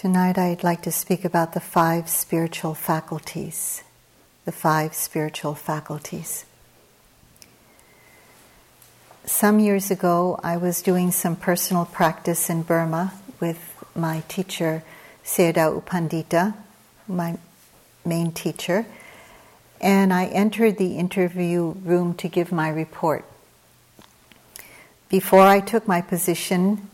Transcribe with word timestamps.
Tonight, 0.00 0.38
I'd 0.38 0.64
like 0.64 0.80
to 0.84 0.92
speak 0.92 1.26
about 1.26 1.52
the 1.52 1.60
five 1.60 2.08
spiritual 2.08 2.72
faculties. 2.72 3.82
The 4.46 4.50
five 4.50 4.94
spiritual 4.94 5.54
faculties. 5.54 6.46
Some 9.26 9.58
years 9.58 9.90
ago, 9.90 10.40
I 10.42 10.56
was 10.56 10.80
doing 10.80 11.10
some 11.10 11.36
personal 11.36 11.84
practice 11.84 12.48
in 12.48 12.62
Burma 12.62 13.12
with 13.40 13.60
my 13.94 14.22
teacher, 14.26 14.82
Sayadaw 15.22 15.74
U 15.74 15.82
Pandita, 15.82 16.54
my 17.06 17.36
main 18.02 18.32
teacher, 18.32 18.86
and 19.82 20.14
I 20.14 20.24
entered 20.28 20.78
the 20.78 20.96
interview 20.96 21.74
room 21.84 22.14
to 22.14 22.28
give 22.28 22.50
my 22.50 22.70
report. 22.70 23.26
Before 25.10 25.42
I 25.42 25.60
took 25.60 25.86
my 25.86 26.00
position, 26.00 26.88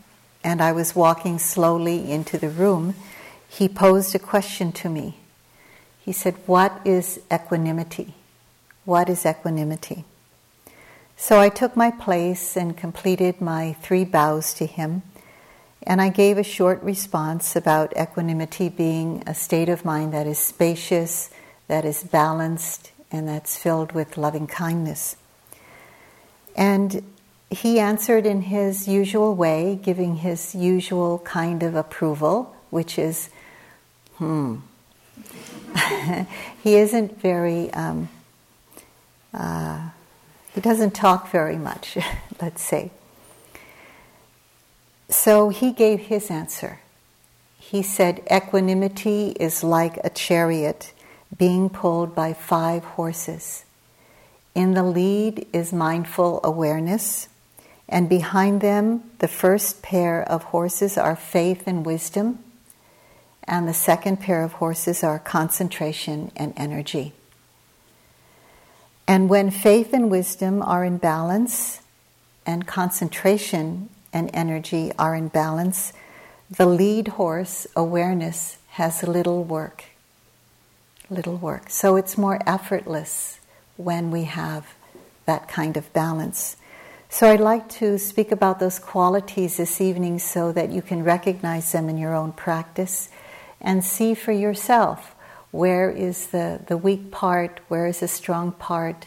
and 0.46 0.62
I 0.62 0.70
was 0.70 0.94
walking 0.94 1.40
slowly 1.40 2.08
into 2.08 2.38
the 2.38 2.48
room, 2.48 2.94
he 3.48 3.68
posed 3.68 4.14
a 4.14 4.20
question 4.20 4.70
to 4.74 4.88
me. 4.88 5.16
He 6.04 6.12
said, 6.12 6.36
What 6.46 6.80
is 6.84 7.18
equanimity? 7.32 8.14
What 8.84 9.08
is 9.08 9.26
equanimity? 9.26 10.04
So 11.16 11.40
I 11.40 11.48
took 11.48 11.74
my 11.74 11.90
place 11.90 12.56
and 12.56 12.76
completed 12.76 13.40
my 13.40 13.72
three 13.82 14.04
bows 14.04 14.54
to 14.54 14.66
him, 14.66 15.02
and 15.82 16.00
I 16.00 16.10
gave 16.10 16.38
a 16.38 16.44
short 16.44 16.80
response 16.80 17.56
about 17.56 17.96
equanimity 17.96 18.68
being 18.68 19.24
a 19.26 19.34
state 19.34 19.68
of 19.68 19.84
mind 19.84 20.12
that 20.12 20.28
is 20.28 20.38
spacious, 20.38 21.28
that 21.66 21.84
is 21.84 22.04
balanced, 22.04 22.92
and 23.10 23.26
that's 23.26 23.58
filled 23.58 23.90
with 23.90 24.16
loving 24.16 24.46
kindness. 24.46 25.16
And 26.54 27.02
he 27.50 27.78
answered 27.78 28.26
in 28.26 28.42
his 28.42 28.88
usual 28.88 29.34
way, 29.34 29.78
giving 29.80 30.16
his 30.16 30.54
usual 30.54 31.20
kind 31.20 31.62
of 31.62 31.74
approval, 31.74 32.54
which 32.70 32.98
is, 32.98 33.30
hmm. 34.16 34.56
he 36.62 36.76
isn't 36.76 37.20
very, 37.20 37.72
um, 37.72 38.08
uh, 39.32 39.90
he 40.54 40.60
doesn't 40.60 40.92
talk 40.92 41.30
very 41.30 41.56
much, 41.56 41.96
let's 42.40 42.62
say. 42.62 42.90
So 45.08 45.50
he 45.50 45.72
gave 45.72 46.00
his 46.00 46.30
answer. 46.30 46.80
He 47.58 47.82
said, 47.82 48.22
Equanimity 48.30 49.30
is 49.38 49.62
like 49.62 49.98
a 50.02 50.10
chariot 50.10 50.92
being 51.36 51.68
pulled 51.70 52.14
by 52.14 52.32
five 52.32 52.82
horses. 52.84 53.64
In 54.54 54.74
the 54.74 54.82
lead 54.82 55.46
is 55.52 55.72
mindful 55.72 56.40
awareness 56.42 57.28
and 57.88 58.08
behind 58.08 58.60
them, 58.60 59.02
the 59.18 59.28
first 59.28 59.82
pair 59.82 60.22
of 60.22 60.44
horses 60.44 60.98
are 60.98 61.16
faith 61.16 61.64
and 61.66 61.86
wisdom, 61.86 62.38
and 63.44 63.68
the 63.68 63.74
second 63.74 64.18
pair 64.20 64.42
of 64.42 64.54
horses 64.54 65.04
are 65.04 65.18
concentration 65.18 66.32
and 66.34 66.52
energy. 66.56 67.12
And 69.06 69.28
when 69.28 69.50
faith 69.50 69.92
and 69.92 70.10
wisdom 70.10 70.62
are 70.62 70.84
in 70.84 70.98
balance, 70.98 71.80
and 72.46 72.66
concentration 72.66 73.88
and 74.12 74.30
energy 74.32 74.92
are 74.98 75.14
in 75.14 75.28
balance, 75.28 75.92
the 76.48 76.66
lead 76.66 77.08
horse, 77.08 77.66
awareness, 77.74 78.58
has 78.70 79.02
little 79.02 79.42
work. 79.42 79.84
Little 81.10 81.36
work. 81.36 81.70
So 81.70 81.96
it's 81.96 82.16
more 82.16 82.40
effortless 82.46 83.40
when 83.76 84.10
we 84.10 84.24
have 84.24 84.74
that 85.26 85.48
kind 85.48 85.76
of 85.76 85.92
balance. 85.92 86.56
So 87.08 87.30
I'd 87.30 87.40
like 87.40 87.68
to 87.70 87.98
speak 87.98 88.32
about 88.32 88.58
those 88.58 88.78
qualities 88.78 89.56
this 89.56 89.80
evening 89.80 90.18
so 90.18 90.52
that 90.52 90.70
you 90.70 90.82
can 90.82 91.04
recognize 91.04 91.72
them 91.72 91.88
in 91.88 91.96
your 91.98 92.14
own 92.14 92.32
practice 92.32 93.08
and 93.60 93.84
see 93.84 94.14
for 94.14 94.32
yourself 94.32 95.14
where 95.50 95.88
is 95.88 96.26
the, 96.26 96.60
the 96.66 96.76
weak 96.76 97.10
part, 97.10 97.60
where 97.68 97.86
is 97.86 98.00
the 98.00 98.08
strong 98.08 98.52
part. 98.52 99.06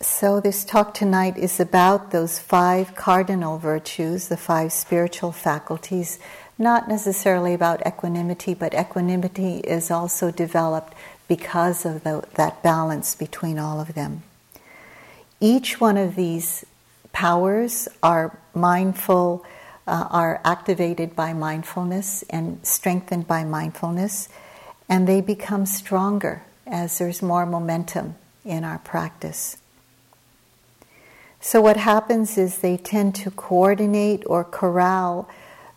So, 0.00 0.40
this 0.40 0.64
talk 0.64 0.94
tonight 0.94 1.36
is 1.36 1.60
about 1.60 2.10
those 2.10 2.38
five 2.38 2.94
cardinal 2.94 3.58
virtues, 3.58 4.28
the 4.28 4.36
five 4.36 4.72
spiritual 4.72 5.32
faculties 5.32 6.18
not 6.58 6.88
necessarily 6.88 7.54
about 7.54 7.86
equanimity, 7.86 8.54
but 8.54 8.74
equanimity 8.74 9.58
is 9.58 9.90
also 9.90 10.30
developed 10.30 10.94
because 11.28 11.84
of 11.84 12.04
the, 12.04 12.24
that 12.34 12.62
balance 12.62 13.14
between 13.14 13.58
all 13.58 13.80
of 13.80 13.94
them. 13.94 14.22
Each 15.40 15.80
one 15.80 15.96
of 15.96 16.16
these 16.16 16.64
powers 17.12 17.88
are 18.02 18.38
mindful, 18.54 19.44
uh, 19.86 20.08
are 20.10 20.40
activated 20.44 21.14
by 21.14 21.32
mindfulness 21.32 22.22
and 22.30 22.64
strengthened 22.64 23.26
by 23.26 23.44
mindfulness, 23.44 24.28
and 24.88 25.06
they 25.06 25.20
become 25.20 25.66
stronger 25.66 26.42
as 26.66 26.98
there's 26.98 27.22
more 27.22 27.44
momentum 27.44 28.14
in 28.44 28.64
our 28.64 28.78
practice. 28.78 29.58
So, 31.40 31.60
what 31.60 31.76
happens 31.76 32.38
is 32.38 32.58
they 32.58 32.76
tend 32.76 33.14
to 33.16 33.30
coordinate 33.30 34.22
or 34.26 34.42
corral 34.42 35.28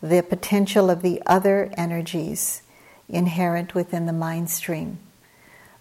the 0.01 0.21
potential 0.23 0.89
of 0.89 1.01
the 1.01 1.21
other 1.25 1.71
energies 1.77 2.61
inherent 3.07 3.73
within 3.73 4.05
the 4.05 4.13
mind 4.13 4.49
stream. 4.49 4.99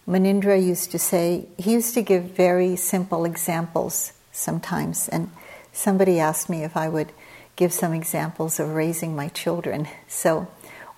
Munindra 0.06 0.64
used 0.64 0.90
to 0.90 0.98
say, 0.98 1.46
he 1.58 1.72
used 1.72 1.94
to 1.94 2.02
give 2.02 2.24
very 2.24 2.76
simple 2.76 3.24
examples 3.24 4.12
sometimes, 4.32 5.08
and 5.08 5.30
somebody 5.72 6.18
asked 6.18 6.48
me 6.48 6.64
if 6.64 6.76
I 6.76 6.88
would 6.88 7.12
give 7.56 7.72
some 7.72 7.92
examples 7.92 8.58
of 8.58 8.70
raising 8.70 9.14
my 9.14 9.28
children. 9.28 9.86
So, 10.06 10.48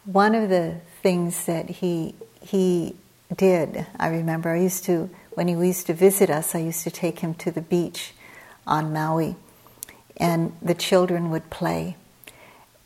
one 0.04 0.34
of 0.34 0.48
the 0.48 0.76
things 1.02 1.46
that 1.46 1.68
he 1.68 2.14
he 2.40 2.96
did, 3.34 3.86
I 3.98 4.08
remember, 4.08 4.50
I 4.50 4.60
used 4.60 4.84
to 4.84 5.10
when 5.30 5.48
he 5.48 5.54
used 5.54 5.86
to 5.86 5.94
visit 5.94 6.30
us, 6.30 6.54
I 6.54 6.58
used 6.58 6.84
to 6.84 6.90
take 6.90 7.20
him 7.20 7.34
to 7.34 7.50
the 7.50 7.62
beach 7.62 8.12
on 8.66 8.92
Maui, 8.92 9.36
and 10.16 10.56
the 10.60 10.74
children 10.74 11.30
would 11.30 11.50
play. 11.50 11.96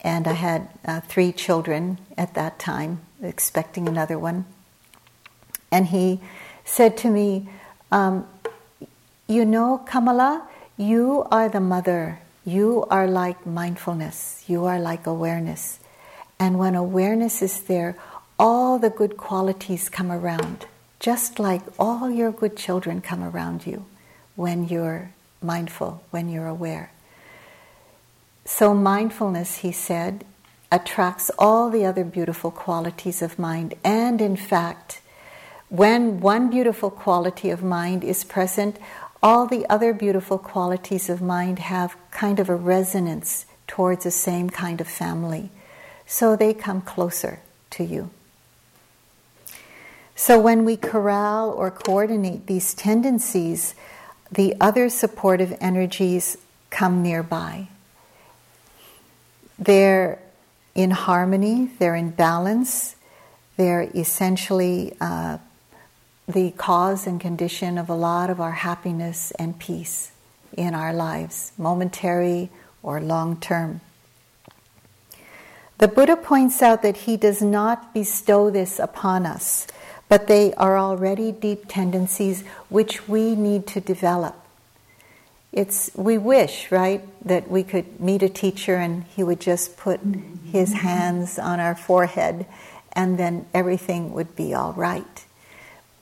And 0.04 0.28
I 0.28 0.34
had 0.34 0.68
uh, 0.84 1.00
three 1.00 1.32
children 1.32 1.98
at 2.16 2.34
that 2.34 2.58
time, 2.58 3.00
expecting 3.22 3.88
another 3.88 4.18
one. 4.18 4.44
And 5.72 5.86
he 5.86 6.20
said 6.64 6.96
to 6.98 7.10
me, 7.10 7.48
um, 7.90 8.28
You 9.26 9.46
know, 9.46 9.78
Kamala, 9.78 10.46
you 10.76 11.26
are 11.30 11.48
the 11.48 11.60
mother. 11.60 12.20
You 12.44 12.86
are 12.90 13.08
like 13.08 13.46
mindfulness. 13.46 14.44
You 14.46 14.66
are 14.66 14.78
like 14.78 15.06
awareness. 15.06 15.80
And 16.38 16.58
when 16.58 16.74
awareness 16.74 17.40
is 17.40 17.62
there, 17.62 17.96
all 18.38 18.78
the 18.78 18.90
good 18.90 19.16
qualities 19.16 19.88
come 19.88 20.12
around, 20.12 20.66
just 21.00 21.38
like 21.38 21.62
all 21.78 22.10
your 22.10 22.30
good 22.30 22.56
children 22.56 23.00
come 23.00 23.22
around 23.22 23.66
you 23.66 23.86
when 24.36 24.68
you're 24.68 25.12
mindful, 25.40 26.02
when 26.10 26.28
you're 26.28 26.48
aware. 26.48 26.90
So, 28.44 28.74
mindfulness, 28.74 29.58
he 29.58 29.72
said, 29.72 30.24
attracts 30.70 31.30
all 31.38 31.70
the 31.70 31.86
other 31.86 32.04
beautiful 32.04 32.50
qualities 32.50 33.22
of 33.22 33.38
mind. 33.38 33.74
And 33.84 34.20
in 34.20 34.36
fact, 34.36 35.00
when 35.68 36.20
one 36.20 36.50
beautiful 36.50 36.90
quality 36.90 37.50
of 37.50 37.62
mind 37.62 38.04
is 38.04 38.24
present, 38.24 38.78
all 39.22 39.46
the 39.46 39.64
other 39.70 39.94
beautiful 39.94 40.36
qualities 40.36 41.08
of 41.08 41.22
mind 41.22 41.58
have 41.58 41.96
kind 42.10 42.38
of 42.38 42.50
a 42.50 42.54
resonance 42.54 43.46
towards 43.66 44.04
the 44.04 44.10
same 44.10 44.50
kind 44.50 44.80
of 44.80 44.86
family. 44.86 45.50
So 46.06 46.36
they 46.36 46.52
come 46.52 46.82
closer 46.82 47.40
to 47.70 47.84
you. 47.84 48.10
So 50.14 50.38
when 50.38 50.64
we 50.64 50.76
corral 50.76 51.50
or 51.50 51.70
coordinate 51.70 52.46
these 52.46 52.74
tendencies, 52.74 53.74
the 54.30 54.54
other 54.60 54.88
supportive 54.88 55.56
energies 55.60 56.36
come 56.70 57.02
nearby. 57.02 57.68
They're 59.58 60.20
in 60.74 60.90
harmony, 60.90 61.70
they're 61.78 61.94
in 61.94 62.10
balance, 62.10 62.96
they're 63.56 63.88
essentially 63.94 64.96
uh, 65.00 65.38
the 66.26 66.50
cause 66.52 67.06
and 67.06 67.20
condition 67.20 67.78
of 67.78 67.88
a 67.88 67.94
lot 67.94 68.30
of 68.30 68.40
our 68.40 68.52
happiness 68.52 69.30
and 69.32 69.58
peace 69.58 70.10
in 70.56 70.74
our 70.74 70.92
lives, 70.92 71.52
momentary 71.56 72.50
or 72.82 73.00
long 73.00 73.38
term. 73.40 73.80
The 75.78 75.88
Buddha 75.88 76.16
points 76.16 76.62
out 76.62 76.82
that 76.82 76.98
he 76.98 77.16
does 77.16 77.42
not 77.42 77.92
bestow 77.92 78.50
this 78.50 78.78
upon 78.78 79.26
us, 79.26 79.66
but 80.08 80.28
they 80.28 80.54
are 80.54 80.78
already 80.78 81.32
deep 81.32 81.64
tendencies 81.68 82.42
which 82.68 83.08
we 83.08 83.34
need 83.34 83.66
to 83.68 83.80
develop 83.80 84.43
it's 85.54 85.90
we 85.96 86.18
wish 86.18 86.70
right 86.72 87.02
that 87.26 87.50
we 87.50 87.64
could 87.64 88.00
meet 88.00 88.22
a 88.22 88.28
teacher 88.28 88.76
and 88.76 89.04
he 89.16 89.24
would 89.24 89.40
just 89.40 89.78
put 89.78 90.00
his 90.52 90.74
hands 90.74 91.38
on 91.38 91.60
our 91.60 91.76
forehead 91.76 92.46
and 92.92 93.18
then 93.18 93.46
everything 93.54 94.12
would 94.12 94.36
be 94.36 94.54
all 94.54 94.74
right 94.74 95.24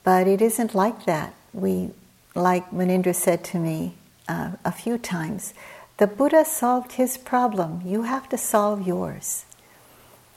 But 0.03 0.27
it 0.27 0.41
isn't 0.41 0.75
like 0.75 1.05
that. 1.05 1.33
We, 1.53 1.91
like 2.35 2.71
Munindra 2.71 3.15
said 3.15 3.43
to 3.45 3.59
me 3.59 3.95
uh, 4.27 4.51
a 4.65 4.71
few 4.71 4.97
times, 4.97 5.53
the 5.97 6.07
Buddha 6.07 6.45
solved 6.45 6.93
his 6.93 7.17
problem. 7.17 7.83
You 7.85 8.03
have 8.03 8.27
to 8.29 8.37
solve 8.37 8.87
yours. 8.87 9.45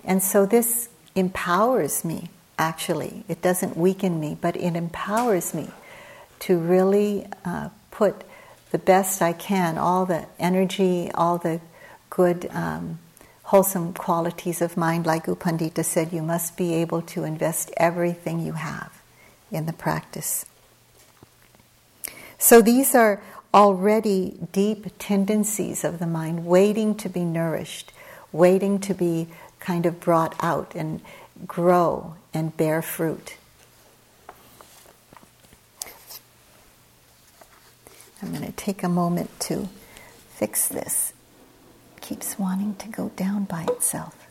And 0.05 0.23
so 0.23 0.47
this 0.47 0.89
empowers 1.17 2.05
me, 2.05 2.31
actually. 2.59 3.25
It 3.29 3.43
doesn't 3.43 3.77
weaken 3.77 4.21
me, 4.21 4.37
but 4.41 4.57
it 4.57 4.77
empowers 4.77 5.55
me 5.55 5.71
to 6.41 6.59
really 6.59 7.27
uh, 7.45 7.71
put 7.91 8.23
the 8.77 8.83
best 8.85 9.23
I 9.23 9.33
can, 9.33 9.79
all 9.79 10.05
the 10.05 10.27
energy, 10.39 11.11
all 11.15 11.39
the 11.39 11.63
good, 12.11 12.47
um, 12.53 12.99
wholesome 13.45 13.95
qualities 13.95 14.61
of 14.61 14.77
mind. 14.77 15.07
Like 15.07 15.27
U 15.27 15.35
Pandita 15.35 15.83
said, 15.83 16.13
you 16.13 16.21
must 16.21 16.59
be 16.59 16.75
able 16.75 17.01
to 17.13 17.25
invest 17.25 17.71
everything 17.79 18.39
you 18.39 18.53
have 18.53 18.93
in 19.51 19.65
the 19.65 19.73
practice. 19.73 20.45
So 22.37 22.61
these 22.61 22.95
are 22.95 23.23
already 23.55 24.37
deep 24.53 24.89
tendencies 24.99 25.83
of 25.83 25.99
the 25.99 26.07
mind 26.07 26.45
waiting 26.45 26.95
to 26.97 27.09
be 27.09 27.25
nourished, 27.25 27.93
waiting 28.31 28.79
to 28.81 28.93
be 28.93 29.29
kind 29.59 29.87
of 29.87 30.01
brought 30.01 30.35
out 30.41 30.75
and 30.75 31.01
grow 31.47 32.15
and 32.35 32.55
bear 32.55 32.83
fruit. 32.83 33.37
I'm 38.23 38.33
going 38.33 38.47
to 38.47 38.53
take 38.53 38.83
a 38.83 38.89
moment 38.89 39.31
to 39.41 39.69
fix 40.31 40.69
this. 40.69 41.13
It 41.97 42.03
keeps 42.03 42.39
wanting 42.39 42.77
to 42.77 42.89
go 42.89 43.11
down 43.11 43.45
by 43.45 43.65
itself. 43.65 44.27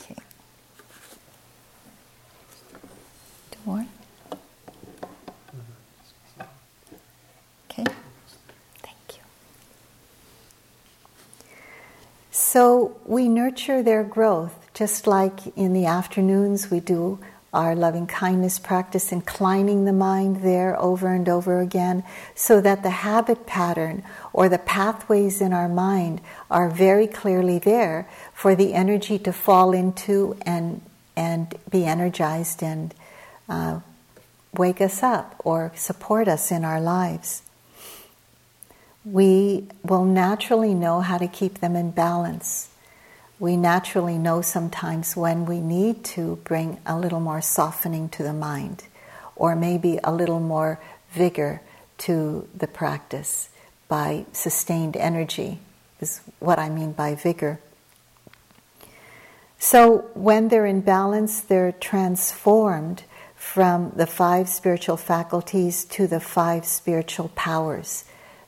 Okay. 0.00 0.16
More? 3.64 3.86
Okay. 7.70 7.84
Thank 8.82 8.96
you. 9.10 9.22
So 12.32 12.96
we 13.06 13.28
nurture 13.28 13.82
their 13.82 14.02
growth 14.02 14.58
just 14.74 15.06
like 15.06 15.56
in 15.56 15.72
the 15.72 15.86
afternoons 15.86 16.70
we 16.70 16.80
do 16.80 17.20
our 17.52 17.74
loving 17.74 18.06
kindness 18.06 18.58
practice, 18.58 19.12
inclining 19.12 19.84
the 19.84 19.92
mind 19.92 20.42
there 20.42 20.78
over 20.80 21.12
and 21.12 21.28
over 21.28 21.60
again, 21.60 22.02
so 22.34 22.60
that 22.60 22.82
the 22.82 22.90
habit 22.90 23.46
pattern 23.46 24.02
or 24.32 24.48
the 24.48 24.58
pathways 24.58 25.40
in 25.40 25.52
our 25.52 25.68
mind 25.68 26.20
are 26.50 26.70
very 26.70 27.06
clearly 27.06 27.58
there 27.58 28.08
for 28.32 28.54
the 28.54 28.72
energy 28.72 29.18
to 29.18 29.32
fall 29.32 29.72
into 29.72 30.36
and, 30.46 30.80
and 31.14 31.54
be 31.70 31.84
energized 31.84 32.62
and 32.62 32.94
uh, 33.48 33.80
wake 34.56 34.80
us 34.80 35.02
up 35.02 35.34
or 35.44 35.72
support 35.74 36.28
us 36.28 36.50
in 36.50 36.64
our 36.64 36.80
lives. 36.80 37.42
We 39.04 39.66
will 39.82 40.04
naturally 40.04 40.72
know 40.72 41.00
how 41.00 41.18
to 41.18 41.28
keep 41.28 41.58
them 41.58 41.76
in 41.76 41.90
balance 41.90 42.70
we 43.42 43.56
naturally 43.56 44.18
know 44.18 44.40
sometimes 44.40 45.16
when 45.16 45.44
we 45.46 45.60
need 45.60 46.04
to 46.04 46.36
bring 46.44 46.78
a 46.86 46.96
little 46.96 47.18
more 47.18 47.40
softening 47.40 48.08
to 48.08 48.22
the 48.22 48.32
mind, 48.32 48.84
or 49.34 49.56
maybe 49.56 49.98
a 50.04 50.12
little 50.12 50.38
more 50.38 50.78
vigor 51.10 51.60
to 51.98 52.48
the 52.56 52.68
practice 52.68 53.48
by 53.88 54.24
sustained 54.30 54.96
energy, 54.96 55.58
is 56.00 56.20
what 56.38 56.60
I 56.60 56.68
mean 56.68 56.92
by 56.92 57.16
vigor. 57.16 57.58
So, 59.58 60.08
when 60.14 60.46
they're 60.46 60.64
in 60.64 60.80
balance, 60.80 61.40
they're 61.40 61.72
transformed 61.72 63.02
from 63.34 63.90
the 63.96 64.06
five 64.06 64.48
spiritual 64.48 64.96
faculties 64.96 65.84
to 65.86 66.06
the 66.06 66.20
five 66.20 66.64
spiritual 66.64 67.32
powers. 67.34 68.04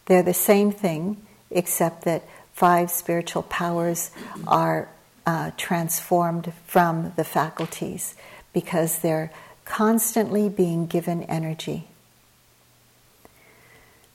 They're 0.07 0.23
the 0.23 0.33
same 0.33 0.71
thing, 0.71 1.17
except 1.51 2.05
that 2.05 2.23
five 2.55 2.91
spiritual 2.91 3.43
powers 3.43 4.11
are 4.47 4.89
uh, 5.27 5.51
transformed 5.57 6.53
from 6.67 7.13
the 7.17 7.25
faculties 7.25 8.15
because 8.53 9.01
they're 9.01 9.31
constantly 9.65 10.49
being 10.49 10.87
given 10.87 11.25
energy. 11.25 11.89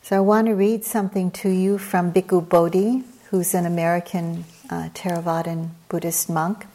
So 0.02 0.18
I 0.18 0.22
want 0.22 0.48
to 0.48 0.54
read 0.54 0.86
something 0.86 1.30
to 1.32 1.50
you 1.50 1.78
from 1.78 2.14
Bhikkhu 2.14 2.48
Bodhi, 2.48 3.04
who's 3.30 3.54
an 3.54 3.66
American 3.66 4.46
uh, 4.70 4.90
Theravadan 4.94 5.72
Buddhist 5.90 6.30
monk. 6.30 6.66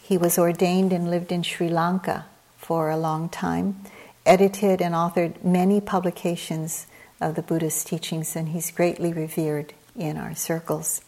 He 0.00 0.18
was 0.18 0.38
ordained 0.38 0.92
and 0.92 1.10
lived 1.10 1.32
in 1.32 1.42
Sri 1.42 1.68
Lanka 1.68 2.26
for 2.58 2.90
a 2.90 2.96
long 2.96 3.28
time, 3.28 3.80
edited 4.26 4.82
and 4.82 4.94
authored 4.94 5.42
many 5.42 5.80
publications 5.80 6.86
of 7.20 7.34
the 7.36 7.42
Buddhist 7.42 7.86
teachings, 7.86 8.36
and 8.36 8.50
he's 8.50 8.70
greatly 8.70 9.12
revered 9.12 9.72
in 9.96 10.16
our 10.16 10.34
circles. 10.34 11.02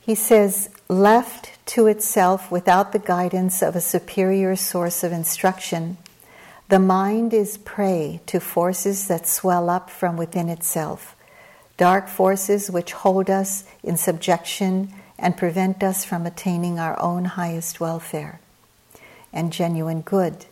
He 0.00 0.14
says, 0.14 0.70
left 0.88 1.50
to 1.66 1.86
itself 1.86 2.50
without 2.50 2.92
the 2.92 2.98
guidance 2.98 3.62
of 3.62 3.76
a 3.76 3.80
superior 3.80 4.56
source 4.56 5.04
of 5.04 5.12
instruction, 5.12 5.98
the 6.68 6.78
mind 6.78 7.34
is 7.34 7.58
prey 7.58 8.20
to 8.26 8.40
forces 8.40 9.08
that 9.08 9.28
swell 9.28 9.68
up 9.68 9.90
from 9.90 10.16
within 10.16 10.48
itself, 10.48 11.16
dark 11.76 12.08
forces 12.08 12.70
which 12.70 12.92
hold 12.92 13.28
us 13.28 13.64
in 13.82 13.96
subjection 13.96 14.92
and 15.18 15.36
prevent 15.36 15.82
us 15.82 16.04
from 16.04 16.26
attaining 16.26 16.78
our 16.78 16.98
own 17.00 17.24
highest 17.24 17.80
welfare 17.80 18.40
and 19.32 19.52
genuine 19.52 20.00
good. 20.00 20.46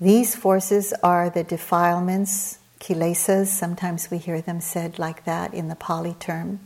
These 0.00 0.36
forces 0.36 0.92
are 1.02 1.28
the 1.30 1.44
defilements, 1.44 2.58
kilesas, 2.86 3.48
sometimes 3.48 4.10
we 4.10 4.18
hear 4.18 4.40
them 4.40 4.60
said 4.60 4.98
like 4.98 5.24
that 5.24 5.52
in 5.52 5.66
the 5.66 5.74
Pali 5.74 6.14
term, 6.20 6.60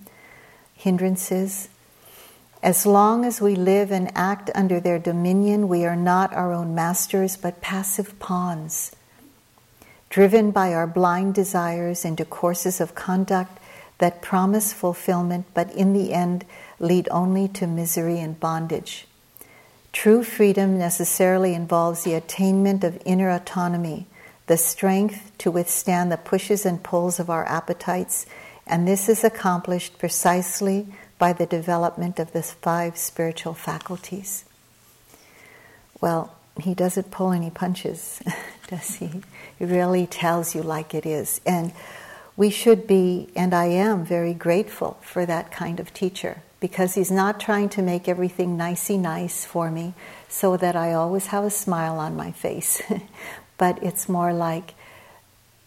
hindrances, 0.75 1.69
as 2.62 2.84
long 2.84 3.25
as 3.25 3.40
we 3.40 3.55
live 3.55 3.90
and 3.90 4.12
act 4.14 4.50
under 4.55 4.81
their 4.81 4.99
dominion, 4.99 5.67
we 5.67 5.87
are 5.87 5.96
not 5.96 6.34
our 6.34 6.52
own 6.52 6.75
masters, 6.75 7.38
but 7.38 7.62
passive 7.62 8.19
pawns, 8.19 8.94
driven 10.11 10.50
by 10.50 10.75
our 10.75 10.87
blind 10.87 11.34
desires 11.34 12.05
into 12.05 12.26
courses 12.26 12.78
of 12.78 12.94
conduct 12.94 13.58
that 13.96 14.20
promise 14.20 14.75
fulfillment, 14.75 15.46
but 15.55 15.72
in 15.72 15.94
the 15.94 16.12
end 16.12 16.44
lead 16.78 17.08
only 17.11 17.49
to 17.49 17.67
misery 17.67 18.20
and 18.20 18.38
bondage. 18.38 19.06
True 19.93 20.22
freedom 20.22 20.78
necessarily 20.78 21.55
involves 21.55 22.05
the 22.05 22.14
attainment 22.14 22.84
of 22.84 23.00
inner 23.06 23.31
autonomy, 23.31 24.06
the 24.50 24.56
strength 24.56 25.30
to 25.38 25.48
withstand 25.48 26.10
the 26.10 26.16
pushes 26.16 26.66
and 26.66 26.82
pulls 26.82 27.20
of 27.20 27.30
our 27.30 27.46
appetites, 27.46 28.26
and 28.66 28.86
this 28.86 29.08
is 29.08 29.22
accomplished 29.22 29.96
precisely 29.96 30.88
by 31.20 31.32
the 31.32 31.46
development 31.46 32.19
of 32.19 32.32
the 32.32 32.42
five 32.42 32.98
spiritual 32.98 33.54
faculties. 33.54 34.44
Well, 36.00 36.34
he 36.60 36.74
doesn't 36.74 37.12
pull 37.12 37.30
any 37.30 37.50
punches, 37.50 38.20
does 38.66 38.96
he? 38.96 39.22
He 39.56 39.64
really 39.66 40.08
tells 40.08 40.52
you 40.52 40.64
like 40.64 40.94
it 40.94 41.06
is. 41.06 41.40
And 41.46 41.72
we 42.36 42.50
should 42.50 42.88
be, 42.88 43.28
and 43.36 43.54
I 43.54 43.66
am 43.66 44.04
very 44.04 44.34
grateful 44.34 44.98
for 45.00 45.24
that 45.26 45.52
kind 45.52 45.78
of 45.78 45.94
teacher 45.94 46.42
because 46.58 46.96
he's 46.96 47.12
not 47.12 47.38
trying 47.38 47.69
to 47.69 47.82
make 47.82 48.08
everything 48.08 48.56
nicey 48.56 48.98
nice 48.98 49.44
for 49.44 49.70
me 49.70 49.94
so 50.28 50.56
that 50.56 50.74
I 50.74 50.92
always 50.92 51.26
have 51.26 51.44
a 51.44 51.50
smile 51.50 52.00
on 52.00 52.16
my 52.16 52.32
face. 52.32 52.82
but 53.60 53.81
it's 53.82 54.08
more 54.08 54.32
like 54.32 54.72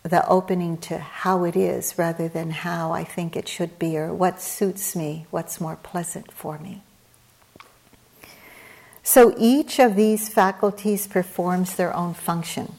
the 0.02 0.28
opening 0.28 0.78
to 0.80 0.98
how 0.98 1.44
it 1.44 1.56
is 1.56 1.96
rather 1.96 2.28
than 2.28 2.50
how 2.50 2.92
I 2.92 3.04
think 3.04 3.36
it 3.38 3.48
should 3.48 3.78
be 3.78 3.96
or 4.00 4.12
what 4.12 4.42
suits 4.42 4.96
me, 4.96 5.28
what's 5.30 5.62
more 5.62 5.76
pleasant 5.76 6.32
for 6.32 6.58
me. 6.58 6.82
So 9.04 9.36
each 9.38 9.78
of 9.78 9.96
these 9.96 10.28
faculties 10.28 11.06
performs 11.06 11.76
their 11.76 11.96
own 11.96 12.16
function 12.16 12.74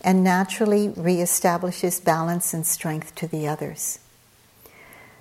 and 0.00 0.24
naturally 0.24 0.88
reestablishes 0.88 2.02
balance 2.02 2.54
and 2.54 2.66
strength 2.66 3.14
to 3.16 3.26
the 3.26 3.46
others. 3.46 3.98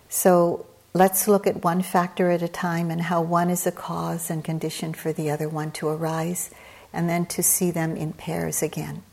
So 0.07 0.65
let's 0.93 1.27
look 1.27 1.45
at 1.45 1.65
one 1.65 1.81
factor 1.81 2.31
at 2.31 2.41
a 2.41 2.47
time 2.47 2.89
and 2.89 3.01
how 3.01 3.21
one 3.21 3.50
is 3.50 3.67
a 3.67 3.73
cause 3.73 4.29
and 4.29 4.41
condition 4.41 4.93
for 4.93 5.12
the 5.12 5.29
other 5.29 5.50
one 5.50 5.71
to 5.71 5.89
arise, 5.89 6.50
and 6.93 7.09
then 7.09 7.25
to 7.25 7.43
see 7.43 7.71
them 7.71 7.97
in 7.97 8.13
pairs 8.13 8.63
again. 8.63 9.03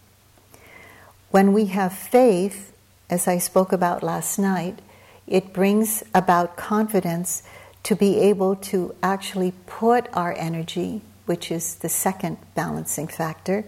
When 1.30 1.52
we 1.52 1.66
have 1.66 1.92
faith, 1.92 2.72
as 3.08 3.28
I 3.28 3.38
spoke 3.38 3.72
about 3.72 4.02
last 4.02 4.38
night, 4.38 4.80
it 5.28 5.52
brings 5.52 6.02
about 6.12 6.56
confidence 6.56 7.44
to 7.84 7.94
be 7.94 8.18
able 8.18 8.56
to 8.56 8.94
actually 9.00 9.52
put 9.66 10.08
our 10.12 10.34
energy, 10.36 11.02
which 11.26 11.52
is 11.52 11.76
the 11.76 11.88
second 11.88 12.38
balancing 12.56 13.06
factor, 13.06 13.64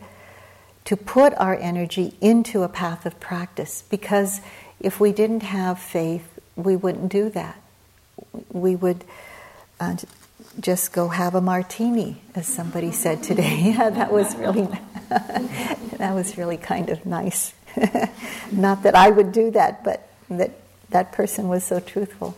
to 0.85 0.97
put 0.97 1.35
our 1.35 1.54
energy 1.54 2.16
into 2.21 2.64
a 2.64 2.69
path 2.69 3.07
of 3.07 3.21
practice. 3.21 3.85
Because 3.88 4.40
if 4.81 4.99
we 4.99 5.12
didn't 5.12 5.45
have 5.45 5.78
faith, 5.78 6.40
we 6.57 6.75
wouldn't 6.75 7.12
do 7.12 7.31
that. 7.31 7.61
We 8.50 8.75
would 8.75 9.04
uh, 9.78 9.97
just 10.59 10.92
go 10.92 11.09
have 11.09 11.37
a 11.37 11.40
martini, 11.40 12.23
as 12.35 12.49
somebody 12.49 12.90
said 12.90 13.23
today. 13.23 13.73
yeah, 13.76 13.90
that 13.99 14.11
was 14.12 14.35
really 14.35 14.69
that 15.99 16.14
was 16.14 16.38
really 16.38 16.57
kind 16.57 16.88
of 16.88 17.04
nice. 17.07 17.54
Not 18.52 18.83
that 18.83 18.95
I 18.95 19.11
would 19.11 19.33
do 19.33 19.50
that, 19.50 19.85
but 19.85 20.09
that 20.28 20.52
that 20.90 21.12
person 21.12 21.49
was 21.49 21.64
so 21.64 21.81
truthful. 21.81 22.37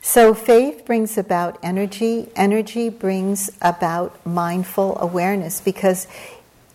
So, 0.00 0.34
faith 0.34 0.84
brings 0.86 1.18
about 1.18 1.58
energy, 1.62 2.28
energy 2.36 2.90
brings 2.90 3.50
about 3.60 4.24
mindful 4.24 4.96
awareness 5.00 5.60
because 5.60 6.06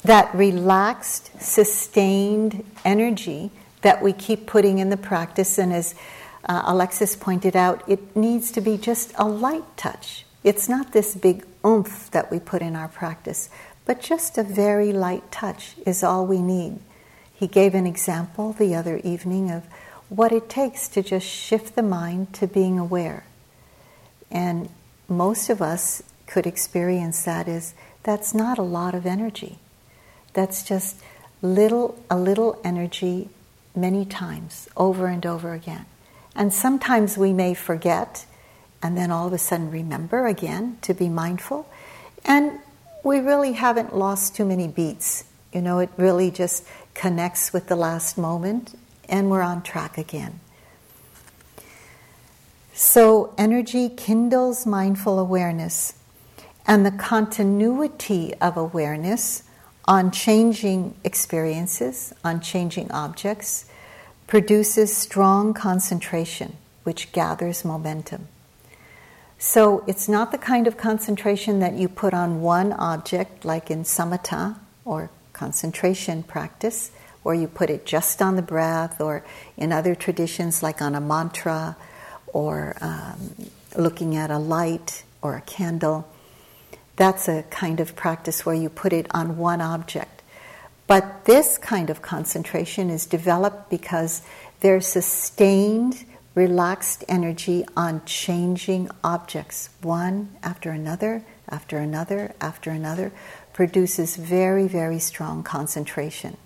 that 0.03 0.33
relaxed, 0.35 1.41
sustained 1.41 2.65
energy 2.83 3.51
that 3.83 4.01
we 4.01 4.11
keep 4.11 4.47
putting 4.47 4.79
in 4.79 4.89
the 4.89 4.97
practice, 4.97 5.57
and 5.57 5.71
as 5.71 5.95
uh, 6.45 6.63
Alexis 6.65 7.15
pointed 7.15 7.55
out, 7.55 7.87
it 7.87 8.15
needs 8.15 8.51
to 8.51 8.61
be 8.61 8.77
just 8.77 9.13
a 9.17 9.25
light 9.25 9.77
touch. 9.77 10.25
It's 10.43 10.67
not 10.67 10.91
this 10.91 11.15
big 11.15 11.45
oomph 11.65 12.11
that 12.11 12.31
we 12.31 12.39
put 12.39 12.61
in 12.61 12.75
our 12.75 12.89
practice, 12.89 13.49
but 13.91 14.00
just 14.00 14.38
a 14.38 14.43
very 14.43 14.93
light 14.93 15.29
touch 15.33 15.75
is 15.86 16.01
all 16.01 16.25
we 16.25 16.39
need. 16.39 16.79
He 17.33 17.45
gave 17.45 17.75
an 17.75 17.86
example 17.86 18.53
the 18.53 18.74
other 18.74 19.00
evening 19.00 19.51
of 19.51 19.65
what 20.07 20.31
it 20.31 20.48
takes 20.48 20.88
to 20.88 21.03
just 21.03 21.27
shift 21.27 21.75
the 21.75 21.83
mind 21.83 22.31
to 22.36 22.48
being 22.48 22.79
aware. 22.79 23.25
And 24.31 24.69
most 25.10 25.50
of 25.50 25.62
us 25.62 26.03
could 26.25 26.48
experience 26.48 27.25
that 27.25 27.50
is 27.50 27.74
that's 28.03 28.33
not 28.33 28.57
a 28.57 28.62
lot 28.62 28.95
of 28.95 29.05
energy. 29.05 29.60
That's 30.31 30.63
just 30.63 30.95
little 31.41 32.01
a 32.10 32.17
little 32.17 32.62
energy 32.63 33.27
many 33.75 34.05
times 34.05 34.69
over 34.77 35.07
and 35.07 35.25
over 35.25 35.53
again. 35.53 35.86
And 36.33 36.53
sometimes 36.53 37.17
we 37.17 37.33
may 37.33 37.55
forget 37.55 38.25
and 38.81 38.98
then 38.98 39.12
all 39.12 39.27
of 39.27 39.33
a 39.33 39.38
sudden 39.38 39.69
remember 39.69 40.27
again 40.27 40.77
to 40.83 40.93
be 40.93 41.10
mindful. 41.10 41.67
And 42.24 42.62
we 43.03 43.20
really 43.20 43.53
haven't 43.53 43.96
lost 43.96 44.36
too 44.36 44.46
many 44.46 44.67
beats. 44.67 45.25
You 45.53 45.62
know, 45.62 45.79
it 45.79 45.89
really 45.98 46.31
just 46.31 46.65
connects 46.93 47.51
with 47.51 47.67
the 47.67 47.75
last 47.75 48.17
moment 48.17 48.77
and 49.10 49.29
we're 49.29 49.41
on 49.41 49.62
track 49.62 49.98
again. 49.98 50.39
So, 52.74 53.34
energy 53.38 53.89
kindles 53.89 54.65
mindful 54.65 55.20
awareness, 55.20 55.93
and 56.65 56.86
the 56.86 56.91
continuity 56.91 58.34
of 58.36 58.55
awareness 58.55 59.43
on 59.86 60.10
changing 60.10 60.96
experiences, 61.03 62.13
on 62.24 62.39
changing 62.39 62.89
objects, 62.91 63.65
produces 64.25 64.96
strong 64.96 65.53
concentration, 65.53 66.55
which 66.84 67.12
gathers 67.12 67.65
momentum. 67.65 68.29
So 69.43 69.83
it's 69.88 70.07
not 70.07 70.31
the 70.31 70.38
kind 70.38 70.67
of 70.67 70.77
concentration 70.77 71.62
that 71.62 71.74
you 71.74 71.89
put 71.89 72.13
on 72.13 72.41
one 72.41 72.74
object, 72.74 73.43
like 73.43 73.71
in 73.71 73.86
samatha 73.86 74.55
or 74.86 75.10
concentration 75.33 76.21
practice, 76.21 76.91
or 77.24 77.33
you 77.33 77.48
put 77.48 77.71
it 77.71 77.83
just 77.83 78.21
on 78.21 78.36
the 78.36 78.43
breath, 78.43 79.01
or 79.01 79.25
in 79.57 79.71
other 79.71 79.95
traditions, 79.95 80.62
like 80.62 80.79
on 80.79 80.93
a 80.93 81.01
mantra, 81.01 81.75
or 82.27 82.77
um, 82.81 83.33
looking 83.75 84.15
at 84.15 84.29
a 84.29 84.38
light 84.38 85.03
or 85.24 85.38
a 85.38 85.41
candle. 85.41 86.07
That's 86.95 87.27
a 87.27 87.41
kind 87.50 87.79
of 87.79 87.95
practice 87.95 88.45
where 88.45 88.53
you 88.53 88.69
put 88.69 88.93
it 88.93 89.07
on 89.10 89.38
one 89.38 89.60
object. 89.60 90.21
But 90.86 91.25
this 91.25 91.57
kind 91.57 91.89
of 91.89 92.03
concentration 92.03 92.91
is 92.91 93.07
developed 93.07 93.71
because 93.71 94.21
there's 94.60 94.86
sustained 94.86 96.05
relaxed 96.33 97.03
energy 97.07 97.65
on 97.75 98.03
changing 98.05 98.89
objects, 99.03 99.69
one 99.81 100.35
after 100.43 100.71
another, 100.71 101.23
after 101.50 101.77
another, 101.77 102.33
after 102.39 102.71
another, 102.71 103.11
produces 103.53 104.15
very, 104.15 104.67
very 104.67 105.00
strong 105.00 105.43
concentration. 105.43 106.38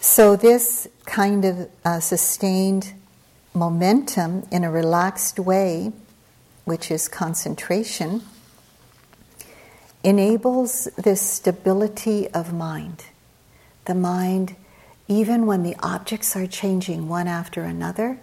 So, 0.00 0.36
this 0.36 0.88
kind 1.04 1.44
of 1.44 1.70
uh, 1.84 2.00
sustained 2.00 2.94
momentum 3.54 4.46
in 4.50 4.64
a 4.64 4.70
relaxed 4.70 5.38
way, 5.38 5.92
which 6.64 6.90
is 6.90 7.08
concentration, 7.08 8.22
enables 10.04 10.84
this 10.96 11.20
stability 11.20 12.28
of 12.28 12.52
mind. 12.52 13.06
The 13.86 13.94
mind 13.94 14.54
even 15.08 15.46
when 15.46 15.62
the 15.62 15.76
objects 15.80 16.36
are 16.36 16.46
changing 16.46 17.08
one 17.08 17.28
after 17.28 17.62
another, 17.62 18.18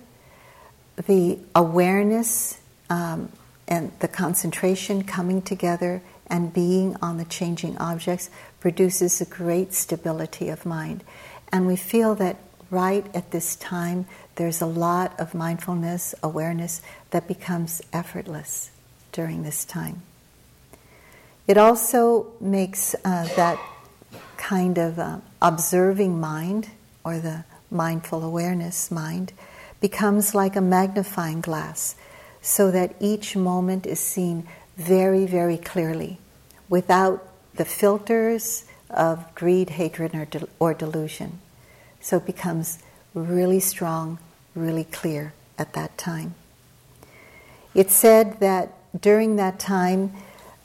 the 1.08 1.40
awareness 1.56 2.60
um, 2.90 3.32
and 3.68 3.92
the 4.00 4.08
concentration 4.08 5.04
coming 5.04 5.42
together 5.42 6.02
and 6.28 6.54
being 6.54 6.96
on 7.02 7.18
the 7.18 7.26
changing 7.26 7.78
objects 7.78 8.30
produces 8.60 9.22
a 9.22 9.26
great 9.26 9.74
stability 9.74 10.50
of 10.50 10.66
mind. 10.66 11.04
And 11.52 11.68
we 11.68 11.76
feel 11.76 12.16
that 12.16 12.38
right 12.70 13.06
at 13.16 13.32
this 13.32 13.56
time, 13.56 14.06
there's 14.36 14.62
a 14.62 14.66
lot 14.66 15.18
of 15.20 15.34
mindfulness, 15.34 16.16
awareness 16.24 16.82
that 17.12 17.28
becomes 17.28 17.82
effortless 17.94 18.72
during 19.12 19.44
this 19.44 19.64
time. 19.64 20.02
It 21.48 21.58
also 21.58 22.28
makes 22.40 22.96
uh, 23.04 23.28
that 23.36 23.60
kind 24.44 24.78
of 24.78 25.00
uh, 25.00 25.18
observing 25.42 26.20
mind 26.20 26.70
or 27.06 27.18
the 27.18 27.46
mindful 27.72 28.22
awareness 28.24 28.92
mind 28.92 29.32
becomes 29.80 30.36
like 30.36 30.58
a 30.58 30.62
magnifying 30.62 31.40
glass 31.40 31.96
so 32.42 32.70
that 32.70 32.94
each 33.00 33.38
moment 33.38 33.86
is 33.86 34.02
seen 34.02 34.46
very, 34.76 35.26
very 35.26 35.58
clearly 35.58 36.18
without 36.68 37.26
the 37.56 37.64
filters 37.64 38.66
of 38.90 39.34
greed, 39.34 39.70
hatred, 39.70 40.14
or, 40.14 40.26
de- 40.26 40.48
or 40.60 40.74
delusion. 40.74 41.40
So 42.02 42.18
it 42.18 42.26
becomes 42.26 42.80
really 43.14 43.62
strong, 43.62 44.20
really 44.56 44.84
clear 44.84 45.32
at 45.58 45.72
that 45.74 45.98
time. 45.98 46.36
It's 47.74 47.96
said 47.96 48.42
that 48.42 48.74
during 49.00 49.38
that 49.38 49.58
time, 49.58 50.12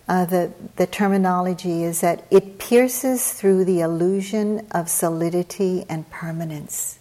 uh, 0.08 0.24
the, 0.24 0.52
the 0.76 0.86
terminology 0.86 1.84
is 1.84 2.00
that 2.00 2.24
it 2.30 2.58
pierces 2.58 3.32
through 3.32 3.64
the 3.64 3.80
illusion 3.80 4.66
of 4.70 4.88
solidity 4.88 5.84
and 5.88 6.08
permanence 6.10 6.98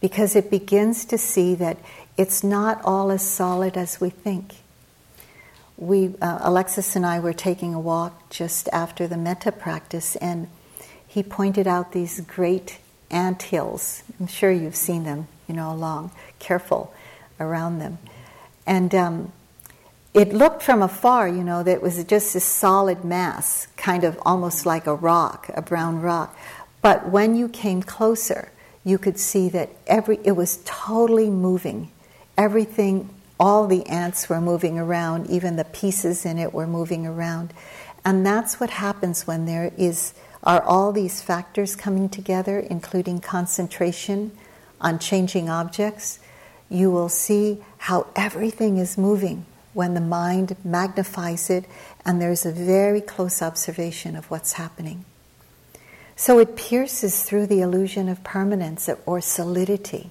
because 0.00 0.36
it 0.36 0.50
begins 0.50 1.04
to 1.04 1.18
see 1.18 1.54
that 1.54 1.76
it's 2.16 2.42
not 2.42 2.80
all 2.84 3.10
as 3.10 3.22
solid 3.22 3.76
as 3.76 4.00
we 4.00 4.10
think. 4.10 4.56
We, 5.76 6.14
uh, 6.22 6.38
Alexis 6.40 6.96
and 6.96 7.04
I 7.04 7.20
were 7.20 7.34
taking 7.34 7.74
a 7.74 7.80
walk 7.80 8.30
just 8.30 8.68
after 8.72 9.06
the 9.06 9.18
metta 9.18 9.52
practice, 9.52 10.16
and 10.16 10.48
he 11.06 11.22
pointed 11.22 11.66
out 11.66 11.92
these 11.92 12.20
great 12.20 12.78
ant 13.10 13.42
hills. 13.42 14.02
I'm 14.18 14.26
sure 14.26 14.50
you've 14.50 14.76
seen 14.76 15.04
them, 15.04 15.28
you 15.46 15.54
know, 15.54 15.70
along, 15.70 16.12
careful 16.38 16.94
around 17.38 17.78
them. 17.78 17.98
And 18.66 18.94
um, 18.94 19.32
it 20.16 20.32
looked 20.32 20.62
from 20.62 20.80
afar, 20.80 21.28
you 21.28 21.44
know, 21.44 21.62
that 21.62 21.72
it 21.72 21.82
was 21.82 22.02
just 22.04 22.34
a 22.34 22.40
solid 22.40 23.04
mass, 23.04 23.68
kind 23.76 24.02
of 24.02 24.18
almost 24.24 24.64
like 24.64 24.86
a 24.86 24.94
rock, 24.94 25.50
a 25.52 25.60
brown 25.60 26.00
rock. 26.00 26.34
But 26.80 27.10
when 27.10 27.36
you 27.36 27.50
came 27.50 27.82
closer, 27.82 28.50
you 28.82 28.96
could 28.96 29.18
see 29.18 29.50
that 29.50 29.68
every 29.86 30.18
it 30.24 30.32
was 30.32 30.62
totally 30.64 31.28
moving. 31.28 31.92
Everything, 32.38 33.10
all 33.38 33.66
the 33.66 33.84
ants 33.88 34.30
were 34.30 34.40
moving 34.40 34.78
around, 34.78 35.28
even 35.28 35.56
the 35.56 35.66
pieces 35.66 36.24
in 36.24 36.38
it 36.38 36.54
were 36.54 36.66
moving 36.66 37.06
around. 37.06 37.52
And 38.02 38.24
that's 38.24 38.58
what 38.58 38.70
happens 38.70 39.26
when 39.26 39.44
there 39.44 39.70
is 39.76 40.14
are 40.42 40.62
all 40.62 40.92
these 40.92 41.20
factors 41.20 41.76
coming 41.76 42.08
together, 42.08 42.58
including 42.58 43.20
concentration 43.20 44.30
on 44.80 44.98
changing 44.98 45.50
objects. 45.50 46.20
You 46.70 46.90
will 46.90 47.10
see 47.10 47.62
how 47.76 48.06
everything 48.16 48.78
is 48.78 48.96
moving 48.96 49.44
when 49.76 49.92
the 49.92 50.00
mind 50.00 50.56
magnifies 50.64 51.50
it 51.50 51.66
and 52.02 52.18
there's 52.18 52.46
a 52.46 52.50
very 52.50 53.02
close 53.02 53.42
observation 53.42 54.16
of 54.16 54.30
what's 54.30 54.54
happening. 54.54 55.04
So 56.16 56.38
it 56.38 56.56
pierces 56.56 57.22
through 57.22 57.48
the 57.48 57.60
illusion 57.60 58.08
of 58.08 58.24
permanence 58.24 58.88
or 59.04 59.20
solidity, 59.20 60.10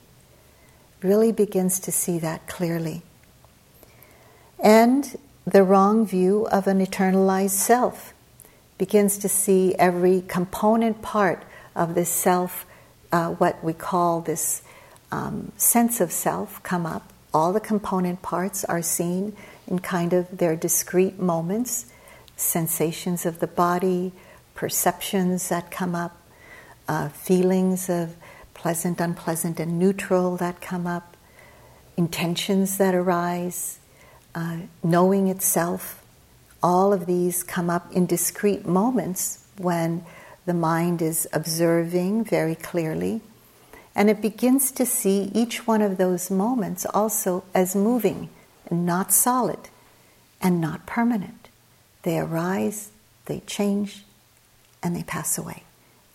really 1.01 1.31
begins 1.31 1.79
to 1.79 1.91
see 1.91 2.19
that 2.19 2.47
clearly. 2.47 3.01
And 4.63 5.17
the 5.45 5.63
wrong 5.63 6.05
view 6.05 6.45
of 6.51 6.67
an 6.67 6.85
eternalized 6.85 7.57
self 7.57 8.13
begins 8.77 9.17
to 9.17 9.27
see 9.27 9.73
every 9.79 10.21
component 10.27 11.01
part 11.01 11.43
of 11.75 11.95
this 11.95 12.09
self, 12.09 12.67
uh, 13.11 13.31
what 13.31 13.63
we 13.63 13.73
call 13.73 14.21
this 14.21 14.61
um, 15.11 15.51
sense 15.57 15.99
of 16.01 16.11
self, 16.11 16.61
come 16.61 16.85
up. 16.85 17.11
All 17.33 17.51
the 17.51 17.59
component 17.59 18.21
parts 18.21 18.63
are 18.63 18.83
seen 18.83 19.35
in 19.67 19.79
kind 19.79 20.13
of 20.13 20.37
their 20.37 20.55
discrete 20.55 21.19
moments, 21.19 21.87
sensations 22.35 23.25
of 23.25 23.39
the 23.39 23.47
body, 23.47 24.11
perceptions 24.53 25.49
that 25.49 25.71
come 25.71 25.95
up, 25.95 26.17
uh, 26.87 27.09
feelings 27.09 27.89
of 27.89 28.15
pleasant, 28.53 28.99
unpleasant, 28.99 29.59
and 29.59 29.77
neutral 29.77 30.37
that 30.37 30.61
come 30.61 30.87
up, 30.87 31.15
intentions 31.97 32.77
that 32.77 32.95
arise, 32.95 33.79
uh, 34.33 34.57
knowing 34.83 35.27
itself, 35.27 36.03
all 36.61 36.91
of 36.91 37.05
these 37.05 37.43
come 37.43 37.69
up 37.69 37.91
in 37.91 38.05
discrete 38.05 38.65
moments 38.65 39.45
when 39.57 40.03
the 40.45 40.53
mind 40.53 41.01
is 41.01 41.27
observing 41.31 42.23
very 42.23 42.55
clearly. 42.55 43.21
And 43.95 44.09
it 44.09 44.21
begins 44.21 44.71
to 44.71 44.85
see 44.85 45.31
each 45.33 45.67
one 45.67 45.81
of 45.81 45.97
those 45.97 46.29
moments 46.29 46.85
also 46.93 47.43
as 47.53 47.75
moving, 47.75 48.29
not 48.71 49.11
solid, 49.11 49.59
and 50.41 50.61
not 50.61 50.85
permanent. 50.85 51.49
They 52.03 52.19
arise, 52.19 52.91
they 53.25 53.41
change, 53.47 54.03
and 54.83 54.95
they 54.95 55.03
pass 55.03 55.37
away. 55.37 55.63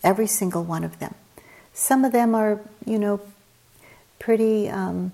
Every 0.03 0.27
single 0.27 0.63
one 0.63 0.83
of 0.83 0.99
them. 0.99 1.15
Some 1.73 2.05
of 2.05 2.11
them 2.11 2.35
are, 2.35 2.59
you 2.85 2.97
know, 2.99 3.19
pretty 4.19 4.69
um, 4.69 5.11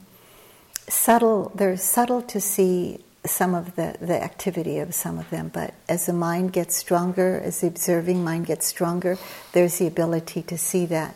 subtle. 0.87 1.51
They're 1.55 1.77
subtle 1.77 2.21
to 2.23 2.39
see 2.39 2.99
some 3.25 3.53
of 3.53 3.75
the, 3.75 3.95
the 3.99 4.21
activity 4.21 4.79
of 4.79 4.93
some 4.93 5.19
of 5.19 5.29
them, 5.29 5.49
but 5.53 5.73
as 5.89 6.05
the 6.05 6.13
mind 6.13 6.53
gets 6.53 6.75
stronger, 6.75 7.41
as 7.43 7.61
the 7.61 7.67
observing 7.67 8.23
mind 8.23 8.45
gets 8.45 8.65
stronger, 8.65 9.17
there's 9.51 9.79
the 9.79 9.87
ability 9.87 10.41
to 10.43 10.57
see 10.57 10.85
that. 10.85 11.15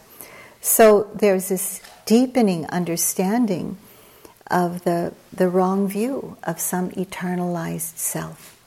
So 0.60 1.10
there's 1.16 1.50
this 1.50 1.82
deepening 2.06 2.66
understanding 2.68 3.78
of 4.52 4.84
the, 4.84 5.14
the 5.34 5.48
wrong 5.48 5.88
view 5.88 6.38
of 6.44 6.60
some 6.60 6.92
eternalized 6.92 7.98
self. 7.98 8.58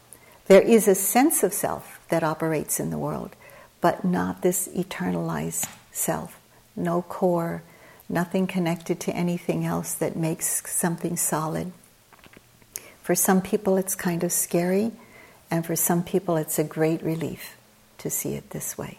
There 0.47 0.63
is 0.63 0.89
a 0.89 0.95
sense 0.95 1.43
of 1.43 1.53
self 1.53 2.01
that 2.09 2.23
operates 2.23 2.81
in 2.81 2.91
the 2.91 2.99
world, 2.99 3.37
but 3.81 4.05
not 4.05 4.43
this 4.43 4.69
eternalized 4.69 5.69
self. 5.93 6.39
No 6.77 7.03
core, 7.03 7.63
nothing 8.09 8.47
connected 8.47 9.01
to 9.01 9.13
anything 9.13 9.65
else 9.65 9.95
that 9.95 10.17
makes 10.17 10.63
something 10.71 11.17
solid. 11.17 11.73
For 13.03 13.15
some 13.15 13.43
people, 13.43 13.77
it's 13.77 13.95
kind 13.95 14.25
of 14.25 14.33
scary, 14.33 14.93
and 15.51 15.65
for 15.65 15.77
some 15.77 16.03
people, 16.03 16.37
it's 16.37 16.59
a 16.59 16.65
great 16.65 17.03
relief 17.03 17.57
to 17.99 18.11
see 18.11 18.35
it 18.35 18.51
this 18.51 18.77
way. 18.77 18.99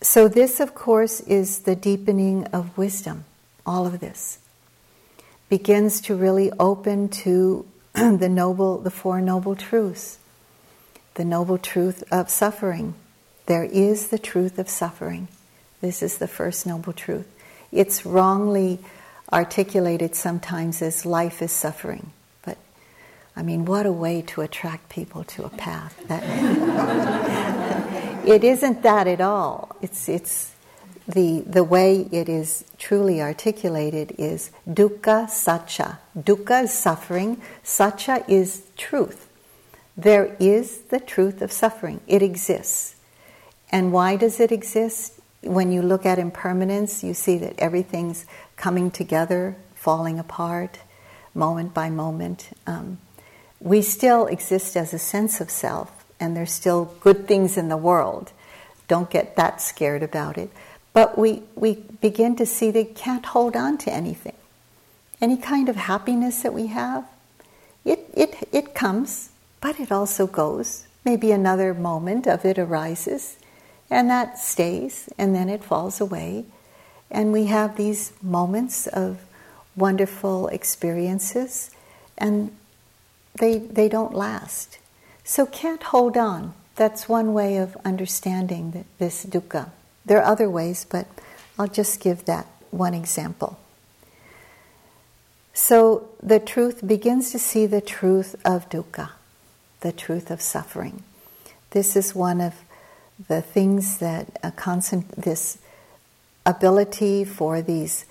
So, 0.00 0.28
this, 0.28 0.60
of 0.60 0.74
course, 0.74 1.20
is 1.20 1.60
the 1.60 1.74
deepening 1.74 2.44
of 2.48 2.76
wisdom. 2.76 3.24
All 3.66 3.86
of 3.86 4.00
this 4.00 4.38
begins 5.48 6.00
to 6.02 6.14
really 6.14 6.50
open 6.58 7.08
to 7.08 7.66
the 7.94 8.28
noble, 8.28 8.78
the 8.78 8.90
Four 8.90 9.20
Noble 9.20 9.54
Truths, 9.54 10.18
the 11.14 11.24
noble 11.24 11.58
truth 11.58 12.02
of 12.10 12.30
suffering. 12.30 12.94
There 13.46 13.64
is 13.64 14.08
the 14.08 14.18
truth 14.18 14.58
of 14.58 14.68
suffering. 14.68 15.28
This 15.80 16.02
is 16.02 16.18
the 16.18 16.28
first 16.28 16.66
noble 16.66 16.92
truth. 16.92 17.26
It's 17.70 18.06
wrongly 18.06 18.78
articulated 19.32 20.14
sometimes 20.14 20.80
as 20.80 21.04
life 21.04 21.42
is 21.42 21.52
suffering. 21.52 22.12
But 22.42 22.56
I 23.36 23.42
mean, 23.42 23.64
what 23.64 23.84
a 23.84 23.92
way 23.92 24.22
to 24.28 24.40
attract 24.40 24.88
people 24.88 25.24
to 25.24 25.44
a 25.44 25.50
path. 25.50 26.02
That, 26.08 26.22
it 28.26 28.44
isn't 28.44 28.82
that 28.82 29.06
at 29.06 29.20
all. 29.20 29.76
It's, 29.82 30.08
it's 30.08 30.53
the, 31.06 31.40
the 31.46 31.64
way 31.64 32.08
it 32.10 32.28
is 32.28 32.64
truly 32.78 33.20
articulated 33.20 34.14
is 34.18 34.50
dukkha 34.68 35.26
satcha. 35.26 35.98
Dukkha 36.18 36.64
is 36.64 36.72
suffering, 36.72 37.42
satcha 37.62 38.24
is 38.28 38.62
truth. 38.76 39.28
There 39.96 40.36
is 40.40 40.78
the 40.88 41.00
truth 41.00 41.42
of 41.42 41.52
suffering, 41.52 42.00
it 42.06 42.22
exists. 42.22 42.96
And 43.70 43.92
why 43.92 44.16
does 44.16 44.40
it 44.40 44.50
exist? 44.50 45.20
When 45.42 45.70
you 45.70 45.82
look 45.82 46.06
at 46.06 46.18
impermanence, 46.18 47.04
you 47.04 47.12
see 47.12 47.36
that 47.38 47.58
everything's 47.58 48.24
coming 48.56 48.90
together, 48.90 49.56
falling 49.74 50.18
apart, 50.18 50.78
moment 51.34 51.74
by 51.74 51.90
moment. 51.90 52.50
Um, 52.66 52.98
we 53.60 53.82
still 53.82 54.26
exist 54.26 54.76
as 54.76 54.94
a 54.94 54.98
sense 54.98 55.40
of 55.40 55.50
self, 55.50 56.04
and 56.18 56.36
there's 56.36 56.52
still 56.52 56.94
good 57.00 57.28
things 57.28 57.56
in 57.58 57.68
the 57.68 57.76
world. 57.76 58.32
Don't 58.88 59.10
get 59.10 59.36
that 59.36 59.60
scared 59.60 60.02
about 60.02 60.38
it. 60.38 60.50
But 60.94 61.18
we, 61.18 61.42
we 61.56 61.74
begin 62.00 62.36
to 62.36 62.46
see 62.46 62.70
they 62.70 62.84
can't 62.84 63.26
hold 63.26 63.56
on 63.56 63.76
to 63.78 63.92
anything. 63.92 64.36
Any 65.20 65.36
kind 65.36 65.68
of 65.68 65.76
happiness 65.76 66.42
that 66.42 66.54
we 66.54 66.68
have, 66.68 67.04
it, 67.84 68.08
it, 68.14 68.48
it 68.52 68.74
comes, 68.74 69.30
but 69.60 69.78
it 69.80 69.92
also 69.92 70.26
goes. 70.26 70.84
Maybe 71.04 71.32
another 71.32 71.74
moment 71.74 72.26
of 72.26 72.44
it 72.44 72.58
arises, 72.58 73.36
and 73.90 74.08
that 74.08 74.38
stays, 74.38 75.08
and 75.18 75.34
then 75.34 75.50
it 75.50 75.64
falls 75.64 76.00
away. 76.00 76.46
And 77.10 77.32
we 77.32 77.46
have 77.46 77.76
these 77.76 78.12
moments 78.22 78.86
of 78.86 79.18
wonderful 79.76 80.46
experiences, 80.48 81.72
and 82.16 82.56
they, 83.40 83.58
they 83.58 83.88
don't 83.88 84.14
last. 84.14 84.78
So, 85.24 85.44
can't 85.46 85.82
hold 85.82 86.16
on. 86.16 86.54
That's 86.76 87.08
one 87.08 87.34
way 87.34 87.56
of 87.56 87.76
understanding 87.84 88.84
this 88.98 89.24
dukkha. 89.26 89.70
There 90.04 90.18
are 90.18 90.30
other 90.30 90.50
ways, 90.50 90.84
but 90.88 91.06
I'll 91.58 91.68
just 91.68 92.00
give 92.00 92.24
that 92.26 92.46
one 92.70 92.94
example. 92.94 93.58
So, 95.52 96.08
the 96.20 96.40
truth 96.40 96.86
begins 96.86 97.30
to 97.30 97.38
see 97.38 97.66
the 97.66 97.80
truth 97.80 98.34
of 98.44 98.68
dukkha, 98.68 99.10
the 99.80 99.92
truth 99.92 100.30
of 100.30 100.42
suffering. 100.42 101.04
This 101.70 101.94
is 101.94 102.14
one 102.14 102.40
of 102.40 102.54
the 103.28 103.40
things 103.40 103.98
that 103.98 104.38
a 104.42 104.50
constant, 104.50 105.10
this 105.12 105.58
ability 106.44 107.24
for 107.24 107.62
these 107.62 108.04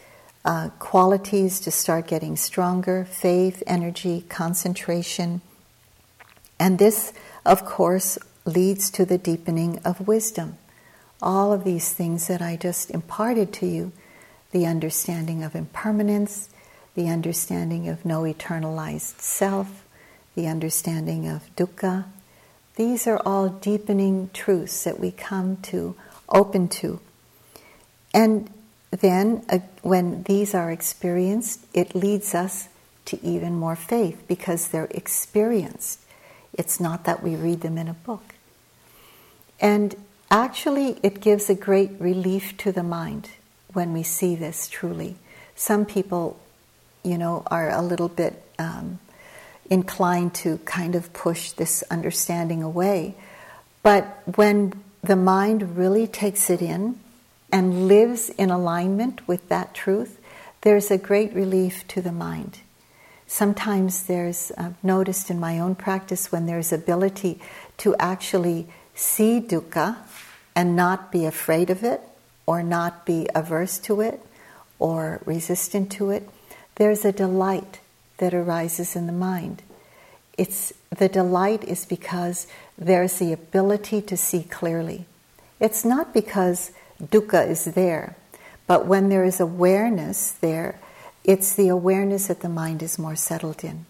uh, 0.45 0.69
qualities 0.79 1.59
to 1.61 1.71
start 1.71 2.07
getting 2.07 2.35
stronger 2.35 3.05
faith, 3.05 3.61
energy, 3.67 4.25
concentration. 4.29 5.41
And 6.59 6.79
this, 6.79 7.13
of 7.45 7.65
course, 7.65 8.17
leads 8.45 8.89
to 8.91 9.05
the 9.05 9.17
deepening 9.17 9.79
of 9.85 10.07
wisdom. 10.07 10.57
All 11.23 11.51
of 11.51 11.63
these 11.63 11.91
things 11.91 12.27
that 12.27 12.41
I 12.41 12.55
just 12.55 12.91
imparted 12.91 13.51
to 13.53 13.65
you 13.65 13.91
the 14.51 14.67
understanding 14.67 15.43
of 15.43 15.55
impermanence, 15.55 16.49
the 16.93 17.09
understanding 17.09 17.89
of 17.89 18.05
no 18.05 18.21
eternalized 18.21 19.19
self, 19.19 19.83
the 20.35 20.45
understanding 20.45 21.27
of 21.27 21.49
dukkha. 21.55 22.05
These 22.75 23.07
are 23.07 23.19
all 23.25 23.49
deepening 23.49 24.29
truths 24.31 24.83
that 24.83 24.99
we 24.99 25.09
come 25.09 25.57
to 25.63 25.95
open 26.29 26.67
to 26.67 26.99
and 28.13 28.49
then, 28.91 29.43
uh, 29.49 29.59
when 29.81 30.23
these 30.23 30.53
are 30.53 30.71
experienced, 30.71 31.61
it 31.73 31.95
leads 31.95 32.35
us 32.35 32.69
to 33.05 33.23
even 33.25 33.55
more 33.55 33.75
faith 33.75 34.23
because 34.27 34.67
they're 34.67 34.87
experienced. 34.91 35.99
It's 36.53 36.79
not 36.79 37.03
that 37.05 37.23
we 37.23 37.35
read 37.35 37.61
them 37.61 37.77
in 37.77 37.87
a 37.87 37.93
book. 37.93 38.35
And 39.59 39.95
actually, 40.33 40.97
it 41.03 41.21
gives 41.21 41.49
a 41.49 41.55
great 41.55 41.91
relief 41.99 42.57
to 42.57 42.71
the 42.71 42.83
mind 42.83 43.29
when 43.73 43.93
we 43.93 44.03
see 44.03 44.35
this 44.35 44.67
truly. 44.67 45.15
Some 45.55 45.85
people, 45.85 46.39
you 47.03 47.17
know, 47.17 47.43
are 47.47 47.69
a 47.69 47.81
little 47.81 48.09
bit 48.09 48.43
um, 48.57 48.99
inclined 49.69 50.33
to 50.35 50.57
kind 50.59 50.95
of 50.95 51.13
push 51.13 51.51
this 51.51 51.83
understanding 51.91 52.63
away. 52.63 53.15
But 53.83 54.05
when 54.35 54.73
the 55.03 55.15
mind 55.15 55.77
really 55.77 56.07
takes 56.07 56.49
it 56.49 56.61
in, 56.61 56.99
and 57.51 57.87
lives 57.87 58.29
in 58.29 58.49
alignment 58.49 59.27
with 59.27 59.47
that 59.49 59.75
truth, 59.75 60.19
there's 60.61 60.89
a 60.89 60.97
great 60.97 61.31
relief 61.35 61.87
to 61.89 62.01
the 62.01 62.11
mind. 62.11 62.57
Sometimes 63.27 64.03
there's, 64.03 64.51
I've 64.57 64.83
noticed 64.83 65.29
in 65.29 65.39
my 65.39 65.59
own 65.59 65.75
practice, 65.75 66.31
when 66.31 66.47
there's 66.47 66.73
ability 66.73 67.39
to 67.77 67.95
actually 67.97 68.67
see 68.95 69.41
dukkha 69.41 69.97
and 70.55 70.75
not 70.75 71.11
be 71.11 71.25
afraid 71.25 71.69
of 71.69 71.83
it 71.83 72.01
or 72.45 72.61
not 72.63 73.05
be 73.05 73.27
averse 73.33 73.77
to 73.79 74.01
it 74.01 74.21
or 74.79 75.21
resistant 75.25 75.91
to 75.93 76.09
it, 76.09 76.29
there's 76.75 77.05
a 77.05 77.11
delight 77.11 77.79
that 78.17 78.33
arises 78.33 78.95
in 78.95 79.07
the 79.07 79.13
mind. 79.13 79.61
It's, 80.37 80.73
the 80.89 81.09
delight 81.09 81.63
is 81.63 81.85
because 81.85 82.47
there's 82.77 83.19
the 83.19 83.33
ability 83.33 84.01
to 84.01 84.17
see 84.17 84.43
clearly. 84.43 85.05
It's 85.59 85.85
not 85.85 86.13
because 86.13 86.71
dukkha 87.01 87.47
is 87.47 87.65
there. 87.65 88.15
But 88.67 88.85
when 88.85 89.09
there 89.09 89.23
is 89.23 89.39
awareness 89.39 90.31
there, 90.31 90.79
it's 91.23 91.53
the 91.55 91.67
awareness 91.67 92.27
that 92.27 92.41
the 92.41 92.49
mind 92.49 92.81
is 92.81 92.99
more 92.99 93.15
settled 93.15 93.63
in. 93.63 93.85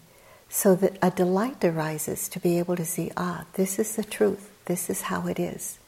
So 0.48 0.74
that 0.76 0.98
a 1.02 1.10
delight 1.10 1.64
arises 1.64 2.28
to 2.28 2.38
be 2.38 2.58
able 2.58 2.76
to 2.76 2.84
see, 2.84 3.10
ah, 3.16 3.44
this 3.54 3.78
is 3.78 3.96
the 3.96 4.04
truth, 4.04 4.50
this 4.66 4.90
is 4.90 5.02
how 5.02 5.26
it 5.26 5.38
is. 5.38 5.78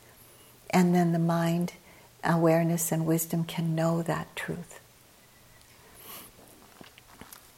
And 0.71 0.95
then 0.95 1.13
the 1.13 1.19
mind, 1.19 1.75
awareness, 2.25 2.93
and 2.93 3.07
wisdom 3.07 3.45
can 3.45 3.75
know 3.75 4.03
that 4.03 4.35
truth. 4.37 4.81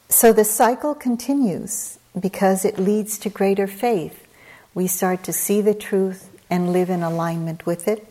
So 0.09 0.33
the 0.33 0.45
cycle 0.45 0.95
continues 0.95 1.99
because 2.19 2.65
it 2.65 2.79
leads 2.79 3.17
to 3.19 3.29
greater 3.29 3.67
faith. 3.67 4.27
We 4.73 4.87
start 4.87 5.23
to 5.23 5.33
see 5.33 5.61
the 5.61 5.73
truth 5.73 6.29
and 6.49 6.73
live 6.73 6.89
in 6.89 7.03
alignment 7.03 7.65
with 7.65 7.87
it 7.87 8.07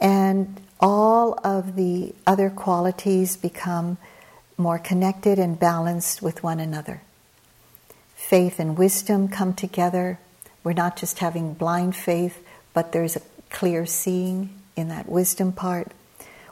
and 0.00 0.60
all 0.80 1.38
of 1.44 1.76
the 1.76 2.14
other 2.26 2.50
qualities 2.50 3.36
become 3.36 3.98
more 4.58 4.78
connected 4.78 5.38
and 5.38 5.58
balanced 5.58 6.22
with 6.22 6.42
one 6.42 6.60
another. 6.60 7.02
faith 8.14 8.58
and 8.58 8.76
wisdom 8.76 9.28
come 9.28 9.54
together. 9.54 10.18
We're 10.66 10.72
not 10.72 10.96
just 10.96 11.20
having 11.20 11.54
blind 11.54 11.94
faith, 11.94 12.44
but 12.74 12.90
there's 12.90 13.14
a 13.14 13.22
clear 13.50 13.86
seeing 13.86 14.50
in 14.74 14.88
that 14.88 15.08
wisdom 15.08 15.52
part. 15.52 15.92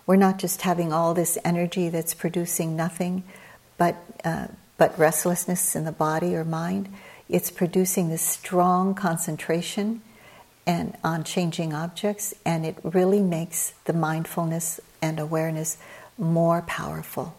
We're 0.06 0.14
not 0.14 0.38
just 0.38 0.62
having 0.62 0.92
all 0.92 1.14
this 1.14 1.36
energy 1.44 1.88
that's 1.88 2.14
producing 2.14 2.76
nothing, 2.76 3.24
but, 3.76 3.96
uh, 4.24 4.46
but 4.78 4.96
restlessness 4.96 5.74
in 5.74 5.84
the 5.84 5.90
body 5.90 6.36
or 6.36 6.44
mind. 6.44 6.90
It's 7.28 7.50
producing 7.50 8.08
this 8.08 8.22
strong 8.22 8.94
concentration 8.94 10.00
and 10.64 10.96
on 11.02 11.24
changing 11.24 11.74
objects, 11.74 12.34
and 12.44 12.64
it 12.64 12.76
really 12.84 13.20
makes 13.20 13.72
the 13.86 13.92
mindfulness 13.92 14.78
and 15.02 15.18
awareness 15.18 15.76
more 16.16 16.62
powerful. 16.62 17.34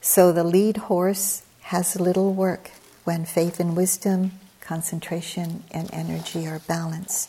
So 0.00 0.32
the 0.32 0.42
lead 0.42 0.78
horse 0.78 1.42
has 1.64 2.00
little 2.00 2.32
work 2.32 2.70
when 3.04 3.26
faith 3.26 3.60
and 3.60 3.76
wisdom, 3.76 4.39
concentration, 4.70 5.64
and 5.72 5.92
energy 5.92 6.46
are 6.46 6.60
balanced. 6.60 7.28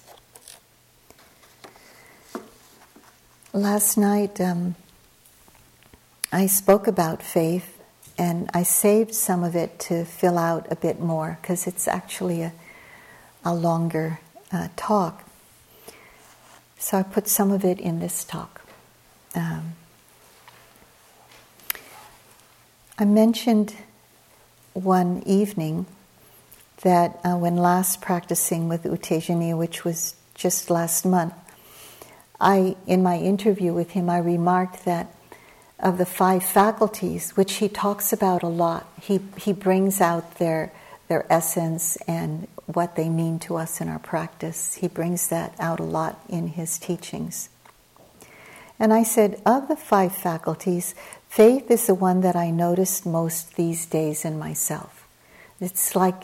Last 3.52 3.98
night, 3.98 4.40
um, 4.40 4.76
I 6.32 6.46
spoke 6.46 6.86
about 6.86 7.24
faith 7.24 7.82
and 8.16 8.48
I 8.54 8.62
saved 8.62 9.16
some 9.16 9.44
of 9.44 9.56
it 9.56 9.80
to 9.90 10.06
fill 10.06 10.38
out 10.38 10.72
a 10.72 10.76
bit 10.76 11.00
more 11.00 11.40
because 11.42 11.66
it's 11.66 11.88
actually 11.88 12.44
a, 12.44 12.54
a 13.44 13.56
longer 13.56 14.20
uh, 14.52 14.68
talk. 14.76 15.28
So 16.78 17.00
I 17.00 17.02
put 17.02 17.28
some 17.28 17.50
of 17.50 17.66
it 17.66 17.80
in 17.80 17.98
this 17.98 18.24
talk. 18.24 18.62
Um, 19.34 19.74
I 23.00 23.06
mentioned 23.06 23.78
one 24.74 25.24
evening 25.26 25.88
that 26.82 27.20
uh, 27.24 27.36
when 27.36 27.56
last 27.56 28.02
practicing 28.02 28.68
with 28.68 28.86
U 28.86 28.92
Tejaniya, 28.92 29.58
which 29.58 29.84
was 29.84 30.16
just 30.34 30.70
last 30.70 31.06
month, 31.06 31.34
I, 32.40 32.76
in 32.88 33.04
my 33.04 33.18
interview 33.18 33.74
with 33.74 33.92
him, 33.92 34.10
I 34.10 34.18
remarked 34.18 34.86
that 34.86 35.14
of 35.80 35.98
the 35.98 36.06
five 36.06 36.44
faculties, 36.44 37.32
which 37.38 37.54
he 37.54 37.70
talks 37.70 38.12
about 38.14 38.44
a 38.44 38.48
lot, 38.48 38.88
he, 39.00 39.20
he 39.38 39.54
brings 39.54 40.02
out 40.02 40.38
their, 40.38 40.72
their 41.08 41.26
essence 41.32 41.98
and 42.08 42.48
what 42.66 42.96
they 42.96 43.10
mean 43.10 43.40
to 43.40 43.58
us 43.58 43.82
in 43.82 43.90
our 43.90 44.00
practice. 44.00 44.76
He 44.76 44.88
brings 44.88 45.28
that 45.30 45.54
out 45.60 45.80
a 45.80 45.84
lot 45.84 46.24
in 46.30 46.50
his 46.50 46.78
teachings. 46.78 47.50
And 48.80 48.94
I 48.94 49.04
said, 49.04 49.40
of 49.46 49.68
the 49.68 49.76
five 49.76 50.16
faculties, 50.16 50.96
Faith 51.32 51.72
is 51.72 51.88
the 51.88 51.96
one 51.96 52.20
that 52.22 52.36
I 52.36 52.52
noticed 52.52 53.06
most 53.06 53.56
these 53.56 53.86
days 53.86 54.26
in 54.26 54.38
myself. 54.38 55.08
It's 55.62 55.96
like 55.96 56.24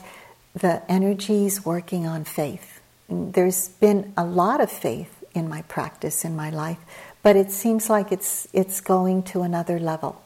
the 0.56 0.82
energies 0.92 1.66
working 1.66 2.08
on 2.08 2.24
faith. 2.24 2.80
There's 3.10 3.70
been 3.70 4.14
a 4.18 4.26
lot 4.26 4.62
of 4.62 4.72
faith 4.72 5.24
in 5.34 5.48
my 5.48 5.62
practice 5.64 6.26
in 6.26 6.36
my 6.36 6.50
life, 6.50 6.80
but 7.22 7.36
it 7.36 7.52
seems 7.52 7.90
like 7.90 8.12
it's 8.12 8.48
it's 8.54 8.82
going 8.82 9.24
to 9.24 9.42
another 9.42 9.80
level 9.80 10.22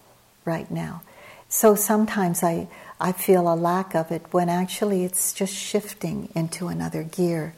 right 0.46 0.70
now. 0.72 1.02
So 1.50 1.76
sometimes 1.76 2.44
I 2.44 2.68
I 3.00 3.12
feel 3.12 3.52
a 3.52 3.56
lack 3.56 3.96
of 3.96 4.12
it 4.12 4.24
when 4.32 4.48
actually 4.48 5.04
it's 5.04 5.34
just 5.34 5.54
shifting 5.54 6.30
into 6.36 6.68
another 6.68 7.04
gear. 7.04 7.54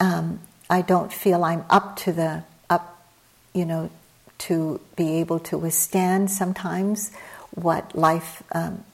Um, 0.00 0.40
I 0.68 0.82
don't 0.82 1.12
feel 1.12 1.44
I'm 1.44 1.64
up 1.68 1.96
to 2.04 2.12
the 2.12 2.44
up, 2.70 3.04
you 3.52 3.64
know, 3.64 3.90
to 4.38 4.80
be 4.96 5.20
able 5.20 5.38
to 5.40 5.58
withstand 5.58 6.30
sometimes 6.30 7.12
what 7.50 7.94
life 7.94 8.42
um, 8.52 8.84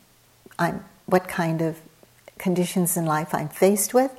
I'm, 0.59 0.85
what 1.07 1.29
kind 1.29 1.63
of 1.63 1.79
conditions 2.39 2.97
in 2.97 3.07
life 3.07 3.35
I'm 3.35 3.49
faced 3.49 3.95
with, 3.95 4.13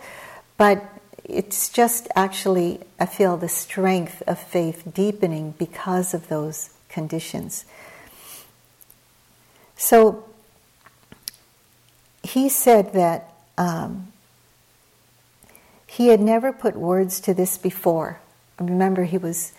but 0.58 0.84
it's 1.24 1.70
just 1.70 2.08
actually 2.16 2.80
I 3.00 3.06
feel 3.06 3.38
the 3.38 3.50
strength 3.50 4.24
of 4.28 4.40
faith 4.40 4.84
deepening 4.94 5.52
because 5.58 6.14
of 6.14 6.28
those 6.30 6.70
conditions. 6.90 7.66
So 9.76 10.26
he 12.24 12.50
said 12.50 12.94
that 12.94 13.34
um, 13.58 14.12
he 15.86 16.08
had 16.08 16.20
never 16.20 16.52
put 16.52 16.76
words 16.76 17.20
to 17.22 17.34
this 17.34 17.58
before. 17.58 18.20
I 18.60 18.64
remember, 18.64 19.04
he 19.04 19.18
was 19.18 19.54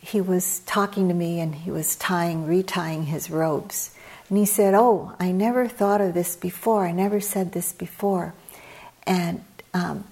he 0.00 0.20
was 0.20 0.60
talking 0.60 1.06
to 1.06 1.14
me 1.14 1.38
and 1.38 1.54
he 1.54 1.70
was 1.70 1.94
tying, 1.94 2.44
retying 2.46 3.04
his 3.04 3.30
robes. 3.30 3.92
And 4.32 4.38
he 4.38 4.46
said, 4.46 4.72
Oh, 4.72 5.12
I 5.20 5.30
never 5.30 5.68
thought 5.68 6.00
of 6.00 6.14
this 6.14 6.36
before. 6.36 6.86
I 6.86 6.92
never 6.92 7.20
said 7.20 7.52
this 7.52 7.74
before. 7.74 8.32
And, 9.06 9.44
um, 9.74 10.04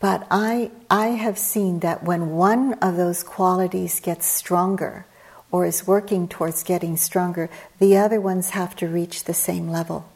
but 0.00 0.26
I, 0.30 0.70
I 0.88 1.08
have 1.08 1.36
seen 1.36 1.80
that 1.80 2.02
when 2.02 2.30
one 2.30 2.72
of 2.80 2.96
those 2.96 3.22
qualities 3.22 4.00
gets 4.00 4.24
stronger 4.24 5.04
or 5.52 5.66
is 5.66 5.86
working 5.86 6.26
towards 6.26 6.62
getting 6.62 6.96
stronger, 6.96 7.50
the 7.78 7.98
other 7.98 8.18
ones 8.18 8.48
have 8.48 8.74
to 8.76 8.88
reach 8.88 9.24
the 9.24 9.34
same 9.34 9.68
level. 9.68 10.08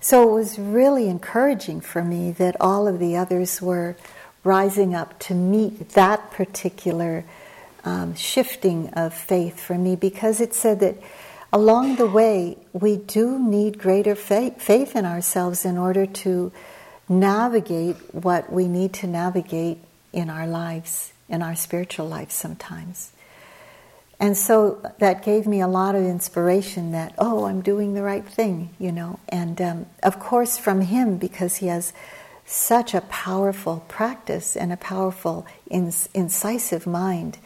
So 0.00 0.30
it 0.30 0.32
was 0.32 0.58
really 0.58 1.06
encouraging 1.06 1.82
for 1.82 2.02
me 2.02 2.32
that 2.32 2.58
all 2.62 2.88
of 2.88 2.98
the 2.98 3.14
others 3.14 3.60
were 3.60 3.94
rising 4.42 4.94
up 4.94 5.18
to 5.18 5.34
meet 5.34 5.90
that 5.90 6.30
particular 6.30 7.24
um, 7.84 8.14
shifting 8.14 8.88
of 8.94 9.12
faith 9.12 9.60
for 9.60 9.74
me 9.74 9.96
because 9.96 10.40
it 10.40 10.54
said 10.54 10.80
that 10.80 10.96
along 11.56 11.96
the 11.96 12.06
way 12.06 12.54
we 12.74 12.98
do 12.98 13.38
need 13.38 13.78
greater 13.78 14.14
faith, 14.14 14.60
faith 14.60 14.94
in 14.94 15.06
ourselves 15.06 15.64
in 15.64 15.78
order 15.78 16.04
to 16.04 16.52
navigate 17.08 17.96
what 18.12 18.52
we 18.52 18.68
need 18.68 18.92
to 18.92 19.06
navigate 19.06 19.78
in 20.12 20.28
our 20.28 20.46
lives, 20.46 21.14
in 21.30 21.40
our 21.40 21.56
spiritual 21.56 22.06
lives 22.06 22.34
sometimes. 22.34 23.10
And 24.20 24.36
so 24.36 24.82
that 24.98 25.24
gave 25.24 25.46
me 25.46 25.62
a 25.62 25.66
lot 25.66 25.94
of 25.94 26.02
inspiration 26.02 26.92
that, 26.92 27.14
oh, 27.16 27.46
I'm 27.46 27.62
doing 27.62 27.94
the 27.94 28.02
right 28.02 28.26
thing, 28.26 28.68
you 28.78 28.92
know. 28.92 29.18
And 29.30 29.58
um, 29.62 29.86
of 30.02 30.18
course, 30.20 30.58
from 30.58 30.82
him, 30.82 31.16
because 31.16 31.56
he 31.56 31.68
has 31.68 31.94
such 32.44 32.92
a 32.92 33.00
powerful 33.00 33.82
practice 33.88 34.58
and 34.58 34.74
a 34.74 34.76
powerful, 34.76 35.46
ins- 35.70 36.10
incisive 36.12 36.86
mind, 36.86 37.38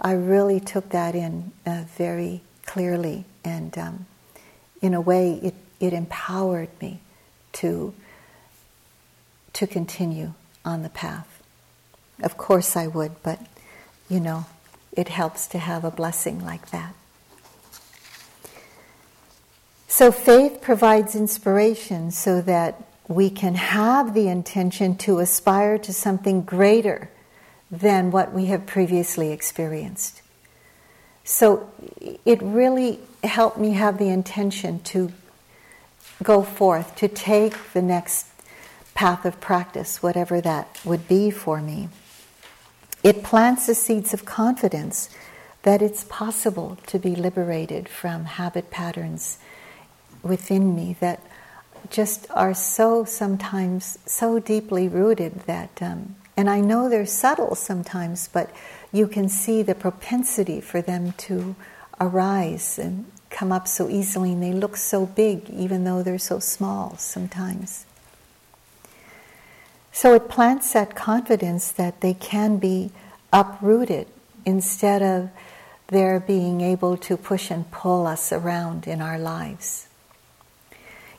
I 0.00 0.12
really 0.12 0.58
took 0.58 0.88
that 0.88 1.14
in 1.14 1.52
uh, 1.66 1.84
very 1.98 2.40
clearly, 2.64 3.26
and 3.44 3.76
um, 3.78 4.06
in 4.80 4.94
a 4.94 5.00
way, 5.00 5.34
it, 5.42 5.54
it 5.80 5.92
empowered 5.92 6.68
me 6.80 7.00
to 7.52 7.94
to 9.54 9.66
continue 9.66 10.34
on 10.64 10.82
the 10.82 10.88
path. 10.88 11.42
Of 12.22 12.36
course, 12.36 12.76
I 12.76 12.86
would, 12.86 13.22
but 13.22 13.40
you 14.08 14.20
know, 14.20 14.46
it 14.92 15.08
helps 15.08 15.46
to 15.48 15.58
have 15.58 15.84
a 15.84 15.90
blessing 15.90 16.44
like 16.44 16.70
that. 16.70 16.94
So, 19.88 20.12
faith 20.12 20.60
provides 20.60 21.16
inspiration 21.16 22.10
so 22.10 22.40
that 22.42 22.84
we 23.08 23.30
can 23.30 23.54
have 23.54 24.12
the 24.14 24.28
intention 24.28 24.96
to 24.98 25.18
aspire 25.18 25.78
to 25.78 25.92
something 25.92 26.42
greater 26.42 27.10
than 27.70 28.10
what 28.10 28.32
we 28.32 28.46
have 28.46 28.66
previously 28.66 29.32
experienced. 29.32 30.20
So 31.28 31.70
it 32.24 32.40
really 32.40 33.00
helped 33.22 33.58
me 33.58 33.72
have 33.72 33.98
the 33.98 34.08
intention 34.08 34.80
to 34.84 35.12
go 36.22 36.42
forth, 36.42 36.96
to 36.96 37.06
take 37.06 37.74
the 37.74 37.82
next 37.82 38.28
path 38.94 39.26
of 39.26 39.38
practice, 39.38 40.02
whatever 40.02 40.40
that 40.40 40.80
would 40.86 41.06
be 41.06 41.30
for 41.30 41.60
me. 41.60 41.90
It 43.04 43.22
plants 43.22 43.66
the 43.66 43.74
seeds 43.74 44.14
of 44.14 44.24
confidence 44.24 45.10
that 45.64 45.82
it's 45.82 46.02
possible 46.04 46.78
to 46.86 46.98
be 46.98 47.14
liberated 47.14 47.90
from 47.90 48.24
habit 48.24 48.70
patterns 48.70 49.36
within 50.22 50.74
me 50.74 50.96
that 51.00 51.22
just 51.90 52.26
are 52.30 52.54
so 52.54 53.04
sometimes 53.04 53.98
so 54.06 54.38
deeply 54.38 54.88
rooted 54.88 55.40
that 55.40 55.82
um, 55.82 56.16
and 56.38 56.48
I 56.48 56.60
know 56.60 56.88
they're 56.88 57.04
subtle 57.04 57.56
sometimes, 57.56 58.28
but 58.32 58.48
you 58.92 59.06
can 59.06 59.28
see 59.28 59.62
the 59.62 59.74
propensity 59.74 60.60
for 60.60 60.80
them 60.80 61.12
to 61.12 61.54
arise 62.00 62.78
and 62.78 63.10
come 63.30 63.52
up 63.52 63.68
so 63.68 63.88
easily, 63.88 64.32
and 64.32 64.42
they 64.42 64.52
look 64.52 64.76
so 64.76 65.04
big, 65.04 65.48
even 65.50 65.84
though 65.84 66.02
they're 66.02 66.18
so 66.18 66.38
small 66.38 66.96
sometimes. 66.96 67.84
So 69.92 70.14
it 70.14 70.28
plants 70.28 70.72
that 70.72 70.94
confidence 70.94 71.70
that 71.72 72.00
they 72.00 72.14
can 72.14 72.58
be 72.58 72.90
uprooted 73.32 74.06
instead 74.46 75.02
of 75.02 75.30
their 75.88 76.20
being 76.20 76.60
able 76.60 76.96
to 76.96 77.16
push 77.16 77.50
and 77.50 77.70
pull 77.70 78.06
us 78.06 78.32
around 78.32 78.86
in 78.86 79.02
our 79.02 79.18
lives. 79.18 79.88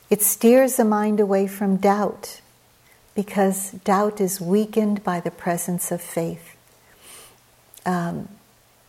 It 0.09 0.21
steers 0.23 0.77
the 0.77 0.85
mind 0.85 1.19
away 1.19 1.45
from 1.45 1.77
doubt 1.77 2.41
because 3.13 3.71
doubt 3.71 4.21
is 4.21 4.41
weakened 4.41 5.03
by 5.03 5.19
the 5.19 5.31
presence 5.31 5.91
of 5.91 6.01
faith. 6.01 6.55
Um, 7.85 8.27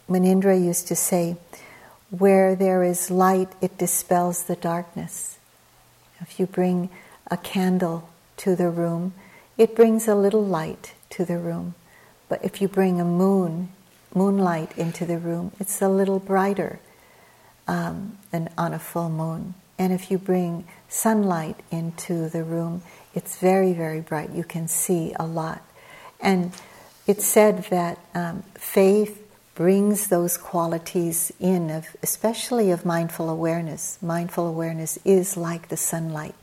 Munindra 0.08 0.62
used 0.62 0.88
to 0.88 0.96
say, 0.96 1.36
Where 2.10 2.54
there 2.54 2.82
is 2.82 3.10
light, 3.10 3.50
it 3.60 3.78
dispels 3.78 4.44
the 4.44 4.56
darkness. 4.56 5.38
If 6.20 6.38
you 6.38 6.46
bring 6.46 6.90
a 7.30 7.36
candle 7.36 8.10
to 8.38 8.56
the 8.56 8.68
room, 8.68 9.14
it 9.56 9.76
brings 9.76 10.08
a 10.08 10.14
little 10.14 10.44
light 10.44 10.94
to 11.10 11.24
the 11.24 11.38
room. 11.38 11.74
But 12.28 12.44
if 12.44 12.60
you 12.60 12.68
bring 12.68 13.00
a 13.00 13.04
moon, 13.04 13.70
moonlight 14.14 14.76
into 14.76 15.04
the 15.04 15.18
room, 15.18 15.52
it's 15.60 15.80
a 15.80 15.88
little 15.88 16.18
brighter 16.18 16.80
um, 17.68 18.18
than 18.30 18.48
on 18.58 18.74
a 18.74 18.78
full 18.78 19.08
moon. 19.08 19.54
And 19.78 19.92
if 19.92 20.10
you 20.10 20.18
bring 20.18 20.66
sunlight 20.88 21.56
into 21.70 22.28
the 22.28 22.44
room, 22.44 22.82
it's 23.14 23.38
very, 23.38 23.72
very 23.72 24.00
bright. 24.00 24.30
You 24.30 24.44
can 24.44 24.68
see 24.68 25.14
a 25.18 25.26
lot. 25.26 25.62
And 26.20 26.52
it's 27.10 27.26
said 27.26 27.64
that 27.64 27.98
um, 28.14 28.44
faith 28.54 29.20
brings 29.56 30.06
those 30.06 30.38
qualities 30.38 31.32
in, 31.40 31.68
of, 31.68 31.88
especially 32.04 32.70
of 32.70 32.86
mindful 32.86 33.28
awareness. 33.28 33.98
Mindful 34.00 34.46
awareness 34.46 34.96
is 35.04 35.36
like 35.36 35.68
the 35.68 35.76
sunlight, 35.76 36.36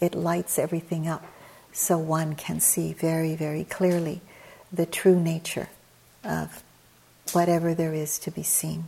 it 0.00 0.14
lights 0.14 0.58
everything 0.58 1.08
up 1.08 1.24
so 1.72 1.96
one 1.96 2.34
can 2.34 2.60
see 2.60 2.92
very, 2.92 3.34
very 3.34 3.64
clearly 3.64 4.20
the 4.70 4.84
true 4.84 5.18
nature 5.18 5.68
of 6.22 6.62
whatever 7.32 7.72
there 7.72 7.94
is 7.94 8.18
to 8.18 8.30
be 8.30 8.42
seen. 8.42 8.84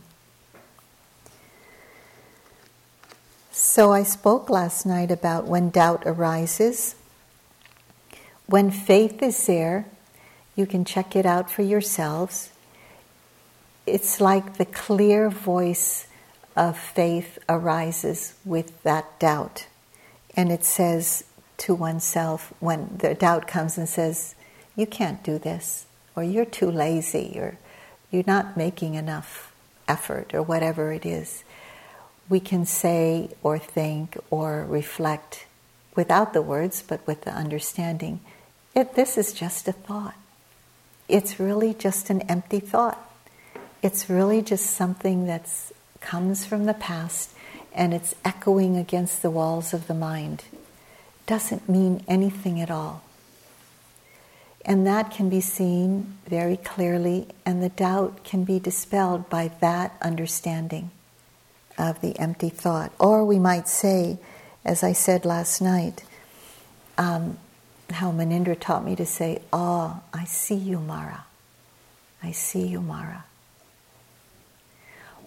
So 3.51 3.91
I 3.91 4.03
spoke 4.03 4.47
last 4.47 4.85
night 4.85 5.09
about 5.09 5.47
when 5.47 5.71
doubt 5.71 6.03
arises. 6.05 6.93
When 8.45 8.69
faith 8.69 9.23
is 9.23 9.47
there, 9.47 9.87
you 10.55 10.65
can 10.65 10.85
check 10.85 11.15
it 11.15 11.25
out 11.25 11.49
for 11.51 11.61
yourselves. 11.61 12.49
It's 13.85 14.21
like 14.21 14.57
the 14.57 14.65
clear 14.65 15.29
voice 15.29 16.07
of 16.55 16.77
faith 16.77 17.37
arises 17.49 18.35
with 18.45 18.81
that 18.83 19.19
doubt. 19.19 19.67
And 20.35 20.51
it 20.51 20.63
says 20.63 21.25
to 21.57 21.75
oneself 21.75 22.53
when 22.59 22.97
the 22.97 23.13
doubt 23.13 23.47
comes 23.47 23.77
and 23.77 23.87
says, 23.87 24.35
You 24.75 24.85
can't 24.85 25.23
do 25.23 25.37
this, 25.37 25.85
or 26.15 26.23
you're 26.23 26.45
too 26.45 26.71
lazy, 26.71 27.33
or 27.37 27.57
you're 28.11 28.23
not 28.25 28.57
making 28.57 28.95
enough 28.95 29.53
effort, 29.87 30.33
or 30.33 30.41
whatever 30.41 30.91
it 30.91 31.05
is. 31.05 31.43
We 32.27 32.39
can 32.39 32.65
say 32.65 33.29
or 33.43 33.59
think 33.59 34.17
or 34.29 34.65
reflect 34.65 35.45
without 35.95 36.33
the 36.33 36.41
words, 36.41 36.83
but 36.85 37.05
with 37.05 37.21
the 37.21 37.31
understanding 37.31 38.21
it, 38.75 38.95
this 38.95 39.17
is 39.17 39.31
just 39.31 39.69
a 39.69 39.71
thought. 39.71 40.15
It's 41.07 41.39
really 41.39 41.73
just 41.73 42.09
an 42.09 42.21
empty 42.23 42.59
thought. 42.59 42.99
It's 43.81 44.09
really 44.09 44.41
just 44.41 44.65
something 44.65 45.27
that 45.27 45.49
comes 45.99 46.45
from 46.45 46.65
the 46.65 46.73
past 46.73 47.31
and 47.73 47.93
it's 47.93 48.15
echoing 48.23 48.77
against 48.77 49.21
the 49.21 49.29
walls 49.29 49.73
of 49.73 49.87
the 49.87 49.93
mind. 49.93 50.45
Doesn't 51.27 51.67
mean 51.67 52.03
anything 52.07 52.61
at 52.61 52.71
all. 52.71 53.03
And 54.65 54.87
that 54.87 55.11
can 55.11 55.29
be 55.29 55.41
seen 55.41 56.17
very 56.27 56.57
clearly, 56.57 57.27
and 57.45 57.61
the 57.61 57.69
doubt 57.69 58.23
can 58.23 58.43
be 58.45 58.57
dispelled 58.57 59.29
by 59.29 59.51
that 59.61 59.95
understanding 60.01 60.89
of 61.77 62.01
the 62.01 62.17
empty 62.17 62.49
thought. 62.49 62.91
Or 62.97 63.23
we 63.23 63.37
might 63.37 63.67
say, 63.67 64.17
as 64.63 64.81
I 64.81 64.93
said 64.93 65.23
last 65.23 65.61
night, 65.61 66.03
um, 66.97 67.37
how 67.91 68.11
Munindra 68.11 68.59
taught 68.59 68.83
me 68.83 68.95
to 68.95 69.05
say, 69.05 69.41
Oh, 69.53 70.01
I 70.13 70.25
see 70.25 70.55
you, 70.55 70.79
Mara. 70.79 71.25
I 72.23 72.31
see 72.31 72.65
you, 72.65 72.81
Mara. 72.81 73.25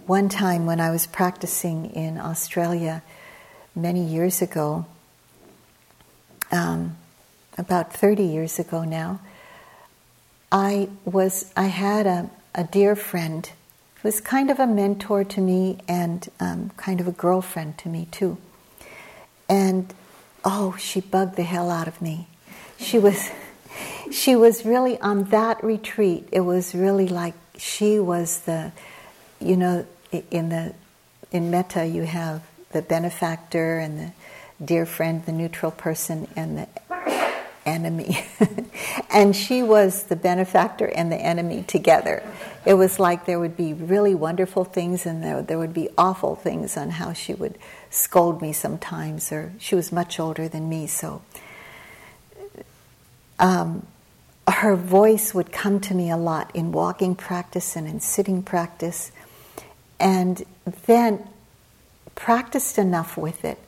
One 0.06 0.28
time 0.28 0.66
when 0.66 0.80
I 0.80 0.90
was 0.90 1.06
practicing 1.06 1.86
in 1.90 2.18
Australia 2.18 3.02
many 3.74 4.02
years 4.02 4.40
ago, 4.40 4.86
um, 6.50 6.96
about 7.58 7.92
30 7.92 8.24
years 8.24 8.58
ago 8.58 8.84
now, 8.84 9.20
I 10.50 10.88
was 11.04 11.52
I 11.56 11.66
had 11.66 12.06
a, 12.06 12.30
a 12.54 12.64
dear 12.64 12.96
friend 12.96 13.50
who 13.96 14.08
was 14.08 14.20
kind 14.20 14.50
of 14.50 14.58
a 14.58 14.66
mentor 14.66 15.24
to 15.24 15.40
me 15.40 15.78
and 15.86 16.26
um, 16.40 16.70
kind 16.76 17.00
of 17.00 17.08
a 17.08 17.12
girlfriend 17.12 17.76
to 17.78 17.88
me 17.88 18.08
too. 18.10 18.38
And 19.48 19.92
oh, 20.44 20.76
she 20.78 21.00
bugged 21.00 21.36
the 21.36 21.42
hell 21.42 21.70
out 21.70 21.88
of 21.88 22.00
me. 22.00 22.28
She 22.78 22.98
was 22.98 23.30
she 24.10 24.36
was 24.36 24.64
really 24.64 24.98
on 25.00 25.24
that 25.24 25.62
retreat. 25.62 26.28
It 26.32 26.40
was 26.40 26.74
really 26.74 27.08
like 27.08 27.34
she 27.56 27.98
was 27.98 28.40
the, 28.40 28.72
you 29.40 29.56
know, 29.56 29.86
in 30.30 30.48
the 30.48 30.74
in 31.30 31.50
metta 31.50 31.86
you 31.86 32.02
have 32.02 32.42
the 32.72 32.82
benefactor 32.82 33.78
and 33.78 33.98
the 33.98 34.12
dear 34.64 34.86
friend, 34.86 35.24
the 35.24 35.32
neutral 35.32 35.70
person, 35.70 36.28
and 36.36 36.58
the 36.58 36.68
enemy. 37.64 38.26
and 39.10 39.36
she 39.36 39.62
was 39.62 40.04
the 40.04 40.16
benefactor 40.16 40.86
and 40.86 41.12
the 41.12 41.16
enemy 41.16 41.64
together. 41.66 42.22
It 42.64 42.74
was 42.74 42.98
like 42.98 43.26
there 43.26 43.38
would 43.38 43.56
be 43.56 43.72
really 43.72 44.14
wonderful 44.14 44.64
things 44.64 45.06
and 45.06 45.22
there, 45.22 45.42
there 45.42 45.58
would 45.58 45.74
be 45.74 45.88
awful 45.96 46.34
things 46.34 46.76
on 46.76 46.90
how 46.90 47.12
she 47.12 47.34
would 47.34 47.58
scold 47.90 48.42
me 48.42 48.52
sometimes, 48.52 49.30
or 49.30 49.52
she 49.58 49.74
was 49.74 49.92
much 49.92 50.18
older 50.18 50.48
than 50.48 50.68
me, 50.68 50.86
so. 50.86 51.22
Um, 53.38 53.86
her 54.48 54.74
voice 54.74 55.34
would 55.34 55.52
come 55.52 55.80
to 55.80 55.94
me 55.94 56.10
a 56.10 56.16
lot 56.16 56.50
in 56.54 56.72
walking 56.72 57.14
practice 57.14 57.76
and 57.76 57.86
in 57.86 58.00
sitting 58.00 58.42
practice, 58.42 59.12
and 60.00 60.44
then 60.86 61.28
practiced 62.14 62.78
enough 62.78 63.16
with 63.16 63.44
it 63.44 63.58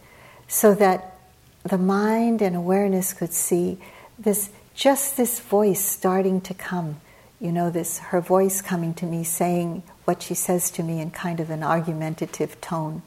so 0.49 0.75
that 0.75 1.17
the 1.63 1.79
mind 1.79 2.43
and 2.43 2.57
awareness 2.57 3.13
could 3.13 3.33
see 3.33 3.79
this 4.19 4.51
just 4.75 5.17
this 5.17 5.39
voice 5.41 5.85
starting 5.85 6.41
to 6.41 6.55
come 6.55 7.01
you 7.41 7.51
know 7.51 7.71
this 7.71 7.99
her 7.99 8.21
voice 8.21 8.61
coming 8.61 8.93
to 8.93 9.07
me 9.07 9.25
saying 9.25 9.83
what 10.05 10.23
she 10.23 10.35
says 10.35 10.71
to 10.71 10.83
me 10.83 11.01
in 11.01 11.11
kind 11.11 11.41
of 11.41 11.51
an 11.51 11.63
argumentative 11.63 12.61
tone. 12.61 13.03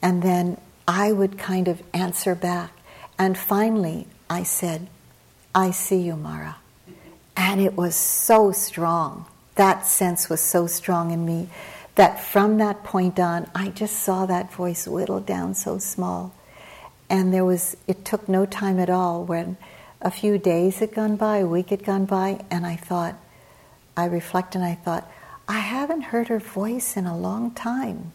And 0.00 0.22
then 0.22 0.56
i 0.88 1.12
would 1.12 1.38
kind 1.38 1.68
of 1.68 1.82
answer 1.92 2.34
back. 2.34 2.72
And 3.18 3.36
finally 3.36 4.06
i 4.28 4.42
said 4.42 4.88
i 5.54 5.70
see 5.70 6.00
you 6.00 6.16
mara 6.16 6.56
and 7.36 7.60
it 7.60 7.76
was 7.76 7.94
so 7.94 8.52
strong 8.52 9.26
that 9.56 9.86
sense 9.86 10.28
was 10.28 10.40
so 10.40 10.66
strong 10.66 11.10
in 11.10 11.24
me 11.24 11.48
that 11.94 12.22
from 12.22 12.58
that 12.58 12.82
point 12.84 13.18
on 13.18 13.48
i 13.54 13.68
just 13.68 13.96
saw 14.00 14.26
that 14.26 14.52
voice 14.52 14.86
whittle 14.86 15.20
down 15.20 15.54
so 15.54 15.78
small 15.78 16.32
and 17.10 17.34
there 17.34 17.44
was, 17.44 17.76
it 17.88 18.04
took 18.04 18.28
no 18.28 18.46
time 18.46 18.78
at 18.78 18.88
all 18.88 19.24
when 19.24 19.56
a 20.00 20.12
few 20.12 20.38
days 20.38 20.78
had 20.78 20.94
gone 20.94 21.16
by, 21.16 21.38
a 21.38 21.46
week 21.46 21.70
had 21.70 21.84
gone 21.84 22.06
by, 22.06 22.44
and 22.50 22.64
I 22.64 22.76
thought, 22.76 23.16
I 23.96 24.04
reflect 24.04 24.54
and 24.54 24.64
I 24.64 24.76
thought, 24.76 25.10
I 25.48 25.58
haven't 25.58 26.02
heard 26.02 26.28
her 26.28 26.38
voice 26.38 26.96
in 26.96 27.06
a 27.06 27.18
long 27.18 27.50
time. 27.50 28.12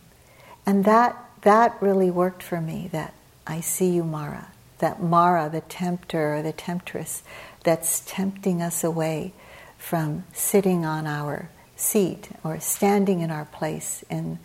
And 0.66 0.86
that, 0.86 1.22
that 1.42 1.76
really 1.82 2.10
worked 2.10 2.42
for 2.42 2.62
me, 2.62 2.90
that 2.94 3.14
I 3.46 3.60
see 3.60 3.90
you, 3.90 4.06
Mara. 4.06 4.48
That 4.86 5.02
Mara, 5.02 5.50
the 5.50 5.62
tempter 5.62 6.36
or 6.36 6.42
the 6.44 6.54
temptress, 6.54 7.24
that's 7.64 8.04
tempting 8.06 8.62
us 8.62 8.84
away 8.84 9.34
from 9.80 10.26
sitting 10.32 10.86
on 10.86 11.08
our 11.08 11.50
seat 11.76 12.30
or 12.44 12.60
standing 12.60 13.22
in 13.22 13.32
our 13.32 13.46
place 13.46 14.06
and 14.12 14.38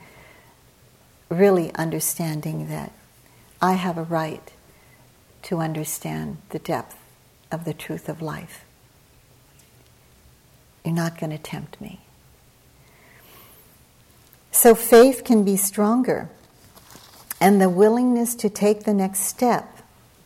really 1.29 1.75
understanding 1.75 2.69
that 2.71 2.93
I 3.61 3.75
have 3.75 3.99
a 3.99 4.03
right 4.03 4.51
to 5.43 5.59
understand 5.59 6.39
the 6.49 6.59
depth 6.59 6.97
of 7.53 7.67
the 7.67 7.75
truth 7.75 8.09
of 8.09 8.23
life. 8.23 8.65
You're 10.87 10.95
not 10.95 11.21
going 11.21 11.33
to 11.33 11.39
tempt 11.39 11.79
me. 11.83 12.01
So 14.53 14.75
faith 14.75 15.23
can 15.23 15.45
be 15.45 15.59
stronger, 15.59 16.31
and 17.39 17.61
the 17.61 17.69
willingness 17.69 18.35
to 18.37 18.49
take 18.49 18.85
the 18.85 18.95
next 18.95 19.21
step 19.21 19.77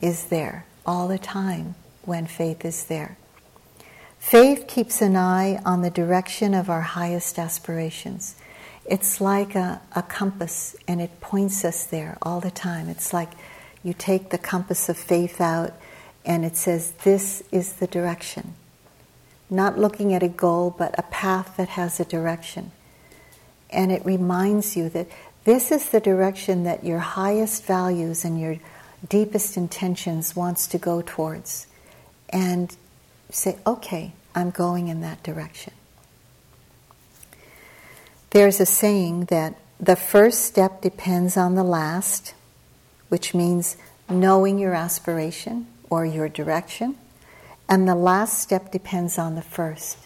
is 0.05 0.25
there 0.25 0.67
all 0.85 1.09
the 1.09 1.19
time 1.19 1.75
when 2.03 2.27
faith 2.27 2.63
is 2.63 2.85
there. 2.85 3.17
Faith 4.19 4.67
keeps 4.69 5.01
an 5.01 5.17
eye 5.17 5.59
on 5.65 5.81
the 5.81 5.91
direction 5.91 6.53
of 6.53 6.69
our 6.69 6.83
highest 6.83 7.39
aspirations. 7.39 8.37
It's 8.85 9.19
like 9.19 9.55
a, 9.55 9.81
a 9.97 10.03
compass 10.03 10.77
and 10.87 11.01
it 11.01 11.23
points 11.23 11.65
us 11.65 11.85
there 11.87 12.19
all 12.21 12.41
the 12.41 12.51
time. 12.51 12.91
It's 12.91 13.15
like 13.15 13.31
you 13.83 13.95
take 13.95 14.29
the 14.29 14.37
compass 14.37 14.91
of 14.91 14.99
faith 14.99 15.41
out 15.41 15.73
and 16.23 16.45
it 16.45 16.59
says, 16.59 16.93
This 17.03 17.43
is 17.51 17.75
the 17.75 17.87
direction. 17.87 18.55
Not 19.49 19.79
looking 19.79 20.13
at 20.13 20.23
a 20.23 20.29
goal, 20.29 20.75
but 20.77 20.95
a 20.99 21.03
path 21.05 21.57
that 21.57 21.71
has 21.71 21.99
a 21.99 22.05
direction. 22.05 22.73
And 23.71 23.91
it 23.91 24.05
reminds 24.05 24.77
you 24.77 24.91
that 24.91 25.09
this 25.45 25.73
is 25.73 25.89
the 25.89 26.01
direction 26.01 26.65
that 26.65 26.85
your 26.85 26.99
highest 26.99 27.65
values 27.65 28.23
and 28.25 28.39
your 28.39 28.57
deepest 29.09 29.57
intentions 29.57 30.35
wants 30.37 30.67
to 30.69 30.79
go 30.79 31.03
towards. 31.05 31.67
And 32.31 32.77
say, 33.31 33.59
okay, 33.67 34.13
I'm 34.35 34.51
going 34.51 34.89
in 34.89 35.01
that 35.01 35.23
direction. 35.23 35.73
There's 38.31 38.61
a 38.61 38.67
saying 38.67 39.27
that 39.27 39.55
the 39.79 39.97
first 39.97 40.43
step 40.43 40.81
depends 40.81 41.37
on 41.37 41.55
the 41.55 41.65
last, 41.65 42.35
which 43.09 43.35
means 43.35 43.77
knowing 44.09 44.59
your 44.59 44.75
aspiration, 44.75 45.67
or 45.91 46.05
your 46.05 46.29
direction, 46.29 46.97
and 47.69 47.89
the 47.89 47.95
last 47.95 48.41
step 48.41 48.73
depends 48.73 49.19
on 49.19 49.37
the 49.37 49.43
first. 49.43 49.99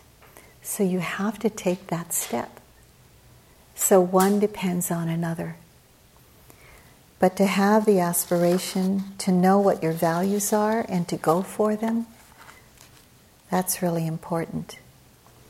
So 0.62 0.82
you 0.82 0.98
have 0.98 1.38
to 1.38 1.50
take 1.50 1.86
that 1.86 2.12
step. 2.12 2.60
So 3.74 4.00
one 4.00 4.38
depends 4.38 4.90
on 4.90 5.08
another. 5.08 5.56
But 7.18 7.36
to 7.36 7.46
have 7.46 7.84
the 7.84 7.98
aspiration 7.98 9.04
to 9.18 9.32
know 9.32 9.58
what 9.58 9.82
your 9.82 9.92
values 9.92 10.52
are 10.52 10.86
and 10.88 11.08
to 11.08 11.16
go 11.16 11.42
for 11.42 11.74
them, 11.74 12.06
that's 13.50 13.82
really 13.82 14.06
important. 14.06 14.78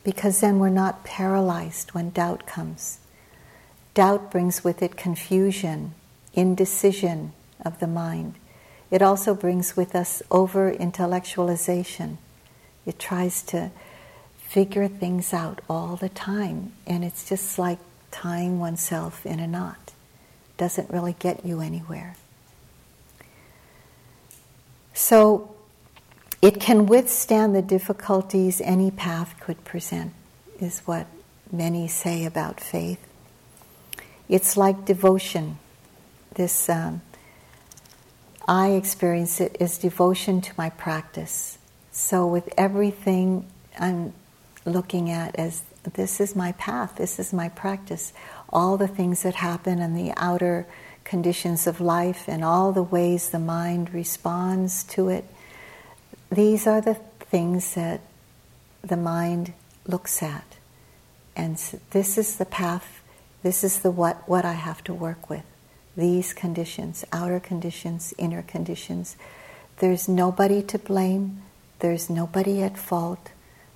Because 0.03 0.39
then 0.39 0.57
we're 0.57 0.69
not 0.69 1.03
paralyzed 1.03 1.93
when 1.93 2.09
doubt 2.09 2.47
comes. 2.47 2.99
Doubt 3.93 4.31
brings 4.31 4.63
with 4.63 4.81
it 4.81 4.95
confusion, 4.95 5.93
indecision 6.33 7.33
of 7.63 7.79
the 7.79 7.87
mind. 7.87 8.35
It 8.89 9.01
also 9.01 9.35
brings 9.35 9.75
with 9.75 9.93
us 9.93 10.23
over 10.31 10.73
intellectualization. 10.73 12.17
It 12.85 12.97
tries 12.97 13.43
to 13.43 13.71
figure 14.37 14.87
things 14.87 15.33
out 15.33 15.61
all 15.69 15.95
the 15.95 16.09
time, 16.09 16.73
and 16.87 17.03
it's 17.03 17.29
just 17.29 17.59
like 17.59 17.77
tying 18.09 18.59
oneself 18.59 19.25
in 19.25 19.39
a 19.39 19.45
knot. 19.45 19.88
Doesn't 20.59 20.89
really 20.89 21.15
get 21.17 21.45
you 21.45 21.61
anywhere. 21.61 22.17
So, 24.93 25.55
it 26.41 26.59
can 26.59 26.85
withstand 26.85 27.55
the 27.55 27.61
difficulties 27.61 28.59
any 28.59 28.91
path 28.91 29.35
could 29.39 29.63
present, 29.63 30.11
is 30.59 30.79
what 30.79 31.07
many 31.49 31.87
say 31.87 32.25
about 32.25 32.59
faith. 32.59 32.99
It's 34.27 34.57
like 34.57 34.83
devotion. 34.83 35.59
This, 36.33 36.67
um, 36.67 37.03
I 38.45 38.71
experience 38.71 39.39
it 39.39 39.55
as 39.61 39.77
devotion 39.77 40.41
to 40.41 40.51
my 40.57 40.69
practice. 40.71 41.57
So, 41.93 42.27
with 42.27 42.49
everything 42.57 43.47
I'm 43.79 44.11
looking 44.65 45.09
at 45.09 45.37
as 45.37 45.63
this 45.93 46.19
is 46.19 46.35
my 46.35 46.51
path, 46.53 46.95
this 46.97 47.17
is 47.17 47.31
my 47.31 47.47
practice, 47.47 48.11
all 48.51 48.77
the 48.77 48.87
things 48.87 49.23
that 49.23 49.35
happen 49.35 49.79
and 49.79 49.95
the 49.95 50.13
outer 50.17 50.65
conditions 51.03 51.67
of 51.67 51.81
life 51.81 52.27
and 52.27 52.43
all 52.43 52.71
the 52.71 52.83
ways 52.83 53.29
the 53.29 53.39
mind 53.39 53.93
responds 53.93 54.83
to 54.83 55.09
it, 55.09 55.25
these 56.31 56.67
are 56.67 56.81
the 56.81 56.95
things 57.19 57.75
that 57.75 58.01
the 58.83 58.97
mind 58.97 59.53
looks 59.87 60.21
at. 60.21 60.55
And 61.35 61.57
this 61.91 62.17
is 62.17 62.37
the 62.37 62.45
path, 62.45 63.01
this 63.43 63.63
is 63.63 63.79
the 63.79 63.91
what, 63.91 64.27
what 64.27 64.45
I 64.45 64.53
have 64.53 64.83
to 64.85 64.93
work 64.93 65.29
with. 65.29 65.43
These 65.95 66.33
conditions, 66.33 67.03
outer 67.11 67.39
conditions, 67.39 68.13
inner 68.17 68.41
conditions. 68.41 69.15
There's 69.79 70.07
nobody 70.07 70.61
to 70.63 70.77
blame, 70.77 71.41
there's 71.79 72.09
nobody 72.09 72.61
at 72.61 72.77
fault. 72.77 73.31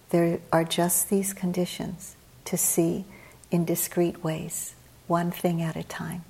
There 0.09 0.39
are 0.51 0.63
just 0.63 1.09
these 1.09 1.33
conditions 1.33 2.15
to 2.45 2.57
see 2.57 3.05
in 3.53 3.65
discrete 3.65 4.23
ways, 4.23 4.73
one 5.07 5.31
thing 5.31 5.61
at 5.61 5.75
a 5.75 5.83
time. 5.83 6.23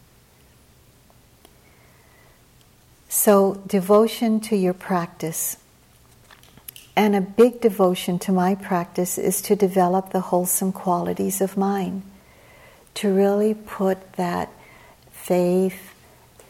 So, 3.08 3.62
devotion 3.68 4.40
to 4.42 4.56
your 4.56 4.74
practice 4.74 5.58
and 6.96 7.16
a 7.16 7.22
big 7.22 7.62
devotion 7.62 8.20
to 8.20 8.32
my 8.32 8.56
practice 8.56 9.18
is 9.18 9.42
to 9.44 9.56
develop 9.56 10.12
the 10.12 10.20
wholesome 10.20 10.72
qualities 10.72 11.42
of 11.42 11.58
mind, 11.58 12.04
to 12.96 13.14
really 13.14 13.54
put 13.54 14.14
that 14.14 14.50
faith 15.12 15.94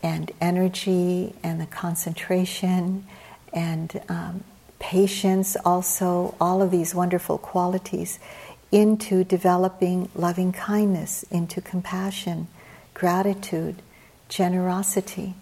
and 0.02 0.32
energy 0.42 1.34
and 1.44 1.62
the 1.62 1.66
concentration 1.66 3.06
and 3.54 4.02
um, 4.10 4.44
patience, 4.80 5.56
also, 5.64 6.36
all 6.42 6.62
of 6.62 6.72
these 6.72 6.94
wonderful 6.94 7.38
qualities, 7.38 8.20
into 8.74 9.24
developing 9.24 10.10
loving 10.16 10.52
kindness, 10.52 11.22
into 11.30 11.62
compassion, 11.62 12.48
gratitude, 12.96 13.76
generosity. 14.30 15.36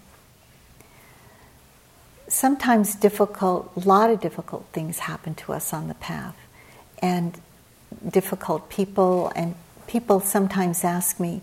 Sometimes 2.28 2.94
difficult, 2.94 3.72
a 3.74 3.80
lot 3.80 4.10
of 4.10 4.20
difficult 4.20 4.66
things 4.74 4.98
happen 5.00 5.34
to 5.36 5.54
us 5.54 5.72
on 5.72 5.88
the 5.88 5.94
path, 5.94 6.36
and 7.00 7.40
difficult 8.08 8.68
people, 8.68 9.32
and 9.34 9.54
people 9.86 10.20
sometimes 10.20 10.84
ask 10.84 11.18
me, 11.18 11.40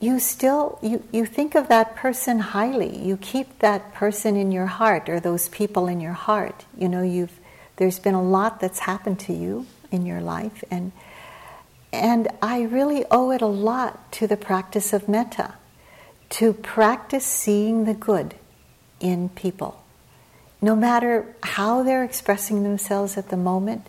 you 0.00 0.20
still 0.20 0.78
you, 0.82 1.02
you 1.12 1.24
think 1.24 1.54
of 1.54 1.68
that 1.68 1.96
person 1.96 2.38
highly. 2.38 2.98
You 2.98 3.16
keep 3.16 3.58
that 3.60 3.94
person 3.94 4.36
in 4.36 4.52
your 4.52 4.66
heart 4.66 5.08
or 5.08 5.18
those 5.18 5.48
people 5.48 5.88
in 5.88 6.00
your 6.00 6.14
heart. 6.14 6.64
You 6.76 6.88
know 6.88 7.02
you've 7.02 7.38
there's 7.76 7.98
been 7.98 8.14
a 8.14 8.22
lot 8.22 8.60
that's 8.60 8.80
happened 8.80 9.20
to 9.20 9.34
you 9.34 9.66
in 9.90 10.06
your 10.06 10.20
life. 10.20 10.62
And 10.70 10.92
and 11.92 12.28
i 12.40 12.62
really 12.62 13.04
owe 13.10 13.32
it 13.32 13.42
a 13.42 13.46
lot 13.46 14.12
to 14.12 14.28
the 14.28 14.36
practice 14.36 14.92
of 14.92 15.08
metta 15.08 15.54
to 16.28 16.52
practice 16.52 17.26
seeing 17.26 17.84
the 17.84 17.94
good 17.94 18.34
in 19.00 19.28
people. 19.30 19.82
No 20.62 20.76
matter 20.76 21.34
how 21.42 21.82
they're 21.82 22.04
expressing 22.04 22.62
themselves 22.62 23.16
at 23.16 23.30
the 23.30 23.36
moment, 23.36 23.86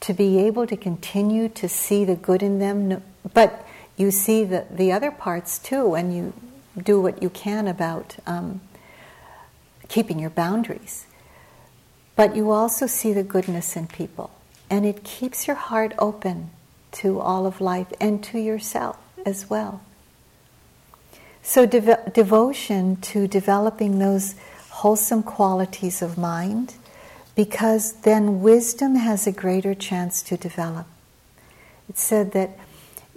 to 0.00 0.14
be 0.14 0.38
able 0.38 0.66
to 0.66 0.76
continue 0.76 1.48
to 1.48 1.68
see 1.68 2.04
the 2.04 2.16
good 2.16 2.42
in 2.42 2.58
them, 2.58 3.02
but 3.34 3.66
you 3.96 4.10
see 4.10 4.44
the, 4.44 4.66
the 4.70 4.92
other 4.92 5.10
parts 5.10 5.58
too, 5.58 5.94
and 5.94 6.14
you 6.14 6.32
do 6.82 7.00
what 7.00 7.22
you 7.22 7.30
can 7.30 7.68
about 7.68 8.16
um, 8.26 8.60
keeping 9.88 10.18
your 10.18 10.30
boundaries. 10.30 11.06
But 12.16 12.34
you 12.34 12.50
also 12.50 12.86
see 12.86 13.12
the 13.12 13.22
goodness 13.22 13.76
in 13.76 13.86
people, 13.86 14.30
and 14.70 14.86
it 14.86 15.04
keeps 15.04 15.46
your 15.46 15.56
heart 15.56 15.92
open 15.98 16.50
to 16.92 17.20
all 17.20 17.44
of 17.44 17.60
life 17.60 17.92
and 18.00 18.22
to 18.24 18.38
yourself 18.38 18.96
as 19.26 19.50
well. 19.50 19.82
So, 21.42 21.66
dev- 21.66 22.12
devotion 22.14 22.96
to 22.96 23.26
developing 23.26 23.98
those 23.98 24.36
wholesome 24.70 25.22
qualities 25.22 26.00
of 26.00 26.16
mind 26.16 26.74
because 27.34 27.92
then 28.02 28.40
wisdom 28.40 28.96
has 28.96 29.26
a 29.26 29.32
greater 29.32 29.74
chance 29.74 30.22
to 30.22 30.36
develop. 30.36 30.86
It 31.88 31.98
said 31.98 32.32
that, 32.32 32.50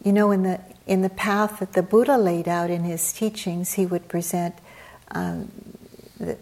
you 0.03 0.13
know, 0.13 0.31
in 0.31 0.43
the, 0.43 0.61
in 0.87 1.01
the 1.01 1.09
path 1.09 1.59
that 1.59 1.73
the 1.73 1.83
Buddha 1.83 2.17
laid 2.17 2.47
out 2.47 2.69
in 2.69 2.83
his 2.83 3.13
teachings, 3.13 3.73
he 3.73 3.85
would 3.85 4.07
present, 4.07 4.55
um, 5.11 5.51
the, 6.19 6.37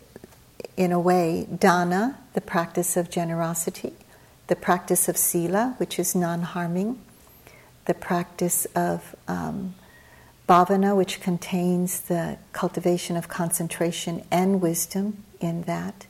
in 0.77 0.91
a 0.91 0.99
way, 0.99 1.47
dana, 1.53 2.17
the 2.33 2.41
practice 2.41 2.95
of 2.95 3.09
generosity, 3.09 3.93
the 4.51 4.55
practice 4.57 5.07
of 5.07 5.15
sila, 5.15 5.75
which 5.77 5.97
is 5.97 6.13
non 6.13 6.41
harming, 6.41 6.99
the 7.85 7.93
practice 7.93 8.65
of 8.75 9.15
um, 9.25 9.73
bhavana, 10.45 10.93
which 10.93 11.21
contains 11.21 12.01
the 12.01 12.37
cultivation 12.51 13.15
of 13.15 13.29
concentration 13.29 14.21
and 14.29 14.59
wisdom 14.61 15.23
in 15.39 15.61
that. 15.61 16.05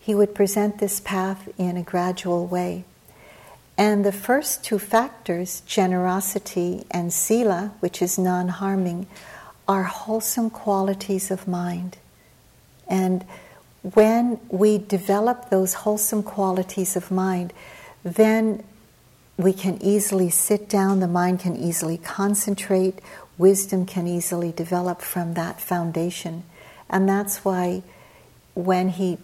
He 0.00 0.16
would 0.16 0.34
present 0.34 0.80
this 0.80 0.98
path 0.98 1.48
in 1.58 1.76
a 1.76 1.82
gradual 1.84 2.48
way. 2.48 2.82
And 3.78 4.04
the 4.04 4.10
first 4.10 4.64
two 4.64 4.80
factors, 4.80 5.60
generosity 5.60 6.84
and 6.90 7.12
sila, 7.12 7.72
which 7.78 8.02
is 8.02 8.18
non 8.18 8.48
harming, 8.48 9.06
are 9.68 9.84
wholesome 9.84 10.50
qualities 10.50 11.30
of 11.30 11.46
mind. 11.46 11.98
And 12.88 13.24
when 13.94 14.40
we 14.48 14.78
develop 14.78 15.50
those 15.50 15.74
wholesome 15.74 16.24
qualities 16.24 16.96
of 16.96 17.12
mind, 17.12 17.52
then 18.06 18.62
we 19.36 19.52
can 19.52 19.82
easily 19.82 20.30
sit 20.30 20.68
down, 20.68 21.00
the 21.00 21.08
mind 21.08 21.40
can 21.40 21.56
easily 21.56 21.98
concentrate, 21.98 23.00
wisdom 23.36 23.84
can 23.84 24.06
easily 24.06 24.52
develop 24.52 25.02
from 25.02 25.34
that 25.34 25.60
foundation. 25.60 26.44
And 26.88 27.08
that's 27.08 27.44
why 27.44 27.82
when 28.54 28.90
he 28.90 29.18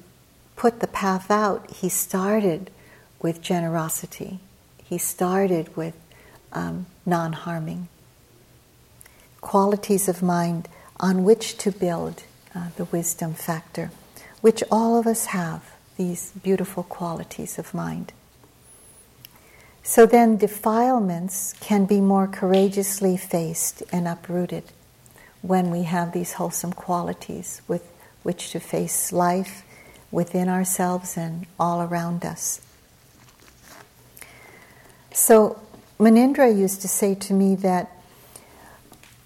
put 0.56 0.80
the 0.80 0.88
path 0.88 1.30
out, 1.30 1.70
he 1.70 1.88
started 1.88 2.72
with 3.20 3.40
generosity, 3.40 4.40
he 4.82 4.98
started 4.98 5.74
with 5.76 5.94
um, 6.52 6.86
non 7.06 7.34
harming. 7.34 7.86
Qualities 9.40 10.08
of 10.08 10.22
mind 10.22 10.68
on 10.98 11.22
which 11.22 11.56
to 11.58 11.70
build 11.70 12.24
uh, 12.52 12.70
the 12.76 12.84
wisdom 12.86 13.32
factor, 13.32 13.92
which 14.40 14.64
all 14.72 14.98
of 14.98 15.06
us 15.06 15.26
have, 15.26 15.70
these 15.96 16.32
beautiful 16.42 16.82
qualities 16.82 17.60
of 17.60 17.72
mind. 17.72 18.12
So 19.82 20.06
then 20.06 20.36
defilements 20.36 21.54
can 21.60 21.86
be 21.86 22.00
more 22.00 22.26
courageously 22.26 23.16
faced 23.16 23.82
and 23.92 24.06
uprooted 24.06 24.64
when 25.42 25.70
we 25.70 25.82
have 25.82 26.12
these 26.12 26.34
wholesome 26.34 26.72
qualities 26.72 27.62
with 27.66 27.82
which 28.22 28.52
to 28.52 28.60
face 28.60 29.12
life 29.12 29.64
within 30.12 30.48
ourselves 30.48 31.16
and 31.16 31.46
all 31.58 31.82
around 31.82 32.24
us. 32.24 32.60
So 35.12 35.60
Munindra 35.98 36.56
used 36.56 36.80
to 36.82 36.88
say 36.88 37.14
to 37.16 37.34
me 37.34 37.56
that 37.56 37.90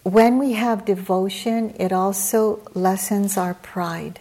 when 0.04 0.38
we 0.38 0.52
have 0.52 0.84
devotion, 0.84 1.74
it 1.78 1.92
also 1.92 2.60
lessens 2.74 3.36
our 3.36 3.54
pride. 3.54 4.20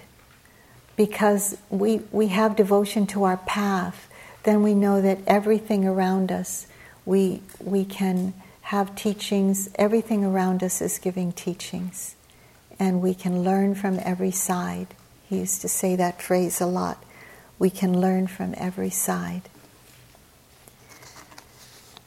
because 0.95 1.57
we, 1.69 2.01
we 2.11 2.27
have 2.27 2.55
devotion 2.55 3.05
to 3.07 3.23
our 3.23 3.37
path, 3.37 4.07
then 4.45 4.63
we 4.63 4.73
know 4.73 5.01
that 5.01 5.19
everything 5.27 5.85
around 5.85 6.31
us, 6.31 6.67
we, 7.03 7.41
we 7.59 7.83
can 7.83 8.33
have 8.61 8.95
teachings, 8.95 9.69
everything 9.75 10.23
around 10.23 10.63
us 10.63 10.81
is 10.81 10.97
giving 10.99 11.31
teachings, 11.31 12.15
and 12.79 13.01
we 13.01 13.13
can 13.13 13.43
learn 13.43 13.75
from 13.75 13.99
every 14.03 14.31
side. 14.31 14.87
He 15.27 15.39
used 15.39 15.61
to 15.61 15.67
say 15.67 15.95
that 15.95 16.21
phrase 16.21 16.61
a 16.61 16.65
lot. 16.65 17.03
We 17.57 17.69
can 17.69 17.99
learn 17.99 18.27
from 18.27 18.53
every 18.57 18.89
side. 18.89 19.43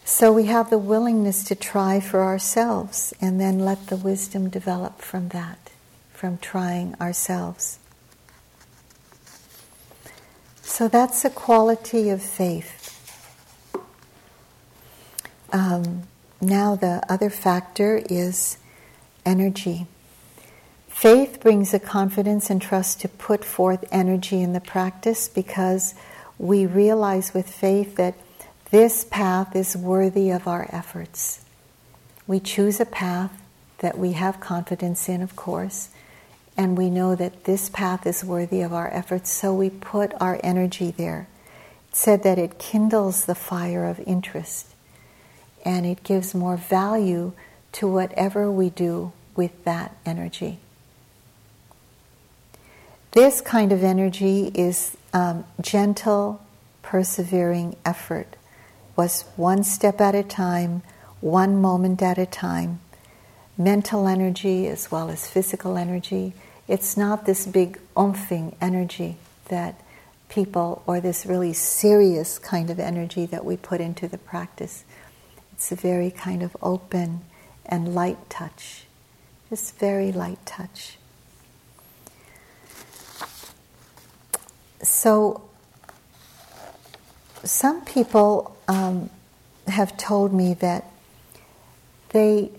So 0.04 0.32
we 0.32 0.46
have 0.46 0.70
the 0.70 0.78
willingness 0.78 1.44
to 1.44 1.54
try 1.54 2.00
for 2.00 2.22
ourselves 2.22 3.12
and 3.20 3.40
then 3.40 3.58
let 3.58 3.88
the 3.88 3.96
wisdom 3.96 4.48
develop 4.48 5.00
from 5.00 5.28
that, 5.30 5.70
from 6.12 6.38
trying 6.38 6.94
ourselves. 7.00 7.78
So 10.68 10.86
that's 10.86 11.24
a 11.24 11.30
quality 11.30 12.10
of 12.10 12.22
faith. 12.22 12.94
Um, 15.50 16.02
now, 16.42 16.76
the 16.76 17.02
other 17.08 17.30
factor 17.30 18.00
is 18.08 18.58
energy. 19.24 19.86
Faith 20.86 21.40
brings 21.40 21.72
a 21.72 21.80
confidence 21.80 22.50
and 22.50 22.60
trust 22.60 23.00
to 23.00 23.08
put 23.08 23.44
forth 23.44 23.84
energy 23.90 24.42
in 24.42 24.52
the 24.52 24.60
practice 24.60 25.26
because 25.26 25.94
we 26.38 26.66
realize 26.66 27.32
with 27.32 27.50
faith 27.50 27.96
that 27.96 28.14
this 28.70 29.04
path 29.04 29.56
is 29.56 29.74
worthy 29.74 30.30
of 30.30 30.46
our 30.46 30.68
efforts. 30.70 31.44
We 32.26 32.40
choose 32.40 32.78
a 32.78 32.86
path 32.86 33.32
that 33.78 33.98
we 33.98 34.12
have 34.12 34.38
confidence 34.38 35.08
in, 35.08 35.22
of 35.22 35.34
course, 35.34 35.88
and 36.58 36.76
we 36.76 36.90
know 36.90 37.14
that 37.14 37.44
this 37.44 37.70
path 37.70 38.06
is 38.06 38.24
worthy 38.24 38.60
of 38.60 38.74
our 38.74 38.92
efforts, 38.92 39.30
so 39.30 39.54
we 39.54 39.70
put 39.70 40.12
our 40.20 40.40
energy 40.42 40.90
there. 40.90 41.28
It 41.88 41.96
said 41.96 42.24
that 42.24 42.38
it 42.38 42.58
kindles 42.58 43.24
the 43.24 43.34
fire 43.34 43.86
of 43.86 44.00
interest 44.00 44.66
and 45.64 45.86
it 45.86 46.02
gives 46.02 46.34
more 46.34 46.56
value 46.56 47.32
to 47.72 47.86
whatever 47.86 48.50
we 48.50 48.70
do 48.70 49.12
with 49.36 49.64
that 49.64 49.96
energy. 50.04 50.58
This 53.12 53.40
kind 53.40 53.72
of 53.72 53.82
energy 53.82 54.50
is 54.54 54.96
um, 55.12 55.44
gentle, 55.60 56.40
persevering 56.82 57.76
effort 57.84 58.36
was 58.96 59.22
one 59.36 59.62
step 59.62 60.00
at 60.00 60.14
a 60.14 60.22
time, 60.22 60.82
one 61.20 61.60
moment 61.60 62.02
at 62.02 62.18
a 62.18 62.26
time. 62.26 62.80
Mental 63.56 64.08
energy 64.08 64.66
as 64.66 64.90
well 64.90 65.08
as 65.08 65.28
physical 65.28 65.76
energy. 65.76 66.32
It's 66.68 66.98
not 66.98 67.24
this 67.24 67.46
big 67.46 67.80
umphing 67.96 68.54
energy 68.60 69.16
that 69.46 69.80
people, 70.28 70.82
or 70.86 71.00
this 71.00 71.24
really 71.24 71.54
serious 71.54 72.38
kind 72.38 72.68
of 72.68 72.78
energy 72.78 73.24
that 73.24 73.46
we 73.46 73.56
put 73.56 73.80
into 73.80 74.06
the 74.06 74.18
practice. 74.18 74.84
It's 75.54 75.72
a 75.72 75.74
very 75.74 76.10
kind 76.10 76.42
of 76.42 76.54
open 76.62 77.22
and 77.64 77.94
light 77.94 78.28
touch, 78.28 78.84
just 79.48 79.78
very 79.78 80.12
light 80.12 80.44
touch. 80.44 80.98
So, 84.82 85.42
some 87.44 87.82
people 87.86 88.56
um, 88.68 89.08
have 89.68 89.96
told 89.96 90.34
me 90.34 90.52
that 90.54 90.84
they 92.10 92.50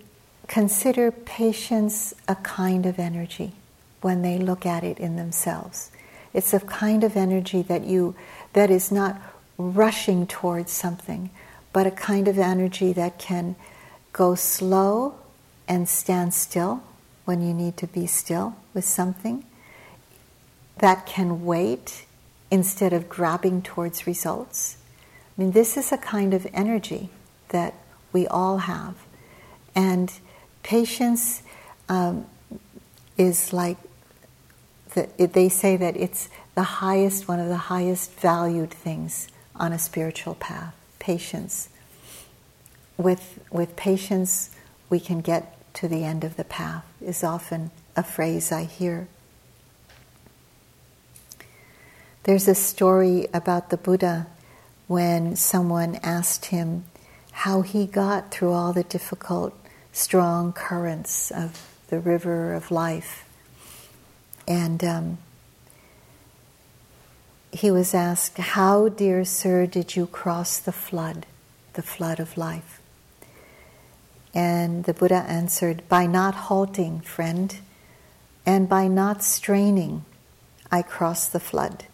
consider 0.48 1.12
patience 1.12 2.16
a 2.28 2.36
kind 2.36 2.88
of 2.88 2.98
energy 2.98 3.54
when 4.02 4.22
they 4.22 4.38
look 4.38 4.66
at 4.66 4.84
it 4.84 5.00
in 5.00 5.16
themselves. 5.16 5.92
It's 6.34 6.54
a 6.54 6.60
kind 6.60 7.04
of 7.04 7.16
energy 7.16 7.62
that 7.64 7.84
you 7.84 8.16
that 8.54 8.70
is 8.70 8.92
not 8.92 9.20
rushing 9.58 10.26
towards 10.26 10.72
something, 10.72 11.30
but 11.74 11.86
a 11.86 11.92
kind 11.92 12.28
of 12.28 12.38
energy 12.38 12.94
that 12.94 13.20
can 13.20 13.56
go 14.14 14.36
slow 14.36 15.16
and 15.68 15.88
stand 15.88 16.34
still 16.34 16.84
when 17.26 17.42
you 17.42 17.54
need 17.54 17.78
to 17.78 17.88
be 17.88 18.08
still 18.08 18.56
with 18.74 18.86
something. 18.86 19.44
That 20.80 21.06
can 21.06 21.46
wait 21.46 22.06
instead 22.50 22.94
of 22.94 23.10
grabbing 23.10 23.62
towards 23.62 24.08
results. 24.08 24.78
I 25.38 25.42
mean, 25.42 25.52
this 25.52 25.78
is 25.78 25.92
a 25.92 25.98
kind 25.98 26.34
of 26.34 26.48
energy 26.54 27.10
that 27.50 27.74
we 28.12 28.26
all 28.28 28.60
have. 28.60 28.96
And 29.76 30.12
patience 30.64 31.44
um, 31.88 32.26
is 33.18 33.54
like, 33.54 33.78
the, 34.94 35.10
they 35.28 35.50
say 35.50 35.78
that 35.78 35.96
it's 35.96 36.30
the 36.56 36.64
highest, 36.64 37.28
one 37.28 37.40
of 37.40 37.48
the 37.48 37.58
highest 37.58 38.12
valued 38.14 38.72
things 38.72 39.28
on 39.56 39.74
a 39.74 39.80
spiritual 39.80 40.36
path 40.36 40.76
patience. 41.00 41.70
With, 42.98 43.40
with 43.52 43.76
patience, 43.76 44.50
we 44.90 45.00
can 45.00 45.22
get 45.22 45.56
to 45.76 45.88
the 45.88 46.04
end 46.04 46.24
of 46.24 46.36
the 46.36 46.44
path, 46.44 46.86
is 47.02 47.24
often 47.24 47.72
a 47.96 48.04
phrase 48.04 48.52
I 48.52 48.66
hear. 48.66 49.08
There's 52.24 52.48
a 52.48 52.56
story 52.56 53.28
about 53.34 53.70
the 53.70 53.78
Buddha 53.78 54.28
when 54.88 55.36
someone 55.36 55.96
asked 56.04 56.46
him 56.46 56.84
how 57.32 57.62
he 57.62 57.86
got 57.86 58.32
through 58.32 58.52
all 58.52 58.74
the 58.74 58.84
difficult, 58.84 59.58
strong 59.94 60.52
currents 60.52 61.32
of 61.32 61.66
the 61.88 62.00
river 62.00 62.54
of 62.54 62.72
life. 62.72 63.29
And 64.50 64.84
um, 64.84 65.18
he 67.52 67.70
was 67.70 67.94
asked, 67.94 68.40
How, 68.40 68.90
dear 68.90 69.24
sir, 69.24 69.68
did 69.68 69.96
you 69.96 70.08
cross 70.08 70.58
the 70.60 70.72
flood, 70.72 71.28
the 71.74 71.84
flood 71.84 72.20
of 72.20 72.36
life? 72.36 72.82
And 74.34 74.84
the 74.86 74.94
Buddha 74.94 75.24
answered, 75.28 75.88
By 75.88 76.08
not 76.08 76.34
halting, 76.34 77.02
friend, 77.02 77.56
and 78.46 78.68
by 78.68 78.88
not 78.88 79.24
straining, 79.24 80.04
I 80.72 80.82
crossed 80.82 81.32
the 81.32 81.40
flood. 81.40 81.86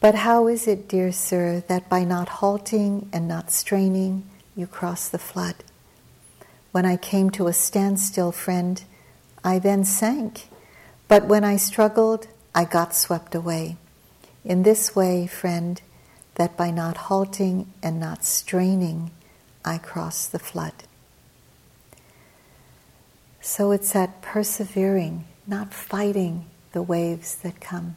But 0.00 0.14
how 0.14 0.46
is 0.46 0.66
it, 0.66 0.88
dear 0.88 1.12
sir, 1.12 1.62
that 1.68 1.88
by 1.88 2.04
not 2.04 2.28
halting 2.28 3.08
and 3.12 3.28
not 3.28 3.50
straining, 3.50 4.28
you 4.56 4.66
cross 4.66 5.08
the 5.08 5.18
flood? 5.18 5.56
When 6.72 6.86
I 6.86 6.96
came 6.96 7.30
to 7.30 7.46
a 7.46 7.52
standstill, 7.52 8.32
friend, 8.32 8.82
I 9.42 9.58
then 9.58 9.84
sank. 9.84 10.48
But 11.08 11.24
when 11.24 11.42
I 11.42 11.56
struggled, 11.56 12.28
I 12.54 12.64
got 12.64 12.94
swept 12.94 13.34
away. 13.34 13.76
In 14.44 14.62
this 14.62 14.94
way, 14.94 15.26
friend, 15.26 15.80
that 16.34 16.56
by 16.56 16.70
not 16.70 16.96
halting 16.96 17.72
and 17.82 17.98
not 17.98 18.24
straining, 18.24 19.10
I 19.64 19.78
cross 19.78 20.26
the 20.26 20.38
flood. 20.38 20.74
So 23.40 23.72
it's 23.72 23.92
that 23.92 24.22
persevering, 24.22 25.24
not 25.46 25.74
fighting 25.74 26.44
the 26.72 26.82
waves 26.82 27.34
that 27.36 27.60
come 27.60 27.96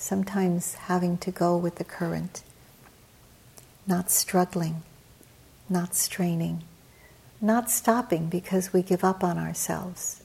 sometimes 0.00 0.74
having 0.74 1.18
to 1.18 1.30
go 1.30 1.56
with 1.56 1.76
the 1.76 1.84
current, 1.84 2.42
not 3.86 4.10
struggling, 4.10 4.82
not 5.68 5.94
straining, 5.94 6.64
not 7.40 7.70
stopping 7.70 8.28
because 8.28 8.72
we 8.72 8.82
give 8.82 9.04
up 9.04 9.22
on 9.22 9.36
ourselves. 9.36 10.19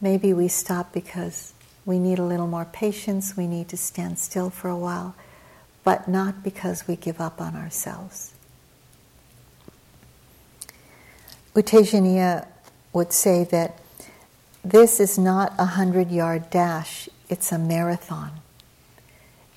Maybe 0.00 0.32
we 0.32 0.48
stop 0.48 0.92
because 0.92 1.52
we 1.84 1.98
need 1.98 2.18
a 2.18 2.24
little 2.24 2.46
more 2.46 2.64
patience, 2.64 3.36
we 3.36 3.46
need 3.46 3.68
to 3.68 3.76
stand 3.76 4.18
still 4.18 4.50
for 4.50 4.68
a 4.68 4.76
while, 4.76 5.14
but 5.84 6.08
not 6.08 6.42
because 6.42 6.86
we 6.86 6.96
give 6.96 7.20
up 7.20 7.40
on 7.40 7.54
ourselves. 7.54 8.32
U 11.54 11.62
Tejaniya 11.62 12.46
would 12.92 13.12
say 13.12 13.44
that 13.44 13.78
this 14.64 15.00
is 15.00 15.18
not 15.18 15.52
a 15.58 15.64
hundred 15.64 16.10
yard 16.10 16.50
dash, 16.50 17.08
it's 17.28 17.50
a 17.50 17.58
marathon. 17.58 18.30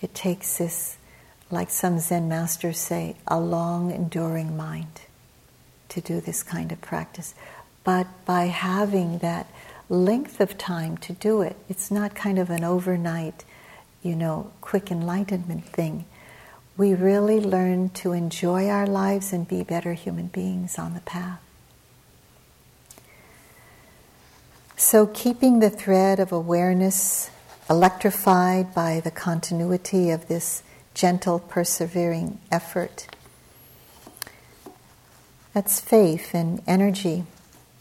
It 0.02 0.14
takes 0.14 0.58
this, 0.58 0.98
like 1.52 1.70
some 1.70 2.00
Zen 2.00 2.28
masters 2.28 2.80
say, 2.80 3.16
a 3.28 3.40
long 3.40 3.92
enduring 3.92 4.58
mind 4.58 5.02
to 5.90 6.02
do 6.02 6.20
this 6.20 6.42
kind 6.42 6.72
of 6.72 6.82
practice. 6.82 7.36
But 7.84 8.08
by 8.26 8.46
having 8.46 9.20
that 9.20 9.48
length 9.90 10.40
of 10.40 10.58
time 10.58 10.98
to 10.98 11.14
do 11.14 11.42
it, 11.42 11.56
it's 11.70 11.92
not 11.92 12.16
kind 12.16 12.40
of 12.40 12.50
an 12.50 12.64
overnight, 12.64 13.44
you 14.02 14.16
know, 14.16 14.52
quick 14.62 14.92
enlightenment 14.92 15.66
thing. 15.66 16.06
We 16.78 16.94
really 16.94 17.40
learn 17.40 17.90
to 17.90 18.14
enjoy 18.14 18.68
our 18.68 18.88
lives 18.88 19.32
and 19.32 19.48
be 19.48 19.64
better 19.64 19.94
human 19.94 20.28
beings 20.28 20.80
on 20.80 20.94
the 20.94 21.02
path. 21.02 21.40
So, 24.76 25.06
keeping 25.06 25.60
the 25.60 25.70
thread 25.70 26.20
of 26.20 26.32
awareness 26.32 27.30
electrified 27.70 28.74
by 28.74 29.00
the 29.00 29.12
continuity 29.12 30.10
of 30.10 30.28
this 30.28 30.64
gentle, 30.94 31.40
persevering 31.40 32.40
effort. 32.52 33.08
That's 35.54 35.80
faith 35.80 36.34
and 36.34 36.62
energy, 36.68 37.24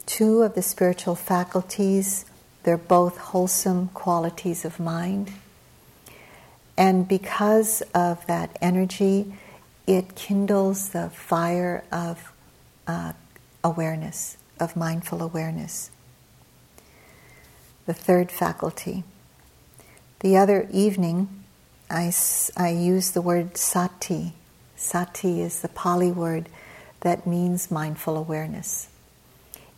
two 0.06 0.42
of 0.42 0.54
the 0.54 0.62
spiritual 0.62 1.14
faculties. 1.14 2.24
They're 2.62 2.76
both 2.76 3.18
wholesome 3.18 3.88
qualities 3.88 4.64
of 4.64 4.78
mind. 4.78 5.32
And 6.76 7.06
because 7.06 7.82
of 7.94 8.26
that 8.26 8.56
energy, 8.60 9.34
it 9.86 10.14
kindles 10.14 10.90
the 10.90 11.10
fire 11.10 11.84
of 11.92 12.32
uh, 12.86 13.12
awareness, 13.62 14.36
of 14.58 14.76
mindful 14.76 15.22
awareness. 15.22 15.90
The 17.86 17.94
third 17.94 18.30
faculty. 18.30 19.04
The 20.20 20.36
other 20.36 20.68
evening, 20.72 21.44
I, 21.90 22.12
I 22.56 22.70
used 22.70 23.14
the 23.14 23.22
word 23.22 23.56
sati. 23.56 24.34
Sati 24.76 25.40
is 25.40 25.60
the 25.62 25.68
Pali 25.68 26.12
word 26.12 26.48
that 27.00 27.26
means 27.26 27.70
mindful 27.70 28.16
awareness. 28.16 28.88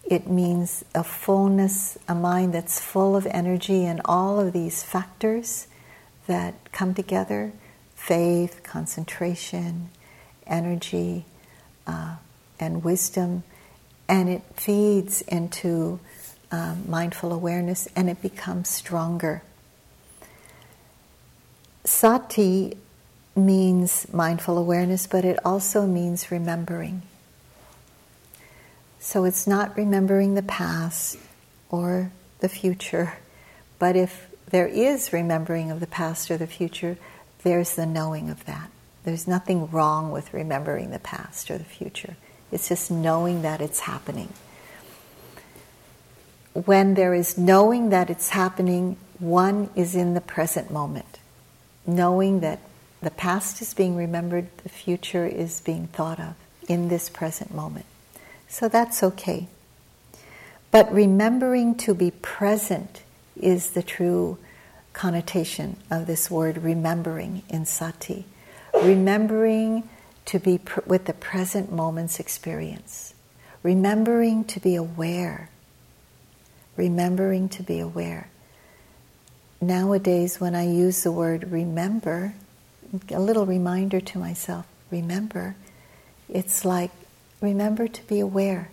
It 0.06 0.28
means 0.28 0.84
a 0.94 1.02
fullness, 1.02 1.98
a 2.06 2.14
mind 2.14 2.52
that's 2.52 2.78
full 2.78 3.16
of 3.16 3.26
energy 3.26 3.86
and 3.86 4.00
all 4.04 4.38
of 4.38 4.52
these 4.52 4.82
factors 4.82 5.66
that 6.26 6.54
come 6.72 6.94
together 6.94 7.52
faith, 7.94 8.62
concentration, 8.62 9.88
energy, 10.46 11.24
uh, 11.86 12.16
and 12.60 12.84
wisdom. 12.84 13.42
And 14.06 14.28
it 14.28 14.42
feeds 14.54 15.22
into 15.22 16.00
um, 16.52 16.84
mindful 16.86 17.32
awareness 17.32 17.88
and 17.96 18.10
it 18.10 18.20
becomes 18.20 18.68
stronger. 18.68 19.42
Sati 21.84 22.76
means 23.34 24.06
mindful 24.12 24.58
awareness, 24.58 25.06
but 25.06 25.24
it 25.24 25.38
also 25.44 25.86
means 25.86 26.30
remembering. 26.30 27.02
So 29.04 29.24
it's 29.24 29.46
not 29.46 29.76
remembering 29.76 30.34
the 30.34 30.42
past 30.42 31.18
or 31.68 32.10
the 32.40 32.48
future, 32.48 33.18
but 33.78 33.96
if 33.96 34.30
there 34.48 34.66
is 34.66 35.12
remembering 35.12 35.70
of 35.70 35.80
the 35.80 35.86
past 35.86 36.30
or 36.30 36.38
the 36.38 36.46
future, 36.46 36.96
there's 37.42 37.74
the 37.74 37.84
knowing 37.84 38.30
of 38.30 38.46
that. 38.46 38.70
There's 39.04 39.28
nothing 39.28 39.70
wrong 39.70 40.10
with 40.10 40.32
remembering 40.32 40.90
the 40.90 40.98
past 40.98 41.50
or 41.50 41.58
the 41.58 41.64
future. 41.64 42.16
It's 42.50 42.70
just 42.70 42.90
knowing 42.90 43.42
that 43.42 43.60
it's 43.60 43.80
happening. 43.80 44.32
When 46.54 46.94
there 46.94 47.12
is 47.12 47.36
knowing 47.36 47.90
that 47.90 48.08
it's 48.08 48.30
happening, 48.30 48.96
one 49.18 49.68
is 49.76 49.94
in 49.94 50.14
the 50.14 50.22
present 50.22 50.70
moment, 50.70 51.18
knowing 51.86 52.40
that 52.40 52.58
the 53.02 53.10
past 53.10 53.60
is 53.60 53.74
being 53.74 53.96
remembered, 53.96 54.46
the 54.62 54.70
future 54.70 55.26
is 55.26 55.60
being 55.60 55.88
thought 55.88 56.18
of 56.18 56.36
in 56.66 56.88
this 56.88 57.10
present 57.10 57.54
moment. 57.54 57.84
So 58.54 58.68
that's 58.68 59.02
okay. 59.02 59.48
But 60.70 60.92
remembering 60.92 61.74
to 61.78 61.92
be 61.92 62.12
present 62.12 63.02
is 63.34 63.72
the 63.72 63.82
true 63.82 64.38
connotation 64.92 65.76
of 65.90 66.06
this 66.06 66.30
word 66.30 66.58
remembering 66.58 67.42
in 67.48 67.66
sati. 67.66 68.26
Remembering 68.72 69.88
to 70.26 70.38
be 70.38 70.58
pr- 70.58 70.82
with 70.86 71.06
the 71.06 71.12
present 71.12 71.72
moment's 71.72 72.20
experience. 72.20 73.14
Remembering 73.64 74.44
to 74.44 74.60
be 74.60 74.76
aware. 74.76 75.50
Remembering 76.76 77.48
to 77.48 77.64
be 77.64 77.80
aware. 77.80 78.28
Nowadays, 79.60 80.38
when 80.38 80.54
I 80.54 80.68
use 80.68 81.02
the 81.02 81.10
word 81.10 81.50
remember, 81.50 82.34
a 83.10 83.18
little 83.18 83.46
reminder 83.46 84.00
to 84.00 84.18
myself 84.20 84.64
remember, 84.92 85.56
it's 86.28 86.64
like 86.64 86.92
remember 87.44 87.86
to 87.86 88.02
be 88.06 88.18
aware. 88.20 88.70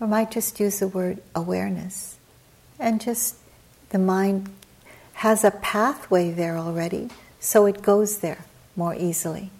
I 0.00 0.06
might 0.06 0.30
just 0.30 0.60
use 0.60 0.78
the 0.78 0.88
word 0.88 1.22
awareness 1.34 2.18
and 2.78 3.00
just 3.00 3.36
the 3.88 3.98
mind 3.98 4.50
has 5.14 5.42
a 5.44 5.50
pathway 5.50 6.30
there 6.30 6.58
already, 6.58 7.08
so 7.40 7.66
it 7.66 7.80
goes 7.82 8.18
there 8.18 8.44
more 8.76 8.94
easily. 8.94 9.50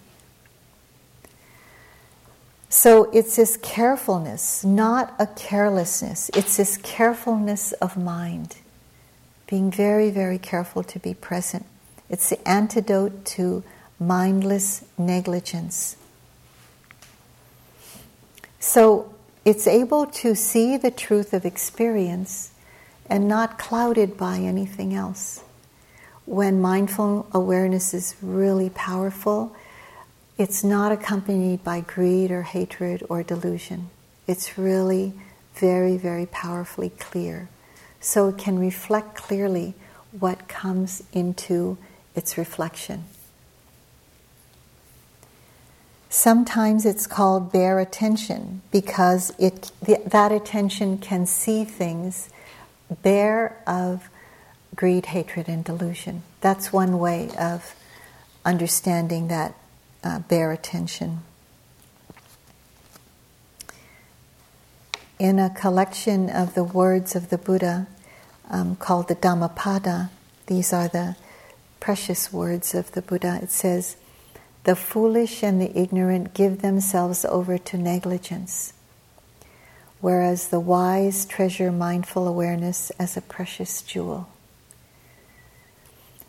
So 2.69 3.11
it's 3.13 3.37
this 3.37 3.57
carefulness, 3.57 4.63
not 4.65 5.15
a 5.19 5.27
carelessness. 5.27 6.31
It's 6.35 6.59
this 6.59 6.77
carefulness 6.77 7.73
of 7.73 7.97
mind, 7.97 8.59
being 9.49 9.71
very, 9.71 10.11
very 10.11 10.39
careful 10.39 10.83
to 10.83 10.99
be 10.99 11.15
present. 11.15 11.65
It's 12.11 12.29
the 12.29 12.47
antidote 12.47 13.25
to 13.37 13.65
mindless 13.99 14.85
negligence. 14.99 15.97
So 18.67 19.15
it's 19.45 19.69
able 19.69 20.07
to 20.07 20.35
see 20.35 20.77
the 20.77 20.91
truth 20.91 21.33
of 21.33 21.47
experience 21.47 22.51
and 23.09 23.29
not 23.29 23.61
clouded 23.61 24.17
by 24.17 24.39
anything 24.39 24.93
else 24.93 25.45
when 26.25 26.61
mindful 26.61 27.29
awareness 27.33 27.95
is 27.95 28.17
really 28.21 28.69
powerful, 28.71 29.55
it's 30.37 30.65
not 30.65 30.91
accompanied 30.91 31.63
by 31.63 31.81
greed 31.81 32.33
or 32.33 32.43
hatred 32.43 33.05
or 33.09 33.23
delusion. 33.23 33.89
It's 34.27 34.59
really 34.59 35.13
very, 35.55 35.97
very 35.97 36.27
powerfully 36.27 36.91
clear. 36.91 37.49
So 38.01 38.29
it 38.29 38.37
can 38.37 38.59
reflect 38.59 39.15
clearly 39.15 39.75
what 40.11 40.49
comes 40.49 41.05
into 41.13 41.79
its 42.17 42.37
reflection. 42.37 43.05
Sometimes 46.09 46.87
it's 46.87 47.07
called 47.07 47.53
bare 47.53 47.79
attention 47.81 48.63
because 48.71 49.33
it, 49.39 49.71
that 49.83 50.33
attention 50.33 50.99
can 50.99 51.27
see 51.27 51.65
things 51.65 52.31
bare 53.03 53.61
of 53.67 54.09
greed, 54.75 55.07
hatred, 55.07 55.49
and 55.49 55.65
delusion. 55.65 56.23
That's 56.41 56.73
one 56.73 56.99
way 56.99 57.31
of 57.39 57.75
understanding 58.45 59.29
that 59.29 59.55
uh, 60.05 60.21
bare 60.21 60.53
attention. 60.53 61.21
In 65.19 65.39
a 65.39 65.51
collection 65.51 66.29
of 66.29 66.55
the 66.55 66.63
words 66.63 67.17
of 67.17 67.31
the 67.31 67.39
Buddha 67.39 67.87
um, 68.51 68.77
called 68.77 69.09
the 69.09 69.15
Dhammapada, 69.15 70.11
these 70.47 70.73
are 70.73 70.89
the 70.89 71.17
precious 71.81 72.33
words 72.33 72.75
of 72.75 72.93
the 72.93 73.03
Buddha. 73.03 73.41
It 73.43 73.51
says, 73.51 73.97
The 74.67 74.75
foolish 74.75 75.45
and 75.45 75.61
the 75.61 75.79
ignorant 75.79 76.35
give 76.35 76.61
themselves 76.61 77.25
over 77.25 77.57
to 77.57 77.79
negligence, 77.79 78.73
whereas 80.01 80.49
the 80.49 80.59
wise 80.59 81.25
treasure 81.25 81.71
mindful 81.71 82.27
awareness 82.27 82.91
as 82.99 83.17
a 83.17 83.21
precious 83.21 83.81
jewel. 83.81 84.29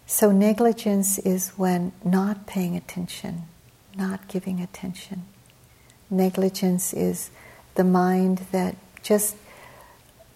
So, 0.06 0.32
negligence 0.32 1.18
is 1.18 1.50
when 1.58 1.94
not 2.06 2.46
paying 2.46 2.76
attention, 2.76 3.46
not 3.98 4.28
giving 4.28 4.62
attention. 4.62 5.24
Negligence 6.12 6.94
is 6.94 7.32
the 7.74 7.84
mind 7.84 8.46
that 8.52 8.76
just, 9.02 9.36